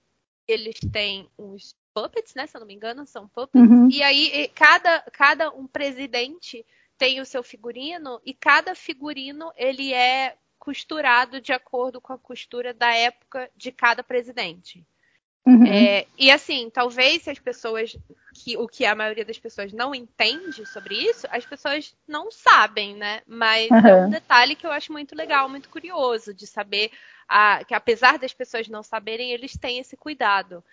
Eles 0.48 0.76
têm 0.92 1.30
uns 1.38 1.76
puppets, 1.94 2.36
né? 2.36 2.46
Se 2.46 2.56
eu 2.56 2.60
não 2.60 2.68
me 2.68 2.76
engano, 2.76 3.06
são 3.06 3.28
puppets. 3.28 3.70
Uhum. 3.70 3.90
E 3.90 4.04
aí, 4.04 4.50
cada, 4.54 5.02
cada 5.12 5.52
um 5.52 5.66
presidente 5.66 6.66
tem 6.98 7.20
o 7.20 7.26
seu 7.26 7.44
figurino 7.44 8.22
e 8.24 8.34
cada 8.34 8.76
figurino 8.76 9.52
ele 9.56 9.94
é 9.94 10.38
costurado 10.58 11.42
de 11.42 11.54
acordo 11.54 12.02
com 12.02 12.14
a 12.14 12.18
costura 12.18 12.74
da 12.74 12.94
época 12.94 13.50
de 13.56 13.72
cada 13.72 14.04
presidente. 14.04 14.86
Uhum. 15.46 15.66
É, 15.68 16.08
e 16.18 16.32
assim, 16.32 16.72
talvez 16.72 17.22
se 17.22 17.30
as 17.30 17.38
pessoas, 17.38 17.96
que, 18.34 18.58
o 18.58 18.68
que 18.68 18.84
a 18.84 18.96
maioria 18.96 19.24
das 19.24 19.38
pessoas 19.38 19.72
não 19.72 19.94
entende 19.94 20.66
sobre 20.66 20.96
isso, 20.96 21.28
as 21.30 21.46
pessoas 21.46 21.96
não 22.08 22.32
sabem, 22.32 22.96
né? 22.96 23.22
Mas 23.28 23.70
uhum. 23.70 23.88
é 23.88 23.96
um 24.08 24.10
detalhe 24.10 24.56
que 24.56 24.66
eu 24.66 24.72
acho 24.72 24.92
muito 24.92 25.16
legal, 25.16 25.48
muito 25.48 25.70
curioso 25.70 26.34
de 26.34 26.48
saber 26.48 26.92
a, 27.28 27.64
que 27.64 27.76
apesar 27.76 28.18
das 28.18 28.34
pessoas 28.34 28.68
não 28.68 28.82
saberem, 28.82 29.32
eles 29.32 29.56
têm 29.56 29.78
esse 29.78 29.96
cuidado. 29.96 30.64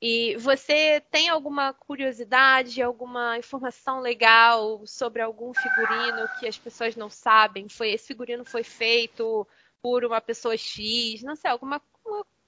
E 0.00 0.36
você 0.36 1.00
tem 1.10 1.28
alguma 1.28 1.72
curiosidade, 1.72 2.82
alguma 2.82 3.38
informação 3.38 4.00
legal 4.00 4.84
sobre 4.84 5.22
algum 5.22 5.52
figurino 5.54 6.28
que 6.40 6.46
as 6.46 6.58
pessoas 6.58 6.96
não 6.96 7.08
sabem? 7.08 7.68
Foi 7.68 7.90
esse 7.90 8.08
figurino 8.08 8.44
foi 8.44 8.64
feito 8.64 9.46
por 9.80 10.04
uma 10.04 10.20
pessoa 10.20 10.56
X, 10.56 11.22
não 11.22 11.36
sei, 11.36 11.50
alguma 11.50 11.80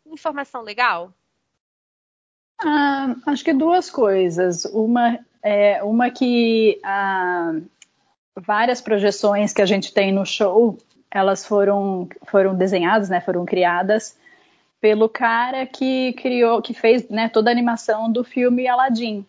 informação 0.07 0.63
legal? 0.63 1.13
Ah, 2.65 3.15
acho 3.27 3.45
que 3.45 3.53
duas 3.53 3.91
coisas. 3.91 4.65
Uma 4.65 5.19
é 5.43 5.83
uma 5.83 6.11
que 6.11 6.81
ah, 6.83 7.53
várias 8.35 8.81
projeções 8.81 9.53
que 9.53 9.61
a 9.61 9.67
gente 9.67 9.93
tem 9.93 10.11
no 10.11 10.25
show, 10.25 10.79
elas 11.11 11.45
foram 11.45 12.09
foram 12.27 12.55
desenhadas, 12.55 13.11
né? 13.11 13.21
Foram 13.21 13.45
criadas 13.45 14.17
pelo 14.81 15.09
cara 15.09 15.67
que 15.67 16.13
criou, 16.15 16.61
que 16.61 16.75
fez 16.75 17.09
né, 17.09 17.29
toda 17.29 17.51
a 17.51 17.53
animação 17.53 18.11
do 18.11 18.23
filme 18.23 18.69
Aladdin. 18.69 19.25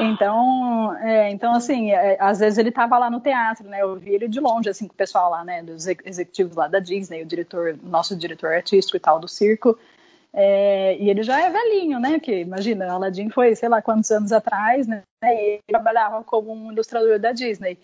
Então, 0.00 0.94
é, 0.98 1.30
então 1.30 1.54
assim, 1.54 1.92
é, 1.92 2.16
às 2.20 2.40
vezes 2.40 2.58
ele 2.58 2.68
estava 2.68 2.98
lá 2.98 3.10
no 3.10 3.20
teatro, 3.20 3.66
né? 3.68 3.82
Eu 3.82 3.96
vi 3.96 4.14
ele 4.14 4.28
de 4.28 4.38
longe, 4.38 4.68
assim, 4.68 4.86
com 4.86 4.92
o 4.92 4.96
pessoal 4.96 5.30
lá, 5.30 5.44
né? 5.44 5.62
Dos 5.62 5.86
executivos 5.86 6.54
lá 6.54 6.68
da 6.68 6.78
Disney, 6.78 7.22
o 7.22 7.26
diretor, 7.26 7.78
nosso 7.82 8.14
diretor 8.14 8.52
artístico 8.52 8.96
e 8.96 9.00
tal 9.00 9.18
do 9.18 9.26
circo. 9.26 9.78
É, 10.32 10.96
e 10.98 11.08
ele 11.08 11.22
já 11.22 11.40
é 11.40 11.50
velhinho, 11.50 11.98
né? 11.98 12.18
Que 12.20 12.40
imagina, 12.40 12.90
Aladdin 12.90 13.30
foi, 13.30 13.54
sei 13.54 13.68
lá 13.68 13.80
quantos 13.80 14.10
anos 14.10 14.32
atrás, 14.32 14.86
né? 14.86 15.02
E 15.24 15.26
ele 15.26 15.62
trabalhava 15.66 16.22
como 16.22 16.52
um 16.52 16.72
ilustrador 16.72 17.18
da 17.18 17.32
Disney. 17.32 17.78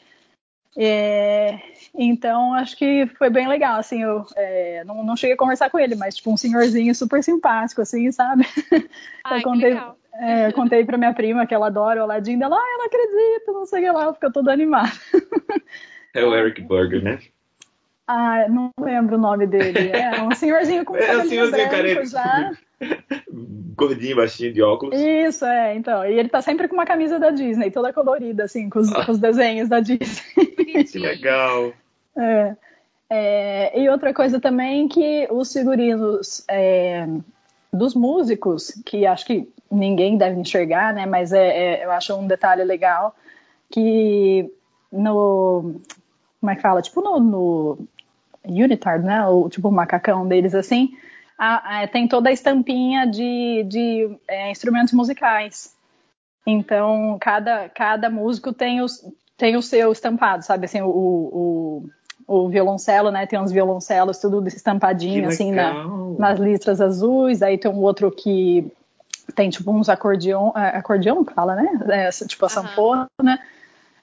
É, 0.77 1.61
então 1.95 2.53
acho 2.53 2.77
que 2.77 3.07
foi 3.17 3.31
bem 3.31 3.47
legal, 3.47 3.79
assim, 3.79 4.03
eu 4.03 4.27
é, 4.35 4.83
não, 4.85 5.05
não, 5.05 5.17
cheguei 5.17 5.35
a 5.35 5.39
conversar 5.39 5.71
com 5.71 5.79
ele, 5.79 5.95
mas 5.95 6.17
tipo 6.17 6.33
um 6.33 6.37
senhorzinho 6.37 6.93
super 6.95 7.23
simpático, 7.23 7.81
assim, 7.81 8.11
sabe? 8.11 8.45
Ai, 9.23 9.39
eu 9.39 9.43
contei, 9.43 9.79
é, 10.15 10.53
contei 10.53 10.85
pra 10.85 10.99
minha 10.99 11.15
prima 11.15 11.47
que 11.47 11.55
ela 11.55 11.69
adora 11.69 12.01
o 12.01 12.03
Aladdin, 12.03 12.39
dela, 12.39 12.57
ah, 12.57 12.73
eu 12.73 12.79
não 12.79 12.87
acredito, 12.87 13.53
não 13.53 13.67
sei 13.67 13.83
o 13.83 13.85
que 13.85 13.91
lá, 13.93 14.05
eu 14.07 14.15
fico 14.15 14.33
toda 14.33 14.53
animada. 14.53 14.93
É 16.13 16.25
o 16.25 16.35
Eric 16.35 16.61
Burger, 16.63 17.03
né? 17.03 17.19
Ah, 18.07 18.47
não 18.49 18.71
lembro 18.79 19.17
o 19.17 19.21
nome 19.21 19.47
dele. 19.47 19.91
É 19.95 20.23
um 20.23 20.35
senhorzinho 20.35 20.85
com 20.85 20.97
é, 20.97 21.17
um 21.17 21.29
senhorzinho 21.29 21.69
branco 21.69 22.07
já. 22.07 22.53
Gordinho, 23.77 24.17
baixinho, 24.17 24.53
de 24.53 24.63
óculos. 24.63 24.99
Isso, 24.99 25.45
é, 25.45 25.75
então. 25.75 26.05
E 26.05 26.19
ele 26.19 26.29
tá 26.29 26.41
sempre 26.41 26.69
com 26.69 26.75
uma 26.75 26.87
camisa 26.87 27.19
da 27.19 27.31
Disney, 27.31 27.71
toda 27.71 27.93
colorida, 27.93 28.45
assim, 28.45 28.69
com 28.69 28.79
os, 28.79 28.93
ah. 28.93 29.05
com 29.05 29.13
os 29.13 29.19
desenhos 29.19 29.69
da 29.69 29.81
Disney. 29.81 30.35
Que 30.91 30.99
legal. 30.99 31.73
É. 32.17 32.57
É, 33.09 33.81
e 33.81 33.89
outra 33.89 34.13
coisa 34.13 34.41
também 34.41 34.89
que 34.89 35.29
os 35.31 35.53
figurinos 35.53 36.45
é, 36.49 37.07
dos 37.73 37.95
músicos, 37.95 38.73
que 38.85 39.07
acho 39.07 39.25
que 39.27 39.49
ninguém 39.71 40.17
deve 40.17 40.41
enxergar, 40.41 40.93
né? 40.93 41.07
Mas 41.07 41.33
é, 41.33 41.47
é, 41.47 41.85
eu 41.85 41.93
acho 41.93 42.15
um 42.17 42.27
detalhe 42.27 42.65
legal 42.65 43.15
que 43.71 44.51
no 44.91 45.81
como 46.41 46.51
é 46.51 46.57
que 46.57 46.63
fala? 46.63 46.83
Tipo 46.83 47.01
no, 47.01 47.21
no 47.21 47.79
unitard, 48.47 49.05
né? 49.05 49.27
O 49.27 49.49
tipo 49.49 49.69
o 49.69 49.73
macacão 49.73 50.27
deles 50.27 50.55
assim, 50.55 50.91
a, 51.39 51.83
a, 51.83 51.89
tem 51.89 52.07
toda 52.07 52.29
a 52.29 52.33
estampinha 52.33 53.07
de, 53.07 53.65
de 53.69 54.19
é, 54.29 54.51
instrumentos 54.51 54.93
musicais. 54.93 55.75
Então 56.47 57.17
cada 57.21 57.69
cada 57.69 58.11
músico 58.11 58.53
tem 58.53 58.81
os 58.81 59.05
tem 59.37 59.57
o 59.57 59.63
seu 59.63 59.93
estampado, 59.93 60.45
sabe? 60.45 60.67
Assim, 60.67 60.81
o, 60.81 60.89
o, 60.89 61.91
o 62.27 62.49
violoncelo, 62.49 63.11
né? 63.11 63.27
Tem 63.27 63.39
uns 63.39 63.53
violoncelos 63.53 64.19
tudo 64.19 64.47
estampadinho, 64.47 65.29
assim, 65.29 65.51
na, 65.53 65.85
nas 66.19 66.39
listras 66.39 66.81
azuis. 66.81 67.43
Aí 67.43 67.59
tem 67.59 67.71
um 67.71 67.81
outro 67.81 68.11
que 68.11 68.71
tem, 69.35 69.51
tipo, 69.51 69.71
uns 69.73 69.89
acordeão, 69.89 70.53
é, 70.57 70.77
acordeão 70.77 71.25
fala, 71.25 71.57
né? 71.57 71.69
É, 71.89 72.11
tipo, 72.11 72.47
a 72.47 72.49
sanfona, 72.49 73.09
né? 73.23 73.39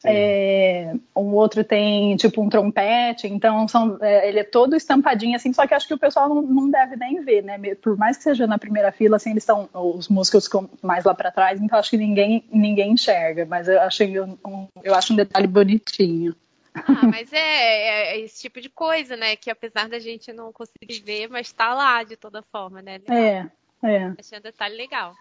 É, 0.04 0.94
um 1.16 1.34
outro 1.36 1.64
tem 1.64 2.16
tipo 2.16 2.42
um 2.42 2.50
trompete, 2.50 3.28
então 3.28 3.68
são, 3.68 3.98
é, 4.02 4.28
ele 4.28 4.40
é 4.40 4.44
todo 4.44 4.76
estampadinho 4.76 5.36
assim, 5.36 5.54
só 5.54 5.68
que 5.68 5.74
acho 5.74 5.88
que 5.88 5.94
o 5.94 6.00
pessoal 6.00 6.28
não, 6.28 6.42
não, 6.42 6.72
deve 6.72 6.96
nem 6.96 7.24
ver, 7.24 7.44
né? 7.44 7.60
Por 7.76 7.96
mais 7.96 8.18
que 8.18 8.24
seja 8.24 8.48
na 8.48 8.58
primeira 8.58 8.92
fila, 8.92 9.18
assim, 9.18 9.32
eles 9.32 9.44
estão 9.44 9.70
os 9.74 10.08
músicos 10.08 10.50
mais 10.82 11.04
lá 11.04 11.14
para 11.14 11.32
trás, 11.32 11.62
então 11.62 11.78
acho 11.78 11.92
que 11.92 11.98
ninguém 11.98 12.44
ninguém 12.52 12.94
enxerga, 12.94 13.46
mas 13.46 13.68
eu 13.68 13.80
achei 13.80 14.20
um, 14.20 14.38
um, 14.46 14.68
eu 14.84 14.96
acho 14.96 15.14
um 15.14 15.16
detalhe 15.16 15.48
bonitinho. 15.48 16.36
Ah, 16.74 17.06
mas 17.06 17.32
é, 17.34 17.38
é, 17.38 18.14
é, 18.14 18.20
esse 18.22 18.42
tipo 18.42 18.62
de 18.62 18.70
coisa, 18.70 19.16
né? 19.18 19.36
Que 19.36 19.50
apesar 19.50 19.90
da 19.90 20.00
gente 20.00 20.32
não 20.32 20.52
conseguir 20.54 21.02
ver, 21.04 21.28
mas 21.30 21.52
tá 21.52 21.74
lá 21.74 22.04
de 22.04 22.16
toda 22.16 22.42
forma, 22.42 22.82
né? 22.82 23.00
Legal. 23.00 23.18
É, 23.18 23.52
é. 23.84 24.14
Achei 24.18 24.38
um 24.38 24.42
detalhe 24.42 24.76
legal. 24.76 25.14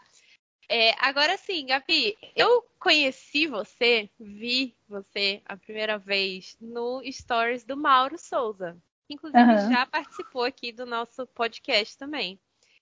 É, 0.73 0.95
agora 1.01 1.37
sim, 1.37 1.67
Gabi, 1.67 2.17
eu 2.37 2.65
conheci 2.79 3.49
você, 3.49 4.09
vi 4.21 4.73
você 4.89 5.43
a 5.45 5.57
primeira 5.57 5.99
vez 5.99 6.57
no 6.61 7.03
Stories 7.11 7.65
do 7.65 7.77
Mauro 7.77 8.17
Souza. 8.17 8.81
Inclusive, 9.09 9.43
uhum. 9.43 9.73
já 9.73 9.85
participou 9.85 10.45
aqui 10.45 10.71
do 10.71 10.87
nosso 10.87 11.27
podcast 11.27 11.99
também. 11.99 12.39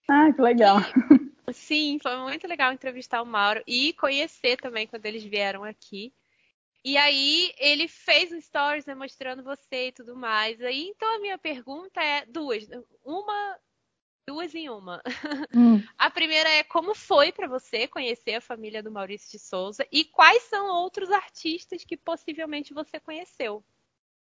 Ah, 0.06 0.30
que 0.30 0.42
legal. 0.42 0.76
E, 1.48 1.54
sim, 1.54 1.98
foi 2.02 2.14
muito 2.18 2.46
legal 2.46 2.74
entrevistar 2.74 3.22
o 3.22 3.26
Mauro 3.26 3.62
e 3.66 3.94
conhecer 3.94 4.58
também 4.58 4.86
quando 4.86 5.06
eles 5.06 5.24
vieram 5.24 5.64
aqui. 5.64 6.12
E 6.84 6.98
aí 6.98 7.54
ele 7.56 7.88
fez 7.88 8.30
um 8.30 8.40
stories 8.40 8.84
né, 8.84 8.94
mostrando 8.94 9.42
você 9.42 9.88
e 9.88 9.92
tudo 9.92 10.14
mais. 10.14 10.60
Aí 10.60 10.92
então 10.94 11.16
a 11.16 11.20
minha 11.20 11.38
pergunta 11.38 12.02
é 12.02 12.26
duas, 12.26 12.68
uma, 13.02 13.58
duas 14.28 14.54
em 14.54 14.68
uma. 14.68 15.00
Hum. 15.56 15.82
A 15.96 16.10
primeira 16.10 16.50
é 16.50 16.62
como 16.62 16.94
foi 16.94 17.32
para 17.32 17.48
você 17.48 17.88
conhecer 17.88 18.34
a 18.34 18.40
família 18.42 18.82
do 18.82 18.90
Maurício 18.90 19.30
de 19.30 19.38
Souza 19.38 19.86
e 19.90 20.04
quais 20.04 20.42
são 20.42 20.66
outros 20.66 21.10
artistas 21.10 21.82
que 21.82 21.96
possivelmente 21.96 22.74
você 22.74 23.00
conheceu? 23.00 23.64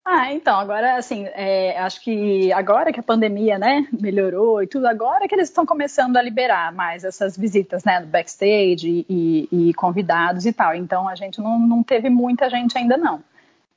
Ah, 0.04 0.32
então, 0.32 0.58
agora, 0.58 0.96
assim, 0.96 1.26
é, 1.32 1.78
acho 1.78 2.00
que 2.00 2.52
agora 2.52 2.92
que 2.92 2.98
a 2.98 3.04
pandemia, 3.04 3.56
né, 3.56 3.86
melhorou 3.92 4.60
e 4.60 4.66
tudo, 4.66 4.88
agora 4.88 5.28
que 5.28 5.34
eles 5.36 5.48
estão 5.48 5.64
começando 5.64 6.16
a 6.16 6.22
liberar 6.22 6.72
mais 6.72 7.04
essas 7.04 7.36
visitas, 7.36 7.84
né, 7.84 8.00
do 8.00 8.08
backstage 8.08 9.06
e, 9.08 9.48
e 9.52 9.74
convidados 9.74 10.44
e 10.44 10.52
tal. 10.52 10.74
Então, 10.74 11.08
a 11.08 11.14
gente 11.14 11.40
não, 11.40 11.56
não 11.56 11.84
teve 11.84 12.10
muita 12.10 12.50
gente 12.50 12.76
ainda, 12.76 12.96
não. 12.96 13.22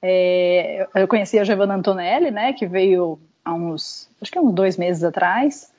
É, 0.01 0.87
eu 0.95 1.07
conheci 1.07 1.37
a 1.37 1.43
Giovanna 1.43 1.75
Antonelli, 1.75 2.31
né, 2.31 2.53
que 2.53 2.65
veio 2.65 3.19
há 3.43 3.53
uns, 3.53 4.09
acho 4.19 4.31
que 4.31 4.39
uns 4.39 4.53
dois 4.53 4.75
meses 4.77 5.03
atrás. 5.03 5.71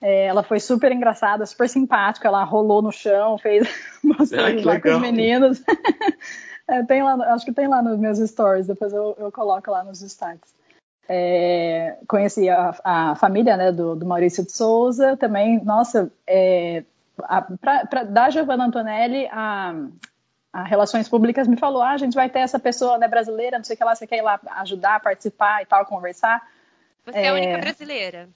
É, 0.00 0.26
ela 0.26 0.42
foi 0.42 0.60
super 0.60 0.92
engraçada, 0.92 1.44
super 1.44 1.68
simpática, 1.68 2.28
ela 2.28 2.44
rolou 2.44 2.80
no 2.80 2.92
chão, 2.92 3.36
fez 3.36 3.68
mostrou 4.02 4.46
ah, 4.46 4.64
lá 4.64 4.80
com 4.80 4.88
os 4.90 5.00
meninos. 5.00 5.62
É, 6.70 6.82
tem 6.82 7.02
lá, 7.02 7.14
acho 7.32 7.46
que 7.46 7.52
tem 7.52 7.66
lá 7.66 7.80
nos 7.80 7.98
meus 7.98 8.18
stories, 8.18 8.66
depois 8.66 8.92
eu, 8.92 9.16
eu 9.18 9.32
coloco 9.32 9.70
lá 9.70 9.82
nos 9.82 10.00
destaques. 10.00 10.54
É, 11.08 11.96
conheci 12.06 12.50
a, 12.50 12.78
a, 12.84 13.14
família 13.14 13.56
né, 13.56 13.72
do, 13.72 13.96
do, 13.96 14.04
Maurício 14.04 14.44
de 14.44 14.52
Souza 14.52 15.16
também. 15.16 15.64
Nossa, 15.64 16.12
é, 16.26 16.84
a, 17.22 17.40
pra, 17.40 17.86
pra, 17.86 18.02
da 18.04 18.28
Giovanna 18.28 18.66
Antonelli, 18.66 19.26
a, 19.32 19.74
a, 20.52 20.62
Relações 20.64 21.08
Públicas 21.08 21.48
me 21.48 21.56
falou: 21.56 21.80
ah, 21.80 21.92
a 21.92 21.96
gente 21.96 22.12
vai 22.12 22.28
ter 22.28 22.40
essa 22.40 22.58
pessoa 22.58 22.98
né, 22.98 23.08
brasileira, 23.08 23.56
não 23.56 23.64
sei 23.64 23.74
o 23.74 23.78
que 23.78 23.84
lá, 23.84 23.94
você 23.94 24.06
quer 24.06 24.18
ir 24.18 24.22
lá 24.22 24.38
ajudar, 24.58 25.00
participar 25.00 25.62
e 25.62 25.66
tal, 25.66 25.86
conversar. 25.86 26.46
Você 27.06 27.16
é, 27.16 27.28
a 27.28 27.32
única 27.32 27.52
é, 27.52 27.60
brasileira. 27.62 28.28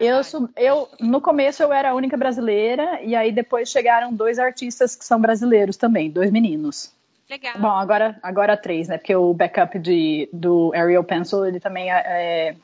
Eu, 0.00 0.22
sou, 0.22 0.48
eu, 0.56 0.88
no 1.00 1.20
começo 1.20 1.62
eu 1.62 1.72
era 1.72 1.90
a 1.90 1.94
única 1.94 2.16
brasileira, 2.16 3.02
e 3.02 3.16
aí 3.16 3.32
depois 3.32 3.68
chegaram 3.68 4.12
dois 4.12 4.38
artistas 4.38 4.94
que 4.94 5.04
são 5.04 5.20
brasileiros 5.20 5.76
também, 5.76 6.10
dois 6.10 6.30
meninos. 6.30 6.92
Legal. 7.28 7.58
Bom, 7.58 7.70
agora, 7.70 8.18
agora 8.22 8.56
três, 8.56 8.88
né? 8.88 8.96
Porque 8.96 9.14
o 9.14 9.34
backup 9.34 9.78
de, 9.78 10.28
do 10.32 10.72
Ariel 10.74 11.04
Pencil, 11.04 11.44
ele 11.44 11.60
também 11.60 11.92
é, 11.92 12.02
é 12.06 12.56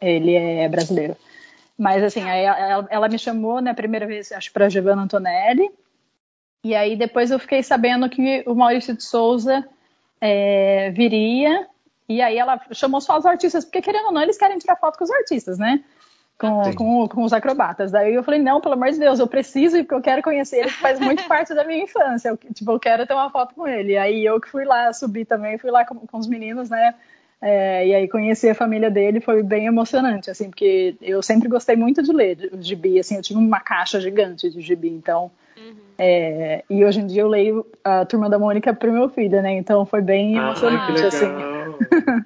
ele 0.00 0.34
é 0.34 0.68
brasileiro. 0.68 1.16
Mas 1.78 2.02
assim, 2.02 2.22
aí 2.22 2.44
ela, 2.44 2.86
ela, 2.90 3.08
me 3.08 3.18
chamou, 3.18 3.60
né, 3.60 3.70
a 3.70 3.74
primeira 3.74 4.06
vez, 4.06 4.32
acho, 4.32 4.52
para 4.52 4.68
Giovanna 4.68 5.02
Antonelli. 5.02 5.70
E 6.64 6.74
aí 6.74 6.96
depois 6.96 7.30
eu 7.30 7.38
fiquei 7.38 7.62
sabendo 7.62 8.08
que 8.08 8.44
o 8.46 8.54
Maurício 8.54 8.96
de 8.96 9.02
Souza 9.02 9.66
é, 10.20 10.90
viria. 10.90 11.66
E 12.08 12.22
aí 12.22 12.38
ela 12.38 12.60
chamou 12.72 13.00
só 13.00 13.18
os 13.18 13.26
artistas, 13.26 13.64
porque 13.64 13.82
querendo 13.82 14.06
ou 14.06 14.12
não, 14.12 14.22
eles 14.22 14.38
querem 14.38 14.58
tirar 14.58 14.76
foto 14.76 14.98
com 14.98 15.04
os 15.04 15.10
artistas, 15.10 15.58
né? 15.58 15.82
Com, 16.42 16.74
com, 16.74 17.08
com, 17.08 17.22
os 17.22 17.32
acrobatas. 17.32 17.92
Daí 17.92 18.14
eu 18.14 18.24
falei, 18.24 18.40
não, 18.40 18.60
pelo 18.60 18.74
amor 18.74 18.90
de 18.90 18.98
Deus, 18.98 19.20
eu 19.20 19.28
preciso 19.28 19.76
porque 19.78 19.94
eu 19.94 20.00
quero 20.00 20.22
conhecer 20.22 20.58
ele, 20.58 20.68
que 20.68 20.80
faz 20.80 20.98
muito 20.98 21.22
parte 21.28 21.54
da 21.54 21.64
minha 21.64 21.84
infância. 21.84 22.30
Eu, 22.30 22.36
tipo, 22.52 22.72
eu 22.72 22.80
quero 22.80 23.06
ter 23.06 23.14
uma 23.14 23.30
foto 23.30 23.54
com 23.54 23.66
ele. 23.66 23.96
Aí 23.96 24.24
eu 24.24 24.40
que 24.40 24.48
fui 24.48 24.64
lá 24.64 24.92
subir 24.92 25.24
também, 25.24 25.56
fui 25.56 25.70
lá 25.70 25.84
com, 25.84 25.94
com 25.94 26.18
os 26.18 26.26
meninos, 26.26 26.68
né? 26.68 26.94
É, 27.40 27.86
e 27.86 27.94
aí 27.94 28.08
conhecer 28.08 28.50
a 28.50 28.54
família 28.54 28.90
dele 28.90 29.20
foi 29.20 29.42
bem 29.42 29.66
emocionante, 29.66 30.30
assim, 30.30 30.48
porque 30.48 30.94
eu 31.00 31.20
sempre 31.22 31.48
gostei 31.48 31.74
muito 31.74 32.00
de 32.00 32.12
ler 32.12 32.50
o 32.52 32.62
gibi, 32.62 33.00
assim, 33.00 33.16
eu 33.16 33.22
tinha 33.22 33.38
uma 33.38 33.58
caixa 33.58 34.00
gigante 34.00 34.48
de 34.48 34.60
gibi, 34.60 34.88
então. 34.88 35.28
Uhum. 35.56 35.74
É, 35.98 36.62
e 36.70 36.84
hoje 36.84 37.00
em 37.00 37.06
dia 37.06 37.22
eu 37.22 37.28
leio 37.28 37.66
a 37.82 38.04
Turma 38.04 38.30
da 38.30 38.38
Mônica 38.38 38.72
pro 38.72 38.92
meu 38.92 39.08
filho, 39.08 39.42
né? 39.42 39.52
Então 39.54 39.84
foi 39.84 40.00
bem 40.00 40.38
ah, 40.38 40.42
emocionante, 40.42 41.04
assim. 41.04 41.26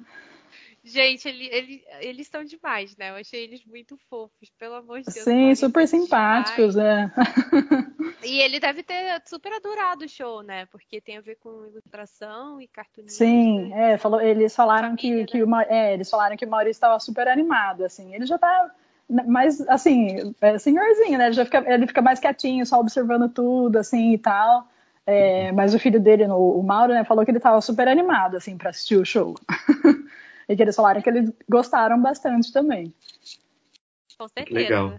Gente, 0.87 1.27
ele, 1.27 1.49
ele, 1.51 1.83
eles 1.99 2.27
estão 2.27 2.45
demais, 2.45 2.95
né? 2.95 3.09
Eu 3.09 3.15
achei 3.15 3.43
eles 3.43 3.65
muito 3.65 3.97
fofos, 4.09 4.49
pelo 4.57 4.75
amor 4.75 4.99
de 5.01 5.11
Deus. 5.11 5.25
Sim, 5.25 5.53
super 5.53 5.85
simpáticos, 5.85 6.75
demais. 6.75 7.11
é. 7.11 7.97
E 8.23 8.39
ele 8.39 8.59
deve 8.59 8.81
ter 8.83 9.21
super 9.25 9.53
adorado 9.53 10.05
o 10.05 10.09
show, 10.09 10.41
né? 10.41 10.65
Porque 10.67 10.99
tem 10.99 11.17
a 11.17 11.21
ver 11.21 11.35
com 11.35 11.65
ilustração 11.65 12.59
e 12.59 12.67
cartunismo. 12.67 13.17
Sim, 13.17 13.69
né? 13.69 13.93
é, 13.93 13.97
falou, 13.97 14.19
eles 14.19 14.55
falaram 14.55 14.95
Família, 14.97 15.25
que, 15.25 15.31
que 15.31 15.45
né? 15.45 15.57
o, 15.57 15.61
é, 15.61 15.93
eles 15.93 16.09
falaram 16.09 16.35
que 16.35 16.45
o 16.45 16.49
Maurício 16.49 16.71
estava 16.71 16.99
super 16.99 17.27
animado, 17.27 17.85
assim. 17.85 18.15
Ele 18.15 18.25
já 18.25 18.37
tá 18.37 18.71
mais, 19.09 19.61
assim, 19.69 20.33
é 20.41 20.57
senhorzinho, 20.57 21.17
né? 21.17 21.27
Ele, 21.27 21.33
já 21.33 21.45
fica, 21.45 21.63
ele 21.67 21.85
fica 21.87 22.01
mais 22.01 22.19
quietinho, 22.19 22.65
só 22.65 22.79
observando 22.79 23.29
tudo, 23.29 23.77
assim, 23.77 24.13
e 24.13 24.17
tal. 24.17 24.67
É, 25.05 25.51
mas 25.51 25.73
o 25.73 25.79
filho 25.79 25.99
dele, 25.99 26.25
o 26.27 26.61
Mauro, 26.63 26.93
né, 26.93 27.03
falou 27.03 27.23
que 27.23 27.31
ele 27.31 27.37
estava 27.37 27.61
super 27.61 27.87
animado, 27.87 28.35
assim, 28.35 28.57
para 28.57 28.71
assistir 28.71 28.97
o 28.97 29.05
show. 29.05 29.35
e 30.47 30.55
que 30.55 30.61
eles 30.61 30.75
falaram 30.75 31.01
que 31.01 31.09
eles 31.09 31.31
gostaram 31.49 32.01
bastante 32.01 32.51
também. 32.51 32.93
Com 34.17 34.27
certeza. 34.27 34.59
Legal. 34.59 34.93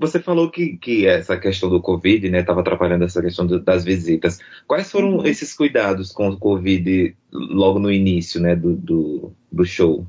Você 0.00 0.20
falou 0.20 0.50
que, 0.50 0.76
que 0.76 1.06
essa 1.06 1.36
questão 1.36 1.68
do 1.68 1.82
Covid, 1.82 2.30
né, 2.30 2.40
estava 2.40 2.60
atrapalhando 2.60 3.04
essa 3.04 3.20
questão 3.20 3.44
do, 3.44 3.60
das 3.60 3.84
visitas. 3.84 4.38
Quais 4.68 4.90
foram 4.90 5.16
uhum. 5.16 5.26
esses 5.26 5.52
cuidados 5.52 6.12
com 6.12 6.28
o 6.28 6.38
Covid 6.38 7.16
logo 7.32 7.80
no 7.80 7.90
início, 7.90 8.40
né, 8.40 8.54
do, 8.54 8.76
do, 8.76 9.32
do 9.50 9.64
show? 9.64 10.06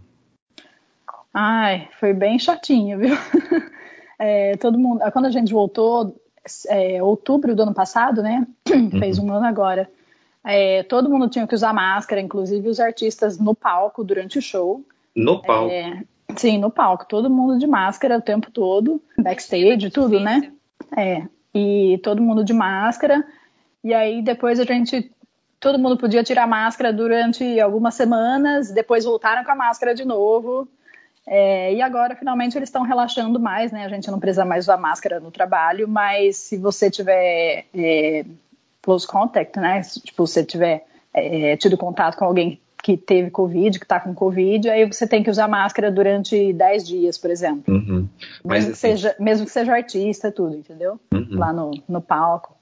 Ai, 1.34 1.90
foi 2.00 2.14
bem 2.14 2.38
chatinho, 2.38 3.00
viu? 3.00 3.16
É, 4.20 4.58
todo 4.58 4.80
mundo, 4.80 5.00
quando 5.14 5.26
a 5.26 5.30
gente 5.30 5.54
voltou, 5.54 6.20
é, 6.70 7.04
outubro 7.04 7.56
do 7.56 7.62
ano 7.62 7.74
passado, 7.76 8.24
né, 8.24 8.48
fez 9.00 9.20
uhum. 9.20 9.28
um 9.28 9.34
ano 9.34 9.46
agora, 9.46 9.88
é, 10.48 10.84
todo 10.84 11.10
mundo 11.10 11.30
tinha 11.30 11.46
que 11.46 11.54
usar 11.54 11.74
máscara, 11.74 12.22
inclusive 12.22 12.70
os 12.70 12.80
artistas 12.80 13.38
no 13.38 13.54
palco 13.54 14.02
durante 14.02 14.40
o 14.40 14.42
show. 14.42 14.82
No 15.14 15.42
palco? 15.42 15.72
É, 15.72 16.04
sim, 16.38 16.58
no 16.58 16.72
palco. 16.72 17.06
Todo 17.06 17.30
mundo 17.30 17.60
de 17.60 17.68
máscara 17.68 18.18
o 18.18 18.22
tempo 18.22 18.50
todo, 18.50 19.02
backstage, 19.18 19.90
tudo, 19.90 20.22
né? 20.22 20.54
É. 20.96 21.24
E 21.54 22.00
todo 22.02 22.22
mundo 22.22 22.46
de 22.46 22.54
máscara. 22.54 23.26
E 23.84 23.94
aí 23.94 24.22
depois 24.22 24.58
a 24.60 24.64
gente. 24.64 25.12
Todo 25.60 25.80
mundo 25.80 25.98
podia 25.98 26.24
tirar 26.24 26.48
máscara 26.48 26.94
durante 26.94 27.60
algumas 27.60 27.96
semanas, 27.96 28.72
depois 28.72 29.04
voltaram 29.04 29.44
com 29.44 29.52
a 29.52 29.56
máscara 29.56 29.94
de 29.94 30.06
novo. 30.06 30.68
É, 31.26 31.74
e 31.74 31.82
agora, 31.82 32.16
finalmente, 32.16 32.58
eles 32.58 32.70
estão 32.70 32.84
relaxando 32.84 33.38
mais, 33.38 33.72
né? 33.72 33.84
A 33.84 33.90
gente 33.90 34.10
não 34.10 34.20
precisa 34.20 34.46
mais 34.46 34.66
usar 34.66 34.78
máscara 34.78 35.20
no 35.20 35.30
trabalho, 35.30 35.88
mas 35.88 36.38
se 36.38 36.58
você 36.58 36.90
tiver 36.90 37.66
é, 37.74 38.24
close 38.82 39.08
contact, 39.08 39.60
né? 39.60 39.82
Tipo, 39.82 40.26
você 40.26 40.44
tiver 40.44 40.86
é, 41.14 41.58
tido 41.58 41.78
contato 41.78 42.18
com 42.18 42.26
alguém 42.26 42.62
que 42.84 42.96
teve 42.96 43.30
Covid, 43.30 43.80
que 43.80 43.86
está 43.86 44.00
com 44.00 44.14
Covid, 44.14 44.70
aí 44.70 44.86
você 44.86 45.06
tem 45.08 45.24
que 45.24 45.30
usar 45.30 45.48
máscara 45.48 45.92
durante 45.92 46.54
10 46.54 46.88
dias, 46.88 47.18
por 47.18 47.30
exemplo. 47.30 47.74
Uhum. 47.74 48.08
Mas, 48.44 48.60
mesmo, 48.60 48.72
assim, 48.72 48.72
que 48.72 48.78
seja, 48.78 49.16
mesmo 49.20 49.46
que 49.46 49.52
seja 49.52 49.74
artista, 49.74 50.32
tudo, 50.32 50.56
entendeu? 50.56 51.00
Uhum. 51.14 51.28
Lá 51.32 51.52
no, 51.52 51.72
no 51.88 52.02
palco. 52.02 52.56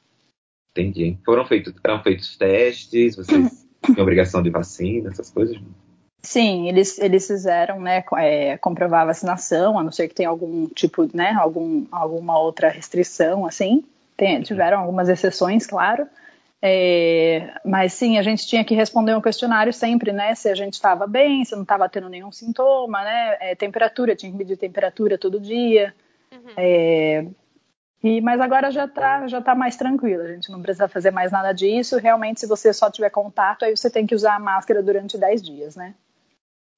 Entendi. 0.72 1.18
Foram 1.24 1.45
feitos, 1.45 1.74
eram 1.84 2.01
feitos 2.01 2.36
testes, 2.38 3.16
vocês 3.16 3.68
tinham 3.86 4.01
obrigação 4.01 4.41
de 4.41 4.49
vacina, 4.49 5.09
essas 5.09 5.30
coisas? 5.30 5.57
Sim, 6.24 6.68
eles, 6.68 6.97
eles 6.97 7.28
fizeram, 7.28 7.80
né, 7.80 8.03
é, 8.18 8.57
comprovar 8.57 9.03
a 9.03 9.05
vacinação, 9.05 9.78
a 9.78 9.84
não 9.84 9.91
ser 9.91 10.07
que 10.07 10.16
tenha 10.16 10.30
algum 10.30 10.66
tipo, 10.68 11.07
né, 11.16 11.34
algum, 11.34 11.86
alguma 11.91 12.39
outra 12.39 12.68
restrição, 12.68 13.45
assim. 13.45 13.84
Tem, 14.18 14.41
tiveram 14.41 14.80
algumas 14.80 15.09
exceções, 15.09 15.68
claro. 15.68 16.07
É, 16.61 17.53
mas 17.63 17.93
sim, 17.93 18.18
a 18.18 18.24
gente 18.24 18.47
tinha 18.47 18.63
que 18.63 18.74
responder 18.74 19.16
um 19.16 19.22
questionário 19.22 19.72
sempre, 19.72 20.11
né? 20.11 20.34
Se 20.34 20.49
a 20.49 20.55
gente 20.55 20.74
estava 20.74 21.05
bem, 21.05 21.43
se 21.45 21.53
não 21.53 21.61
estava 21.61 21.88
tendo 21.88 22.09
nenhum 22.09 22.32
sintoma, 22.32 23.03
né? 23.03 23.38
É, 23.39 23.55
temperatura, 23.55 24.16
tinha 24.16 24.32
que 24.32 24.38
medir 24.38 24.57
temperatura 24.57 25.18
todo 25.18 25.39
dia. 25.39 25.93
Uhum. 26.32 26.53
É, 26.57 27.26
e, 28.03 28.22
mas 28.22 28.39
agora 28.39 28.72
já 28.72 28.86
está 28.86 29.28
já 29.28 29.41
tá 29.41 29.53
mais 29.53 29.76
tranquilo, 29.76 30.24
a 30.24 30.28
gente 30.28 30.51
não 30.51 30.61
precisa 30.61 30.88
fazer 30.88 31.11
mais 31.11 31.32
nada 31.32 31.51
disso. 31.51 31.97
Realmente, 31.97 32.39
se 32.39 32.47
você 32.47 32.74
só 32.74 32.89
tiver 32.89 33.09
contato, 33.09 33.63
aí 33.63 33.76
você 33.76 33.89
tem 33.89 34.07
que 34.07 34.16
usar 34.16 34.36
a 34.36 34.39
máscara 34.39 34.82
durante 34.82 35.18
10 35.18 35.41
dias, 35.41 35.76
né? 35.76 35.93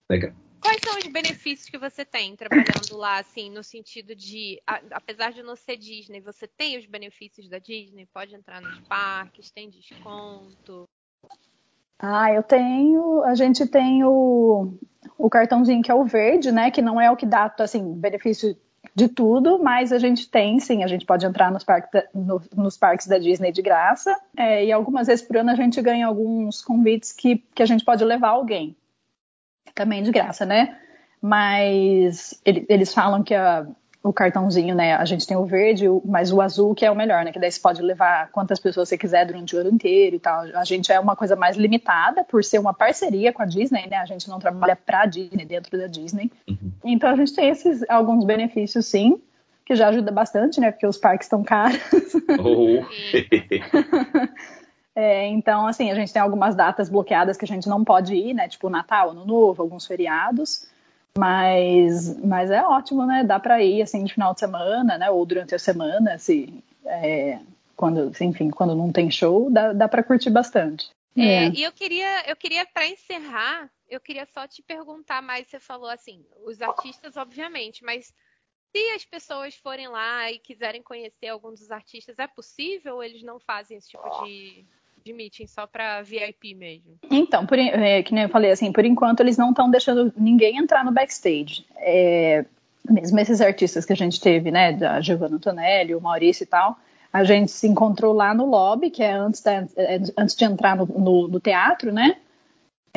Legal. 0.09 0.31
Quais 0.67 0.81
são 0.83 0.97
os 0.97 1.07
benefícios 1.07 1.69
que 1.69 1.77
você 1.77 2.03
tem 2.03 2.35
trabalhando 2.35 2.97
lá, 2.97 3.19
assim, 3.19 3.49
no 3.49 3.63
sentido 3.63 4.13
de, 4.13 4.61
a, 4.67 4.81
apesar 4.91 5.31
de 5.31 5.41
não 5.41 5.55
ser 5.55 5.77
Disney, 5.77 6.19
você 6.19 6.45
tem 6.45 6.77
os 6.77 6.85
benefícios 6.85 7.47
da 7.47 7.57
Disney? 7.57 8.05
Pode 8.13 8.35
entrar 8.35 8.61
nos 8.61 8.77
parques, 8.81 9.49
tem 9.49 9.69
desconto? 9.69 10.83
Ah, 11.97 12.33
eu 12.33 12.43
tenho. 12.43 13.23
A 13.23 13.33
gente 13.33 13.65
tem 13.65 14.03
o, 14.03 14.73
o 15.17 15.29
cartãozinho 15.29 15.81
que 15.81 15.89
é 15.89 15.95
o 15.95 16.03
verde, 16.03 16.51
né? 16.51 16.69
Que 16.69 16.81
não 16.81 16.99
é 16.99 17.09
o 17.09 17.15
que 17.15 17.25
dá, 17.25 17.49
assim, 17.59 17.93
benefício 17.93 18.53
de 18.93 19.07
tudo, 19.07 19.59
mas 19.63 19.93
a 19.93 19.99
gente 19.99 20.29
tem, 20.29 20.59
sim, 20.59 20.83
a 20.83 20.87
gente 20.87 21.05
pode 21.05 21.25
entrar 21.25 21.49
nos 21.49 21.63
parques 21.63 21.89
da, 21.93 22.03
no, 22.13 22.41
nos 22.53 22.75
parques 22.75 23.07
da 23.07 23.17
Disney 23.17 23.53
de 23.53 23.61
graça. 23.61 24.13
É, 24.35 24.65
e 24.65 24.71
algumas 24.73 25.07
vezes 25.07 25.25
por 25.25 25.37
ano 25.37 25.51
a 25.51 25.55
gente 25.55 25.81
ganha 25.81 26.07
alguns 26.07 26.61
convites 26.61 27.13
que, 27.13 27.37
que 27.55 27.63
a 27.63 27.65
gente 27.65 27.85
pode 27.85 28.03
levar 28.03 28.31
alguém 28.31 28.75
também 29.77 30.03
de 30.03 30.11
graça, 30.11 30.45
né? 30.45 30.75
Mas 31.21 32.41
ele, 32.43 32.65
eles 32.67 32.93
falam 32.93 33.23
que 33.23 33.33
a, 33.33 33.65
o 34.03 34.11
cartãozinho, 34.11 34.75
né? 34.75 34.95
A 34.95 35.05
gente 35.05 35.25
tem 35.25 35.37
o 35.37 35.45
verde, 35.45 35.85
mas 36.03 36.31
o 36.33 36.41
azul 36.41 36.73
que 36.73 36.85
é 36.85 36.91
o 36.91 36.95
melhor, 36.95 37.23
né? 37.23 37.31
Que 37.31 37.39
daí 37.39 37.51
você 37.51 37.59
pode 37.59 37.81
levar 37.81 38.29
quantas 38.31 38.59
pessoas 38.59 38.89
você 38.89 38.97
quiser 38.97 39.25
durante 39.25 39.55
o 39.55 39.59
ano 39.59 39.69
inteiro 39.69 40.15
e 40.15 40.19
tal. 40.19 40.41
A 40.55 40.63
gente 40.63 40.91
é 40.91 40.99
uma 40.99 41.15
coisa 41.15 41.35
mais 41.35 41.55
limitada 41.55 42.23
por 42.23 42.43
ser 42.43 42.59
uma 42.59 42.73
parceria 42.73 43.31
com 43.31 43.41
a 43.41 43.45
Disney, 43.45 43.87
né? 43.87 43.97
A 43.97 44.05
gente 44.05 44.27
não 44.27 44.39
trabalha 44.39 44.75
para 44.75 45.01
a 45.01 45.05
Disney 45.05 45.45
dentro 45.45 45.77
da 45.77 45.87
Disney. 45.87 46.31
Uhum. 46.49 46.71
Então 46.83 47.09
a 47.09 47.15
gente 47.15 47.33
tem 47.33 47.49
esses 47.49 47.87
alguns 47.89 48.25
benefícios, 48.25 48.85
sim, 48.85 49.21
que 49.65 49.75
já 49.75 49.89
ajuda 49.89 50.11
bastante, 50.11 50.59
né? 50.59 50.71
Porque 50.71 50.87
os 50.87 50.97
parques 50.97 51.25
estão 51.25 51.43
caros. 51.43 51.79
Oh. 52.39 52.83
É, 54.99 55.27
então, 55.27 55.67
assim, 55.67 55.91
a 55.91 55.93
gente 55.93 56.11
tem 56.11 56.19
algumas 56.19 56.55
datas 56.55 56.89
bloqueadas 56.89 57.37
que 57.37 57.45
a 57.45 57.47
gente 57.47 57.69
não 57.69 57.83
pode 57.83 58.15
ir, 58.15 58.33
né? 58.33 58.49
Tipo 58.49 58.67
Natal, 58.67 59.11
Ano 59.11 59.27
Novo, 59.27 59.61
alguns 59.61 59.85
feriados. 59.85 60.67
Mas, 61.15 62.17
mas 62.25 62.49
é 62.49 62.63
ótimo, 62.63 63.05
né? 63.05 63.23
Dá 63.23 63.39
para 63.39 63.61
ir 63.61 63.83
assim 63.83 64.03
de 64.03 64.11
final 64.11 64.33
de 64.33 64.39
semana, 64.39 64.97
né? 64.97 65.11
Ou 65.11 65.23
durante 65.23 65.53
a 65.53 65.59
semana, 65.59 66.17
se 66.17 66.63
é, 66.83 67.37
quando, 67.75 68.11
enfim, 68.19 68.49
quando 68.49 68.73
não 68.73 68.91
tem 68.91 69.11
show, 69.11 69.51
dá, 69.51 69.71
dá 69.71 69.87
para 69.87 70.01
curtir 70.01 70.31
bastante. 70.31 70.89
É, 71.15 71.49
E 71.49 71.61
eu 71.61 71.71
queria, 71.71 72.27
eu 72.27 72.35
queria 72.35 72.65
para 72.65 72.87
encerrar, 72.87 73.69
eu 73.87 73.99
queria 73.99 74.25
só 74.25 74.47
te 74.47 74.63
perguntar 74.63 75.21
mais. 75.21 75.45
Você 75.45 75.59
falou 75.59 75.89
assim, 75.91 76.25
os 76.43 76.59
artistas, 76.59 77.15
obviamente, 77.17 77.83
mas 77.83 78.11
se 78.75 78.89
as 78.95 79.05
pessoas 79.05 79.53
forem 79.53 79.87
lá 79.89 80.31
e 80.31 80.39
quiserem 80.39 80.81
conhecer 80.81 81.27
algum 81.27 81.51
dos 81.51 81.69
artistas, 81.69 82.17
é 82.17 82.25
possível 82.25 82.95
ou 82.95 83.03
eles 83.03 83.21
não 83.21 83.39
fazem 83.39 83.77
esse 83.77 83.89
tipo 83.89 84.25
de, 84.25 84.65
de 85.07 85.13
meeting 85.13 85.47
só 85.47 85.65
para 85.65 86.01
VIP 86.01 86.53
mesmo? 86.53 86.97
Então, 87.09 87.45
por, 87.45 87.57
é, 87.57 88.03
que 88.03 88.13
nem 88.13 88.23
eu 88.23 88.29
falei, 88.29 88.51
assim, 88.51 88.71
por 88.71 88.85
enquanto 88.85 89.21
eles 89.21 89.37
não 89.37 89.51
estão 89.51 89.69
deixando 89.69 90.13
ninguém 90.17 90.57
entrar 90.57 90.83
no 90.83 90.91
backstage. 90.91 91.65
É, 91.77 92.45
mesmo 92.89 93.19
esses 93.19 93.41
artistas 93.41 93.85
que 93.85 93.93
a 93.93 93.95
gente 93.95 94.19
teve, 94.19 94.51
né, 94.51 94.73
da 94.73 94.99
Giovanna 95.01 95.37
Antonelli, 95.37 95.95
o 95.95 96.01
Maurício 96.01 96.43
e 96.43 96.47
tal, 96.47 96.77
a 97.11 97.23
gente 97.23 97.51
se 97.51 97.67
encontrou 97.67 98.13
lá 98.13 98.33
no 98.33 98.45
lobby, 98.45 98.89
que 98.89 99.01
é 99.01 99.13
antes, 99.13 99.41
da, 99.41 99.65
é, 99.77 99.99
antes 100.17 100.35
de 100.35 100.45
entrar 100.45 100.75
no, 100.75 100.85
no, 100.85 101.27
no 101.27 101.39
teatro, 101.39 101.91
né? 101.91 102.17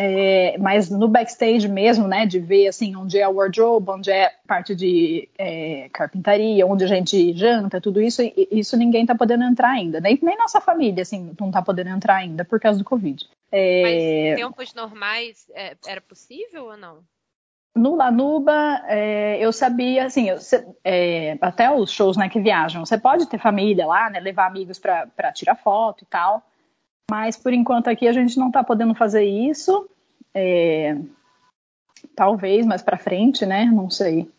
É, 0.02 0.56
mas 0.56 0.88
no 0.88 1.06
backstage 1.06 1.68
mesmo, 1.68 2.08
né, 2.08 2.24
de 2.24 2.38
ver 2.38 2.68
assim 2.68 2.96
onde 2.96 3.18
é 3.18 3.28
o 3.28 3.34
wardrobe, 3.34 3.90
onde 3.90 4.10
é 4.10 4.32
parte 4.46 4.74
de 4.74 5.28
é, 5.36 5.90
carpintaria, 5.92 6.66
onde 6.66 6.84
a 6.84 6.86
gente 6.86 7.34
janta, 7.34 7.82
tudo 7.82 8.00
isso, 8.00 8.22
isso 8.50 8.78
ninguém 8.78 9.04
tá 9.04 9.14
podendo 9.14 9.44
entrar 9.44 9.68
ainda, 9.68 10.00
nem, 10.00 10.18
nem 10.22 10.38
nossa 10.38 10.58
família 10.58 11.02
assim 11.02 11.36
não 11.38 11.50
tá 11.50 11.60
podendo 11.60 11.90
entrar 11.90 12.14
ainda 12.14 12.46
por 12.46 12.58
causa 12.58 12.78
do 12.78 12.84
covid. 12.84 13.28
É, 13.52 13.82
mas 13.82 14.40
tempos 14.40 14.72
normais 14.72 15.46
é, 15.54 15.76
era 15.86 16.00
possível 16.00 16.68
ou 16.68 16.78
não? 16.78 17.00
No 17.76 17.94
Lanuba, 17.94 18.82
é, 18.88 19.36
eu 19.38 19.52
sabia, 19.52 20.06
assim, 20.06 20.30
eu, 20.30 20.38
é, 20.82 21.36
até 21.42 21.70
os 21.70 21.90
shows 21.90 22.16
né, 22.16 22.30
que 22.30 22.40
viajam, 22.40 22.86
você 22.86 22.96
pode 22.96 23.26
ter 23.26 23.38
família 23.38 23.86
lá, 23.86 24.08
né, 24.08 24.18
levar 24.18 24.46
amigos 24.46 24.78
para 24.78 25.32
tirar 25.34 25.56
foto 25.56 26.04
e 26.04 26.06
tal, 26.06 26.42
mas 27.10 27.36
por 27.36 27.52
enquanto 27.52 27.88
aqui 27.88 28.06
a 28.06 28.12
gente 28.12 28.38
não 28.38 28.46
está 28.46 28.62
podendo 28.62 28.94
fazer 28.94 29.24
isso. 29.24 29.88
É, 30.32 30.96
talvez 32.14 32.64
mais 32.64 32.82
para 32.82 32.96
frente, 32.96 33.44
né? 33.44 33.64
Não 33.64 33.90
sei. 33.90 34.30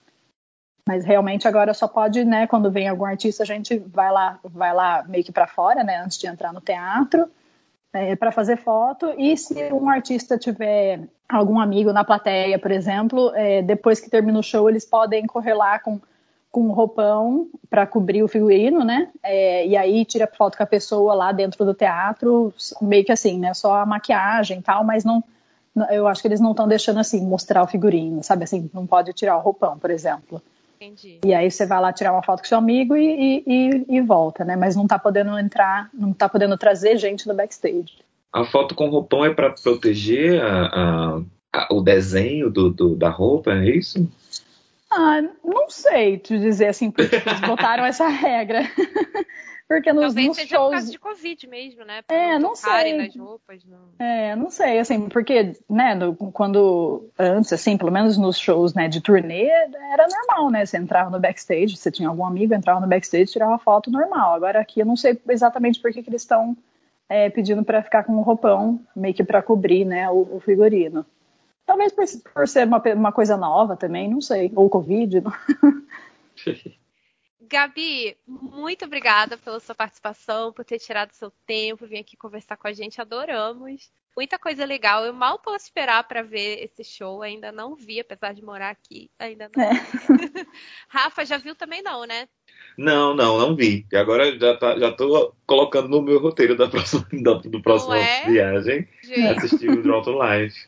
Mas 0.88 1.04
realmente 1.04 1.48
agora 1.48 1.74
só 1.74 1.86
pode, 1.86 2.24
né? 2.24 2.48
Quando 2.48 2.72
vem 2.72 2.88
algum 2.88 3.04
artista, 3.04 3.44
a 3.44 3.46
gente 3.46 3.78
vai 3.78 4.10
lá, 4.10 4.40
vai 4.44 4.74
lá 4.74 5.04
meio 5.04 5.24
que 5.24 5.34
para 5.34 5.48
fora, 5.48 5.84
né? 5.84 5.98
Antes 5.98 6.18
de 6.18 6.28
entrar 6.28 6.54
no 6.54 6.62
teatro, 6.62 7.30
é, 7.94 8.16
para 8.16 8.32
fazer 8.32 8.56
foto. 8.56 9.14
E 9.18 9.36
se 9.36 9.72
um 9.74 9.90
artista 9.90 10.38
tiver 10.38 11.02
algum 11.28 11.60
amigo 11.60 11.92
na 11.92 12.06
plateia, 12.06 12.58
por 12.58 12.72
exemplo, 12.72 13.34
é, 13.36 13.62
depois 13.62 14.00
que 14.00 14.10
termina 14.10 14.40
o 14.40 14.44
show, 14.44 14.70
eles 14.70 14.86
podem 14.86 15.28
correr 15.28 15.54
lá 15.54 15.78
com 15.78 16.00
com 16.52 16.68
um 16.68 16.72
roupão 16.72 17.48
para 17.70 17.88
cobrir 17.88 18.22
o 18.22 18.28
figurino, 18.28 18.84
né? 18.84 19.10
É, 19.24 19.66
e 19.66 19.78
aí 19.78 20.04
tira 20.04 20.28
foto 20.28 20.58
com 20.58 20.64
a 20.64 20.68
pessoa 20.68 21.14
lá 21.14 21.32
dentro 21.32 21.64
do 21.64 21.74
teatro, 21.74 22.54
meio 22.82 23.06
que 23.06 23.12
assim, 23.12 23.40
né? 23.40 23.54
Só 23.54 23.76
a 23.76 23.86
maquiagem 23.86 24.60
e 24.60 24.62
tal, 24.62 24.84
mas 24.84 25.06
não. 25.06 25.24
Eu 25.90 26.06
acho 26.06 26.22
que 26.22 26.28
eles 26.28 26.42
não 26.42 26.52
estão 26.52 26.68
deixando 26.68 27.00
assim 27.00 27.26
mostrar 27.26 27.64
o 27.64 27.68
figurino, 27.68 28.22
sabe? 28.22 28.44
Assim, 28.44 28.70
não 28.74 28.86
pode 28.86 29.14
tirar 29.14 29.38
o 29.38 29.42
roupão, 29.42 29.80
por 29.80 29.90
exemplo. 29.90 30.42
Entendi. 30.76 31.20
E 31.24 31.34
aí 31.34 31.50
você 31.50 31.66
vai 31.66 31.80
lá 31.80 31.94
tirar 31.94 32.12
uma 32.12 32.24
foto 32.24 32.40
com 32.40 32.48
seu 32.48 32.58
amigo 32.58 32.98
e, 32.98 33.44
e, 33.48 33.86
e 33.88 34.02
volta, 34.02 34.44
né? 34.44 34.58
Mas 34.58 34.76
não 34.76 34.86
tá 34.86 35.00
podendo 35.00 35.38
entrar, 35.40 35.90
não 35.94 36.12
tá 36.12 36.28
podendo 36.28 36.58
trazer 36.58 36.98
gente 36.98 37.26
no 37.26 37.34
backstage. 37.34 38.00
A 38.34 38.44
foto 38.44 38.76
com 38.76 38.90
roupão 38.90 39.24
é 39.24 39.34
para 39.34 39.52
proteger 39.52 40.42
a, 40.42 40.66
a, 40.66 41.22
a, 41.54 41.74
o 41.74 41.82
desenho 41.82 42.50
do, 42.50 42.70
do, 42.70 42.96
da 42.96 43.10
roupa, 43.10 43.52
é 43.52 43.70
isso? 43.70 44.10
Ah, 44.92 45.22
não 45.44 45.70
sei 45.70 46.18
te 46.18 46.38
dizer 46.38 46.68
assim, 46.68 46.92
porque 46.92 47.16
eles 47.16 47.40
botaram 47.42 47.86
essa 47.86 48.08
regra. 48.10 48.62
porque 49.66 49.94
nos, 49.94 50.08
Talvez 50.08 50.28
nos 50.28 50.36
seja 50.36 50.56
shows... 50.58 50.66
por 50.66 50.72
causa 50.72 50.92
de 50.92 51.00
Covid 51.00 51.48
mesmo, 51.48 51.86
né? 51.86 52.02
Pra 52.02 52.14
É, 52.14 52.38
não 52.38 52.54
sei. 52.54 52.98
nas 52.98 53.16
roupas. 53.16 53.64
Não... 53.64 53.80
É, 53.98 54.36
não 54.36 54.50
sei, 54.50 54.80
assim, 54.80 55.08
porque, 55.08 55.54
né, 55.70 55.96
no, 55.96 56.14
quando, 56.14 57.10
antes, 57.18 57.54
assim, 57.54 57.78
pelo 57.78 57.92
menos 57.92 58.18
nos 58.18 58.38
shows, 58.38 58.74
né, 58.74 58.90
de 58.90 59.00
turnê, 59.00 59.48
era 59.48 60.08
normal, 60.10 60.52
né, 60.52 60.66
você 60.66 60.78
entrava 60.78 61.10
no 61.10 61.22
backstage, 61.22 61.78
você 61.78 61.90
tinha 61.90 62.10
algum 62.10 62.26
amigo, 62.26 62.54
entrava 62.54 62.82
no 62.82 62.88
backstage, 62.88 63.32
tirava 63.32 63.58
foto 63.58 63.90
normal. 63.90 64.34
Agora 64.36 64.60
aqui 64.60 64.82
eu 64.82 64.86
não 64.86 64.98
sei 64.98 65.18
exatamente 65.30 65.80
por 65.80 65.94
que, 65.94 66.04
que 66.04 66.10
eles 66.10 66.24
estão 66.24 66.58
é, 67.08 67.30
pedindo 67.30 67.64
para 67.64 67.82
ficar 67.82 68.04
com 68.04 68.14
o 68.18 68.22
roupão, 68.22 68.82
meio 68.94 69.14
que 69.14 69.24
para 69.24 69.42
cobrir, 69.42 69.86
né, 69.86 70.10
o, 70.10 70.36
o 70.36 70.40
figurino. 70.42 71.06
Talvez 71.66 71.94
por, 71.94 72.06
por 72.34 72.48
ser 72.48 72.68
uma, 72.68 72.82
uma, 72.96 73.12
coisa 73.12 73.38
nova 73.38 73.76
também, 73.76 74.10
não 74.10 74.22
sei. 74.22 74.52
Ou 74.56 74.70
Covid. 74.70 75.24
Gabi, 77.42 78.18
muito 78.26 78.86
obrigada 78.86 79.38
pela 79.38 79.60
sua 79.60 79.76
participação, 79.76 80.54
por 80.54 80.64
ter 80.64 80.80
tirado 80.80 81.12
seu 81.12 81.32
tempo, 81.46 81.86
vir 81.86 82.00
aqui 82.00 82.16
conversar 82.16 82.56
com 82.56 82.68
a 82.68 82.74
gente. 82.74 83.02
Adoramos. 83.02 83.92
Muita 84.16 84.38
coisa 84.38 84.66
legal. 84.66 85.06
Eu 85.06 85.14
mal 85.14 85.40
posso 85.40 85.66
esperar 85.66 86.06
para 86.06 86.22
ver 86.22 86.64
esse 86.64 86.84
show. 86.84 87.22
Ainda 87.22 87.52
não 87.52 87.76
vi, 87.76 88.00
apesar 88.00 88.34
de 88.34 88.44
morar 88.44 88.70
aqui. 88.70 89.10
Ainda 89.18 89.50
não. 89.56 89.64
É. 89.64 89.72
Rafa, 90.90 91.26
já 91.26 91.38
viu 91.38 91.56
também 91.56 91.82
não, 91.82 92.06
né? 92.06 92.28
Não, 92.78 93.14
não, 93.14 93.38
não 93.38 93.56
vi. 93.56 93.86
E 93.92 93.96
agora 93.96 94.38
já, 94.38 94.58
tá, 94.58 94.78
já 94.78 94.92
tô 94.92 95.34
colocando 95.46 95.88
no 95.88 96.02
meu 96.02 96.20
roteiro 96.20 96.58
da 96.58 96.68
próxima, 96.68 97.08
da, 97.24 97.34
do 97.36 97.62
próximo 97.62 97.94
é? 97.94 98.26
viagem 98.26 98.88
Gente. 99.02 99.38
assistir 99.38 99.70
o 99.70 99.82
Draw 99.82 100.02
to 100.02 100.12
Life. 100.22 100.68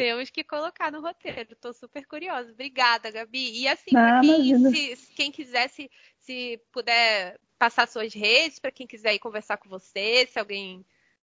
Temos 0.00 0.30
que 0.30 0.42
colocar 0.42 0.90
no 0.90 1.02
roteiro. 1.02 1.54
Tô 1.60 1.74
super 1.74 2.06
curiosa. 2.06 2.50
Obrigada, 2.50 3.10
Gabi. 3.10 3.60
E 3.60 3.68
assim, 3.68 3.94
Ah, 3.94 4.18
quem, 4.22 4.70
se, 4.70 5.14
quem 5.14 5.30
quiser, 5.30 5.68
se, 5.68 5.90
se 6.20 6.58
puder 6.72 7.38
passar 7.58 7.86
suas 7.86 8.14
redes, 8.14 8.58
para 8.58 8.70
quem 8.70 8.86
quiser 8.86 9.12
ir 9.12 9.18
conversar 9.18 9.58
com 9.58 9.68
você, 9.68 10.26
se 10.26 10.38
alguém 10.38 10.82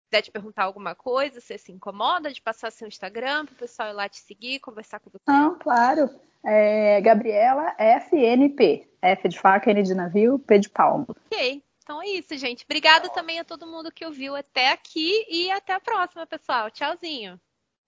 quiser 0.05 0.21
te 0.21 0.31
perguntar 0.31 0.63
alguma 0.63 0.95
coisa, 0.95 1.41
você 1.41 1.57
se 1.57 1.69
incomoda 1.69 2.31
de 2.31 2.41
passar 2.41 2.71
seu 2.71 2.87
Instagram 2.87 3.45
para 3.45 3.53
o 3.55 3.57
pessoal 3.57 3.89
ir 3.89 3.93
lá 3.93 4.07
te 4.07 4.21
seguir, 4.21 4.59
conversar 4.59 5.01
com 5.01 5.09
você? 5.09 5.23
Não, 5.27 5.59
claro. 5.59 6.09
É 6.41 7.01
Gabriela 7.01 7.75
FNP. 7.77 8.87
F 9.01 9.27
de 9.27 9.37
faca, 9.37 9.69
N 9.69 9.83
de 9.83 9.93
navio, 9.93 10.39
P 10.39 10.59
de 10.59 10.69
palmo. 10.69 11.07
Ok. 11.25 11.61
Então 11.83 12.01
é 12.01 12.07
isso, 12.07 12.37
gente. 12.37 12.63
Obrigada 12.63 13.09
também 13.09 13.37
a 13.37 13.43
todo 13.43 13.67
mundo 13.67 13.91
que 13.91 14.05
ouviu 14.05 14.33
até 14.33 14.71
aqui 14.71 15.25
e 15.29 15.51
até 15.51 15.73
a 15.73 15.79
próxima, 15.81 16.25
pessoal. 16.25 16.71
Tchauzinho. 16.71 17.37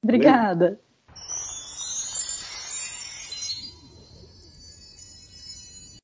Obrigada. 0.04 0.80